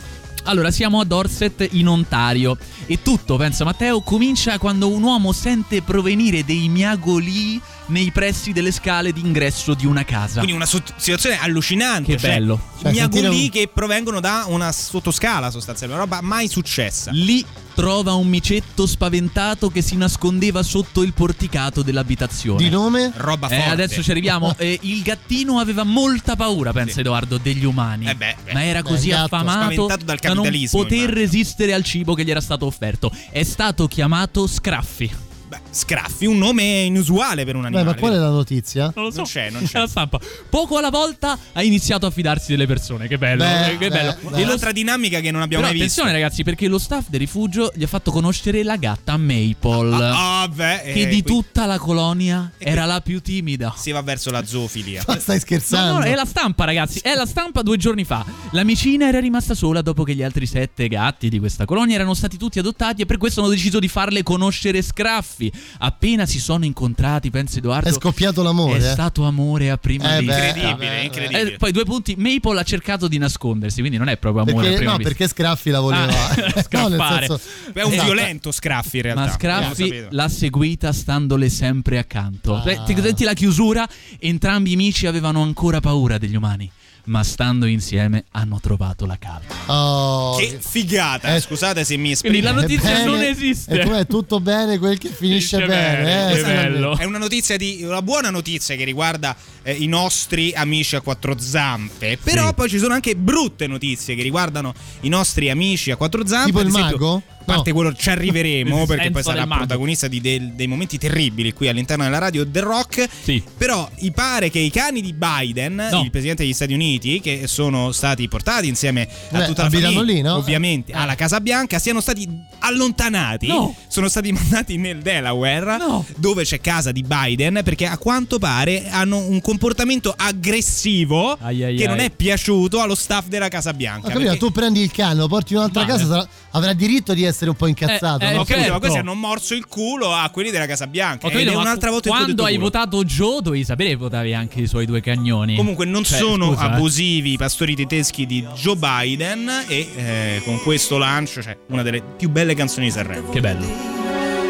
Allora, 0.44 0.70
siamo 0.70 1.01
a 1.01 1.05
Dorset 1.05 1.68
in 1.72 1.86
Ontario 1.89 2.56
e 2.86 3.02
tutto, 3.02 3.36
pensa 3.36 3.64
Matteo, 3.64 4.01
comincia 4.01 4.56
quando 4.59 4.89
un 4.89 5.02
uomo 5.02 5.32
sente 5.32 5.82
provenire 5.82 6.43
dei 6.44 6.68
miagoli 6.68 7.60
nei 7.89 8.10
pressi 8.12 8.52
delle 8.52 8.73
scale 8.73 9.12
d'ingresso 9.12 9.74
di 9.74 9.86
una 9.86 10.05
casa. 10.05 10.40
Quindi 10.40 10.52
una 10.52 10.66
situazione 10.66 11.39
allucinante. 11.40 12.12
Che 12.15 12.19
cioè, 12.19 12.31
bello. 12.31 12.60
Cioè, 12.81 12.94
sentire 12.94 13.28
un- 13.28 13.48
che 13.51 13.69
provengono 13.73 14.20
da 14.20 14.44
una 14.48 14.70
sottoscala 14.73 15.51
sostanzialmente, 15.51 16.05
una 16.05 16.10
roba 16.16 16.27
mai 16.27 16.48
successa. 16.48 17.10
Lì 17.12 17.44
trova 17.74 18.15
un 18.15 18.27
micetto 18.28 18.86
spaventato 18.86 19.70
che 19.70 19.82
si 19.82 19.97
nascondeva 19.97 20.62
sotto 20.62 21.02
il 21.02 21.12
porticato 21.12 21.82
dell'abitazione. 21.82 22.62
Di 22.62 22.69
nome? 22.70 23.12
Roba 23.15 23.48
Eh, 23.48 23.56
forte. 23.56 23.70
adesso 23.70 24.02
ci 24.02 24.10
arriviamo. 24.10 24.55
Eh, 24.59 24.78
il 24.82 25.02
gattino 25.02 25.59
aveva 25.60 25.85
molta 25.85 26.35
paura, 26.35 26.73
pensa 26.73 27.01
Edoardo, 27.01 27.39
degli 27.39 27.65
umani. 27.65 28.06
Eh 28.09 28.15
beh, 28.16 28.36
beh. 28.44 28.52
ma 28.52 28.65
era 28.65 28.82
così 28.82 29.09
il 29.09 29.15
gatto 29.15 29.35
affamato 29.36 29.73
spaventato 29.73 30.05
dal 30.05 30.19
da 30.20 30.35
non 30.35 30.51
poter 30.70 30.93
immagino. 30.98 31.15
resistere 31.20 31.73
al 31.73 31.85
cibo 31.85 32.15
che 32.15 32.24
gli 32.24 32.31
era 32.31 32.40
stato 32.40 32.66
offerto. 32.66 33.12
È 33.31 33.43
stato 33.44 33.86
chiamato 33.86 34.47
Scraffi. 34.47 35.27
Beh, 35.48 35.60
Scraffi, 35.70 36.26
un 36.26 36.36
nome 36.38 36.62
inusuale 36.82 37.44
per 37.44 37.54
un 37.54 37.62
Beh, 37.62 37.66
animale. 37.68 37.86
ma 37.90 37.94
qual 37.94 38.12
è 38.12 38.16
la 38.16 38.28
notizia? 38.28 38.92
Non 38.94 39.04
lo 39.06 39.10
so. 39.10 39.16
Non 39.18 39.26
c'è, 39.26 39.50
non 39.50 39.62
È 39.64 39.66
c'è. 39.66 39.78
la 39.78 39.86
stampa. 39.86 40.20
Poco 40.50 40.76
alla 40.76 40.90
volta 40.90 41.38
ha 41.52 41.62
iniziato 41.62 42.06
a 42.06 42.10
fidarsi 42.10 42.50
delle 42.50 42.66
persone. 42.66 43.08
Che 43.08 43.16
bello, 43.18 43.44
Beh, 43.44 43.66
eh, 43.70 43.78
che 43.78 43.88
beh, 43.88 43.96
bello. 43.96 44.16
beh. 44.20 44.36
E 44.36 44.40
lo 44.40 44.46
Un'altra 44.48 44.72
dinamica 44.72 45.20
che 45.20 45.30
non 45.30 45.40
abbiamo 45.42 45.62
Però 45.64 45.74
mai 45.74 45.82
visto. 45.82 46.00
attenzione 46.02 46.12
ragazzi 46.12 46.42
perché 46.44 46.68
lo 46.68 46.78
staff 46.78 47.06
del 47.08 47.20
rifugio 47.20 47.70
gli 47.74 47.82
ha 47.82 47.86
fatto 47.86 48.10
conoscere 48.10 48.62
la 48.62 48.76
gatta 48.76 49.16
Maple 49.16 49.94
Ah, 49.94 50.48
beh, 50.52 50.80
che 50.84 51.00
eh, 51.02 51.06
di 51.06 51.22
qui- 51.22 51.32
tutta 51.32 51.64
la 51.66 51.78
colonia 51.78 52.52
era 52.58 52.84
la 52.84 53.00
più 53.00 53.20
timida. 53.22 53.74
Si 53.76 53.90
va 53.90 54.02
verso 54.02 54.30
la 54.30 54.44
zoofilia. 54.44 55.04
Ma 55.08 55.18
stai 55.18 55.36
No, 55.36 55.40
scherzando? 55.40 55.92
no, 56.00 56.04
è 56.04 56.14
la 56.14 56.24
stampa, 56.24 56.64
ragazzi. 56.64 56.98
È 57.00 57.14
la 57.14 57.26
stampa 57.26 57.62
due 57.62 57.76
giorni 57.78 58.04
fa. 58.04 58.24
La 58.50 58.64
micina 58.64 59.06
era 59.08 59.18
rimasta 59.20 59.54
sola 59.54 59.80
dopo 59.82 60.02
che 60.04 60.14
gli 60.14 60.22
altri 60.22 60.46
sette 60.46 60.88
gatti 60.88 61.28
di 61.30 61.38
questa 61.38 61.64
colonia 61.64 61.94
erano 61.94 62.12
stati 62.14 62.36
tutti 62.36 62.58
adottati 62.58 63.02
e 63.02 63.06
per 63.06 63.16
questo 63.16 63.40
hanno 63.40 63.50
deciso 63.50 63.78
di 63.78 63.88
farle 63.88 64.22
conoscere 64.22 64.82
Scraffi. 64.82 65.38
Appena 65.78 66.27
si 66.27 66.39
sono 66.40 66.65
incontrati, 66.65 67.31
pensa 67.31 67.59
Edoardo. 67.59 67.89
È 67.89 67.93
scoppiato 67.93 68.43
l'amore. 68.43 68.78
È 68.81 68.89
eh? 68.89 68.90
stato 68.93 69.24
amore 69.24 69.70
a 69.70 69.77
prima 69.77 70.16
Eh, 70.16 70.20
vista. 70.20 70.47
Incredibile, 70.47 71.02
incredibile. 71.02 71.52
Eh, 71.55 71.56
poi 71.56 71.73
due 71.73 71.85
punti. 71.85 72.15
Maple 72.16 72.59
ha 72.60 72.62
cercato 72.65 73.09
di 73.09 73.19
nascondersi, 73.19 73.81
quindi 73.81 73.98
non 73.98 74.09
è 74.09 74.16
proprio 74.16 74.43
amore 74.43 74.59
a 74.59 74.62
Perché, 74.62 74.77
prima 74.77 74.90
no, 74.93 74.97
vista. 74.98 75.12
perché 75.15 75.28
Scraffi 75.32 75.70
la 75.70 75.81
voleva. 75.81 76.05
Ah, 76.28 76.35
no, 76.36 76.43
nel 76.44 76.65
scappare. 76.65 77.27
senso, 77.27 77.40
Beh, 77.73 77.81
è 77.81 77.85
un 77.85 77.93
esatto. 77.93 78.05
violento 78.12 78.51
Scraffi 78.52 78.97
in 78.97 79.02
realtà. 79.02 79.20
Ma 79.23 79.28
Eh, 79.28 79.32
Scraffi 79.32 80.05
l'ha 80.10 80.28
seguita 80.28 80.93
standole 80.93 81.48
sempre 81.48 81.98
accanto. 81.98 82.55
Ah. 82.56 82.62
Ti 82.85 82.94
senti 83.01 83.24
la 83.24 83.35
chiusura? 83.35 83.86
Entrambi 84.19 84.70
i 84.70 84.74
amici 84.74 85.06
avevano 85.06 85.43
ancora 85.43 85.81
paura 85.81 86.19
degli 86.19 86.36
umani, 86.36 86.70
ma 87.09 87.22
stando 87.24 87.66
insieme 87.66 88.24
hanno 88.32 88.60
trovato 88.60 89.05
la 89.06 89.16
calma. 89.18 89.47
Oh, 89.66 90.36
Che 90.36 90.59
figata, 90.60 91.35
Eh, 91.35 91.40
scusate 91.40 91.85
se 91.85 91.97
mi 91.97 92.14
Quindi 92.16 92.39
esprimo. 92.39 92.43
la 92.43 92.60
notizia 92.60 92.93
bene, 92.93 93.05
non 93.05 93.20
esiste. 93.22 93.80
E 93.80 93.85
tu 93.85 93.90
è 93.90 94.06
tutto 94.06 94.40
bene 94.40 94.78
quel 94.78 94.98
che 94.98 95.09
finisce, 95.09 95.56
Finisce 95.59 95.66
bene. 95.66 96.02
bene, 96.05 96.30
eh, 96.30 96.32
che 96.35 96.39
sì, 96.39 96.44
bello. 96.44 96.97
È 96.97 97.05
una 97.05 97.18
notizia 97.18 97.56
di 97.56 97.80
una 97.82 98.02
buona 98.02 98.30
notizia 98.30 98.76
che 98.76 98.85
riguarda 98.85 99.35
eh, 99.62 99.72
i 99.72 99.86
nostri 99.86 100.52
amici 100.55 100.97
a 100.97 101.01
quattro 101.01 101.39
zampe. 101.39 102.18
Però 102.22 102.48
Sì. 102.48 102.55
poi 102.55 102.68
ci 102.68 102.78
sono 102.78 102.94
anche 102.94 103.16
brutte 103.16 103.66
notizie 103.66 104.14
che 104.14 104.22
riguardano 104.22 104.72
i 105.01 105.09
nostri 105.09 105.51
amici 105.51 105.90
a 105.90 105.97
quattro 105.97 106.26
zampe. 106.26 106.47
Tipo 106.47 106.59
Ad 106.60 106.66
il 106.66 106.70
esempio, 106.74 106.97
mago? 106.98 107.22
Parte 107.48 107.70
No. 107.70 107.74
quello 107.76 107.94
ci 107.94 108.10
arriveremo 108.10 108.84
perché 108.86 109.10
poi 109.10 109.22
sarà 109.22 109.46
protagonista 109.46 110.06
di 110.08 110.20
del- 110.20 110.52
dei 110.52 110.66
momenti 110.66 110.98
terribili 110.98 111.52
qui 111.52 111.68
all'interno 111.68 112.04
della 112.04 112.18
radio 112.18 112.46
The 112.48 112.60
Rock. 112.60 113.08
Sì. 113.22 113.42
Però 113.56 113.88
i 114.00 114.10
pare 114.12 114.50
che 114.50 114.58
i 114.58 114.70
cani 114.70 115.00
di 115.00 115.12
Biden, 115.14 115.88
No. 115.90 116.02
il 116.02 116.10
presidente 116.10 116.42
degli 116.42 116.52
Stati 116.52 116.72
Uniti, 116.74 117.20
che 117.20 117.46
sono 117.46 117.92
stati 117.92 118.28
portati 118.28 118.68
insieme 118.68 119.08
a 119.30 119.38
Beh, 119.38 119.46
tutta 119.46 119.62
la 119.64 119.70
famiglia, 119.70 120.02
lì, 120.02 120.20
no? 120.20 120.34
ovviamente 120.34 120.92
alla 120.92 121.14
Casa 121.14 121.40
Bianca, 121.40 121.78
siano 121.78 122.00
stati 122.00 122.28
allontanati. 122.58 123.46
No. 123.46 123.74
Sono 123.88 124.08
stati 124.08 124.30
mandati 124.32 124.76
nel 124.76 124.98
Delaware, 125.00 125.78
dove 126.16 126.44
c'è 126.44 126.60
casa 126.60 126.92
di 126.92 127.02
Biden, 127.02 127.60
perché 127.64 127.86
a 127.86 127.96
quanto 127.98 128.38
pare 128.38 128.88
hanno 128.90 129.18
un 129.18 129.40
comportamento 129.40 130.12
aggressivo 130.16 131.36
Ai, 131.40 131.62
ai, 131.64 131.76
che 131.76 131.86
non 131.86 131.98
ai. 131.98 132.06
è 132.06 132.10
piaciuto 132.10 132.80
allo 132.80 132.94
staff 132.94 133.26
della 133.28 133.48
Casa 133.48 133.72
Bianca. 133.72 134.06
Ho 134.08 134.10
capito, 134.10 134.30
perché- 134.30 134.38
tu 134.38 134.50
prendi 134.52 134.80
il 134.80 134.90
cane, 134.90 135.14
lo 135.14 135.28
porti 135.28 135.52
in 135.52 135.58
un'altra 135.60 135.82
Ma- 135.82 135.86
casa, 135.86 136.06
sarà- 136.06 136.28
avrà 136.52 136.72
diritto 136.72 137.14
di 137.14 137.22
essere 137.24 137.38
un 137.47 137.55
po' 137.55 137.66
incazzato. 137.66 138.24
Eh, 138.24 138.28
eh, 138.28 138.32
no? 138.32 138.40
Ho 138.40 138.44
capito, 138.44 138.56
ma 138.56 138.65
certo. 138.65 138.78
questi 138.81 138.98
hanno 138.98 139.15
morso 139.15 139.55
il 139.55 139.66
culo 139.66 140.12
a 140.12 140.28
quelli 140.31 140.51
della 140.51 140.66
Casa 140.66 140.86
Bianca. 140.86 141.27
Ho 141.27 141.31
capito, 141.31 141.56
un'altra 141.56 141.90
volta 141.90 142.09
quando 142.10 142.44
hai 142.44 142.55
culo. 142.55 142.65
votato 142.65 143.05
Joe 143.05 143.40
dovevi 143.43 143.65
sapere 143.65 143.90
che 143.90 143.97
votavi 143.97 144.35
anche 144.35 144.60
i 144.60 144.66
suoi 144.66 144.86
due 144.86 145.01
cagnoni. 145.01 145.55
Comunque 145.56 145.85
non 145.86 146.02
Cioè, 146.05 146.19
sono 146.19 146.52
scusa, 146.52 146.70
eh. 146.70 146.74
abusivi 146.74 147.32
i 147.32 147.36
pastori 147.36 147.74
tedeschi 147.77 148.27
di 148.27 148.47
Joe 148.55 148.77
Biden 148.77 149.48
e 149.69 149.89
eh, 149.97 150.43
con 150.44 150.60
questo 150.62 150.98
lancio 150.98 151.40
c'è 151.40 151.56
una 151.69 151.82
delle 151.82 152.02
più 152.02 152.28
belle 152.28 152.55
canzoni 152.55 152.86
di 152.86 152.93
Sanremo. 152.93 153.28
Che 153.31 153.40
bello. 153.40 153.66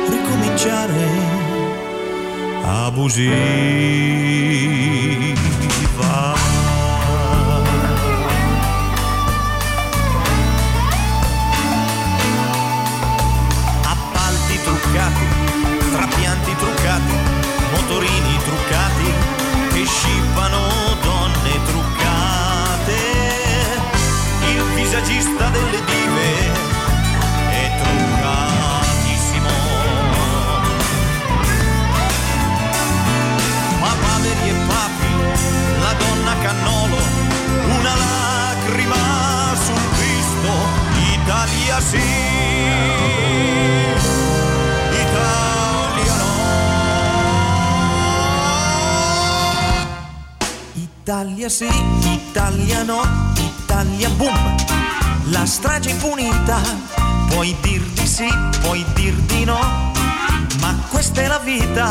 ricominciare 0.09 1.37
abusiva. 2.63 3.35
Italia 41.49 41.81
sì, 41.81 41.97
Italia 44.93 46.15
no. 46.17 46.27
Italia 50.75 51.49
sì, 51.49 51.69
Italia 52.03 52.83
no, 52.83 53.01
Italia 53.37 54.09
boom, 54.11 54.57
la 55.31 55.47
strage 55.47 55.91
impunita, 55.91 56.61
puoi 57.29 57.57
dir 57.63 57.81
di 57.81 58.07
sì, 58.07 58.29
puoi 58.61 58.85
dir 58.95 59.15
di 59.15 59.45
no, 59.45 59.93
ma 60.61 60.75
questa 60.91 61.23
è 61.23 61.27
la 61.29 61.39
vita, 61.39 61.91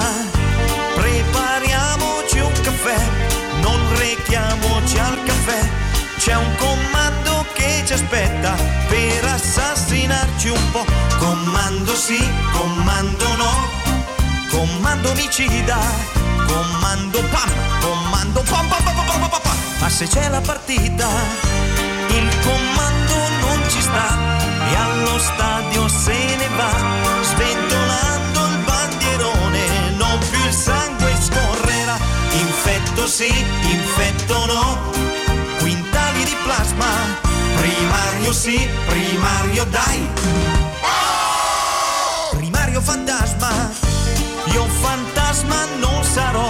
prepariamoci 0.95 2.39
un 2.39 2.53
caffè, 2.61 2.97
non 3.61 3.79
rechiamoci 3.97 4.97
al 4.99 5.23
caffè, 5.23 5.69
c'è 6.17 6.35
un 6.35 6.55
comando 6.57 7.36
che 7.57 7.84
ci 7.85 7.93
aspetta 7.93 8.55
per 8.88 9.25
assassinarci 9.25 10.49
un 10.49 10.71
po', 10.71 10.85
comando 11.17 11.95
sì, 11.95 12.19
comando 12.51 13.35
no, 13.35 13.51
comando 14.49 15.09
omicida, 15.09 15.77
comando 16.45 17.19
pam, 17.31 17.51
comando 17.81 18.41
pam 18.41 18.67
pam 18.67 18.84
pam 18.84 18.95
pam 18.95 19.05
pam 19.05 19.29
pam, 19.29 19.41
pam. 19.41 19.57
ma 19.79 19.89
se 19.89 20.07
c'è 20.07 20.29
la 20.29 20.41
partita, 20.41 21.07
il 22.09 22.29
comando 22.45 23.15
non 23.41 23.69
ci 23.69 23.81
sta. 23.81 24.07
E 24.69 24.75
allo 24.75 25.17
stadio 25.17 25.88
se 25.88 26.35
ne 26.35 26.47
va, 26.57 26.71
sventolando 27.21 28.45
il 28.45 28.57
bandierone, 28.65 29.65
non 29.97 30.19
più 30.29 30.43
il 30.45 30.53
sangue 30.53 31.15
scorrerà, 31.19 31.97
infetto 32.31 33.07
sì, 33.07 33.31
primario 38.28 38.34
sì, 38.34 38.70
primario 38.88 39.66
dai. 39.66 40.08
Primario 42.32 42.82
fantasma, 42.82 43.49
io 44.52 44.66
fantasma 44.66 45.66
non 45.80 46.04
sarò 46.04 46.49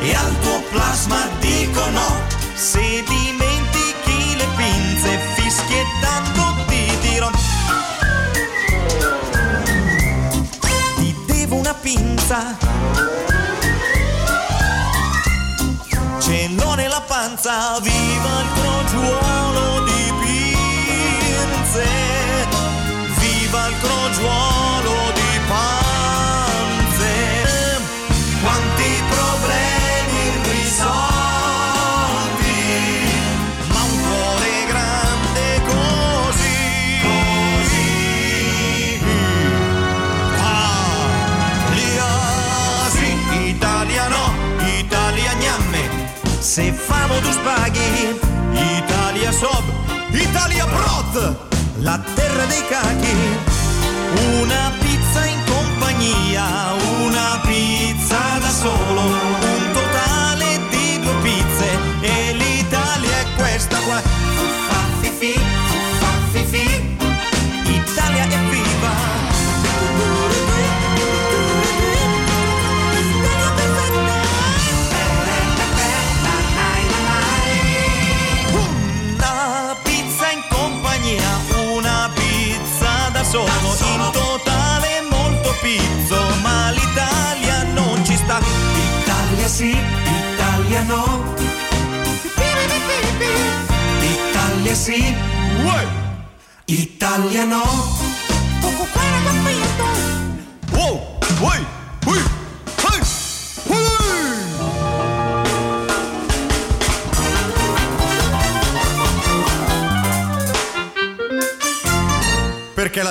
e 0.00 0.14
al 0.14 0.38
tuo 0.40 0.60
plasma 0.70 1.16
dico 1.40 1.88
no. 1.90 2.20
Se 2.54 3.02
dimentichi 3.06 4.36
le 4.36 4.46
pinze 4.56 5.18
fischiettando 5.34 6.64
ti 6.68 6.98
dirò. 7.00 7.30
Ti 10.96 11.16
devo 11.26 11.56
una 11.56 11.74
pinza. 11.74 12.56
Ce 16.20 16.48
l'ho 16.48 16.74
nella 16.74 17.00
panza, 17.00 17.78
viva 17.80 18.40
il 18.40 18.52
tuo 18.54 18.63
Se 46.54 46.72
famo 46.72 47.18
tu 47.18 47.32
spaghi, 47.32 48.14
Italia 48.52 49.32
sob, 49.32 49.64
Italia 50.12 50.64
brot, 50.66 51.34
la 51.80 52.00
terra 52.14 52.44
dei 52.44 52.62
cachi. 52.68 53.16
Una 54.38 54.70
pizza 54.78 55.24
in 55.24 55.40
compagnia, 55.46 56.44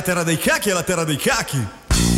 terra 0.03 0.23
dei 0.23 0.37
cachi 0.37 0.69
è 0.69 0.73
la 0.73 0.83
terra 0.83 1.03
dei 1.03 1.17
cachi. 1.17 1.65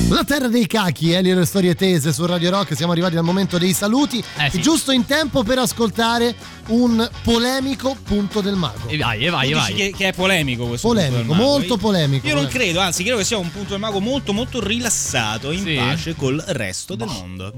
La 0.09 0.23
terra 0.23 0.47
dei 0.47 0.67
cachi, 0.67 1.11
Elio 1.11 1.33
e 1.33 1.35
le 1.35 1.45
storie 1.45 1.73
tese 1.75 2.13
su 2.13 2.25
Radio 2.25 2.49
Rock, 2.51 2.75
siamo 2.75 2.91
arrivati 2.91 3.15
al 3.17 3.23
momento 3.23 3.57
dei 3.57 3.73
saluti, 3.73 4.23
sì. 4.51 4.61
giusto 4.61 4.91
in 4.91 5.05
tempo 5.05 5.43
per 5.43 5.57
ascoltare 5.59 6.35
un 6.67 7.07
polemico 7.23 7.95
punto 8.03 8.41
del 8.41 8.55
mago. 8.55 8.87
E 8.87 8.97
vai, 8.97 9.25
e 9.25 9.29
vai, 9.29 9.51
e 9.51 9.53
vai. 9.53 9.73
Che, 9.73 9.93
che 9.95 10.07
è 10.09 10.13
polemico 10.13 10.67
questo 10.67 10.87
Polemico, 10.89 11.17
punto 11.17 11.31
del 11.33 11.37
mago? 11.41 11.49
molto 11.51 11.73
Io- 11.73 11.77
polemico. 11.79 12.27
Io 12.27 12.33
non 12.33 12.43
polemico. 12.45 12.63
credo, 12.65 12.79
anzi, 12.85 13.03
credo 13.03 13.17
che 13.17 13.23
sia 13.23 13.37
un 13.37 13.51
punto 13.51 13.69
del 13.71 13.79
mago 13.79 13.99
molto, 13.99 14.33
molto 14.33 14.63
rilassato, 14.63 15.51
in 15.51 15.63
Sì? 15.63 15.75
pace 15.75 16.15
col 16.15 16.43
resto 16.47 16.95
del 16.95 17.07
mondo. 17.07 17.51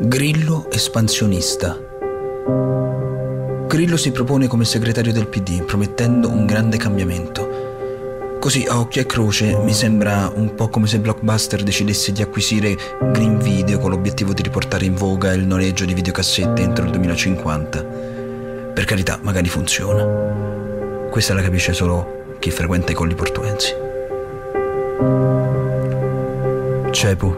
Grillo 0.00 0.70
espansionista. 0.70 1.76
Grillo 3.68 3.96
si 3.96 4.10
propone 4.12 4.46
come 4.48 4.64
segretario 4.64 5.12
del 5.12 5.26
PD, 5.28 5.62
promettendo 5.64 6.28
un 6.28 6.46
grande 6.46 6.76
cambiamento. 6.78 7.47
Così 8.40 8.64
a 8.66 8.78
occhio 8.78 9.02
e 9.02 9.06
croce 9.06 9.58
mi 9.58 9.74
sembra 9.74 10.30
un 10.32 10.54
po' 10.54 10.68
come 10.68 10.86
se 10.86 11.00
Blockbuster 11.00 11.62
decidesse 11.64 12.12
di 12.12 12.22
acquisire 12.22 12.76
Green 13.12 13.38
Video 13.38 13.78
con 13.80 13.90
l'obiettivo 13.90 14.32
di 14.32 14.42
riportare 14.42 14.84
in 14.84 14.94
voga 14.94 15.32
il 15.32 15.44
noleggio 15.44 15.84
di 15.84 15.92
videocassette 15.92 16.62
entro 16.62 16.84
il 16.84 16.92
2050. 16.92 17.82
Per 18.74 18.84
carità, 18.84 19.18
magari 19.22 19.48
funziona. 19.48 20.04
Questa 21.10 21.34
la 21.34 21.42
capisce 21.42 21.72
solo 21.72 22.36
chi 22.38 22.52
frequenta 22.52 22.92
i 22.92 22.94
colli 22.94 23.16
portuensi. 23.16 23.74
Cepu. 26.92 27.36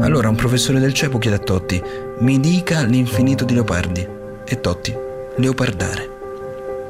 Allora 0.00 0.28
un 0.28 0.36
professore 0.36 0.80
del 0.80 0.92
CEPU 0.92 1.18
chiede 1.18 1.36
a 1.36 1.40
Totti, 1.40 1.82
mi 2.18 2.40
dica 2.40 2.82
l'infinito 2.82 3.44
di 3.44 3.54
Leopardi. 3.54 4.06
E 4.44 4.60
Totti, 4.60 4.94
leopardare. 5.36 6.10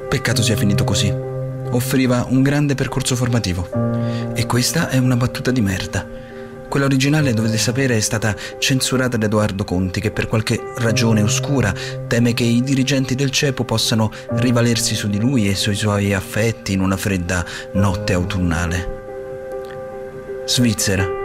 Peccato 0.08 0.42
sia 0.42 0.56
finito 0.56 0.84
così. 0.84 1.25
Offriva 1.70 2.26
un 2.28 2.42
grande 2.42 2.74
percorso 2.74 3.16
formativo. 3.16 3.68
E 4.34 4.46
questa 4.46 4.88
è 4.88 4.98
una 4.98 5.16
battuta 5.16 5.50
di 5.50 5.60
merda. 5.60 6.06
Quella 6.68 6.86
originale, 6.86 7.32
dovete 7.32 7.58
sapere, 7.58 7.96
è 7.96 8.00
stata 8.00 8.34
censurata 8.58 9.16
da 9.16 9.26
Edoardo 9.26 9.64
Conti, 9.64 10.00
che 10.00 10.10
per 10.10 10.26
qualche 10.26 10.60
ragione 10.78 11.22
oscura 11.22 11.72
teme 12.06 12.34
che 12.34 12.44
i 12.44 12.62
dirigenti 12.62 13.14
del 13.14 13.30
CEPU 13.30 13.64
possano 13.64 14.10
rivalersi 14.30 14.94
su 14.94 15.08
di 15.08 15.18
lui 15.18 15.48
e 15.48 15.54
sui 15.54 15.74
suoi 15.74 16.12
affetti 16.12 16.72
in 16.72 16.80
una 16.80 16.96
fredda 16.96 17.44
notte 17.74 18.12
autunnale. 18.12 18.94
Svizzera 20.46 21.24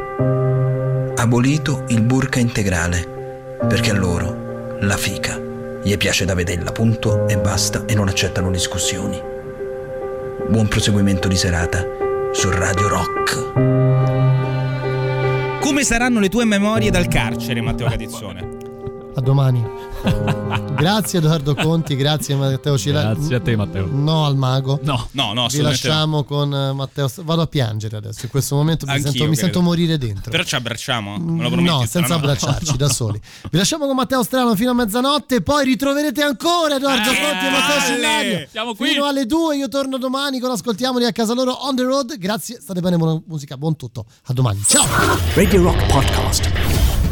abolito 1.16 1.86
il 1.90 2.02
burka 2.02 2.40
integrale, 2.40 3.58
perché 3.68 3.92
a 3.92 3.94
loro 3.94 4.78
la 4.82 4.98
fica 4.98 5.40
gli 5.84 5.96
piace 5.98 6.26
da 6.26 6.34
vedella, 6.34 6.72
punto 6.72 7.28
e 7.28 7.38
basta, 7.38 7.86
e 7.86 7.94
non 7.94 8.08
accettano 8.08 8.50
discussioni. 8.50 9.31
Buon 10.50 10.68
proseguimento 10.68 11.28
di 11.28 11.36
serata 11.36 11.86
su 12.32 12.50
Radio 12.50 12.88
Rock. 12.88 13.54
Come 15.60 15.84
saranno 15.84 16.20
le 16.20 16.30
tue 16.30 16.46
memorie 16.46 16.90
dal 16.92 17.08
carcere, 17.08 17.62
Matteo 17.62 17.88
Catizzone? 17.88 18.61
A 19.14 19.20
domani. 19.20 19.62
grazie 20.76 21.20
Edoardo 21.20 21.54
Conti, 21.54 21.96
grazie 21.96 22.34
Matteo 22.36 22.78
Cila. 22.78 23.14
Grazie 23.14 23.36
a 23.36 23.40
te, 23.42 23.56
Matteo. 23.58 23.88
No 23.92 24.26
al 24.26 24.36
mago. 24.38 24.80
No, 24.84 25.08
no, 25.12 25.34
no, 25.34 25.48
Vi 25.48 25.60
assolutamente 25.60 25.62
no. 25.62 25.70
lasciamo 25.70 26.24
con 26.24 26.54
eh, 26.54 26.74
Matteo. 26.74 27.10
Vado 27.24 27.42
a 27.42 27.48
piangere 27.48 27.98
adesso. 27.98 28.20
In 28.24 28.30
questo 28.30 28.56
momento 28.56 28.86
mi, 28.86 29.02
sento, 29.02 29.28
mi 29.28 29.36
sento 29.36 29.62
morire 29.62 29.98
dentro. 29.98 30.32
Però 30.32 30.44
ci 30.44 30.56
abbracciamo? 30.56 31.18
Me 31.18 31.44
lo 31.44 31.50
prometti? 31.50 31.70
No, 31.74 31.80
senza 31.82 32.00
No, 32.00 32.08
no. 32.08 32.16
abbracciarci, 32.16 32.78
da 32.78 32.88
soli. 32.90 33.22
Vi 33.52 33.58
lasciamo 33.58 33.86
con 33.86 33.96
Matteo 33.96 34.24
Strano 34.24 34.56
fino 34.56 34.72
a 34.72 34.74
mezzanotte, 34.74 35.42
poi 35.42 35.66
ritroverete 35.66 36.24
ancora 36.24 36.76
Edoardo 36.78 37.10
Eh, 37.12 37.20
Conti 37.22 37.46
e 37.46 37.50
Matteo! 37.50 37.96
Cillario. 37.96 38.48
Siamo 38.50 38.76
qui. 38.76 38.90
Fino 38.90 39.06
alle 39.06 39.26
2, 39.26 39.58
io 39.58 39.68
torno 39.68 39.98
domani 39.98 40.40
con 40.40 40.52
Ascoltiamoli 40.52 41.06
a 41.06 41.12
casa 41.12 41.34
loro 41.34 41.52
on 41.68 41.76
the 41.76 41.84
road. 41.84 42.18
Grazie, 42.18 42.60
state 42.62 42.80
bene, 42.80 42.96
buona 42.98 43.22
musica, 43.28 43.58
buon 43.58 43.76
tutto. 43.76 44.06
A 44.28 44.34
domani. 44.34 44.62
Ciao. 44.66 44.86
Radio 45.36 45.62
Rock 45.64 45.86
Podcast. 45.92 46.81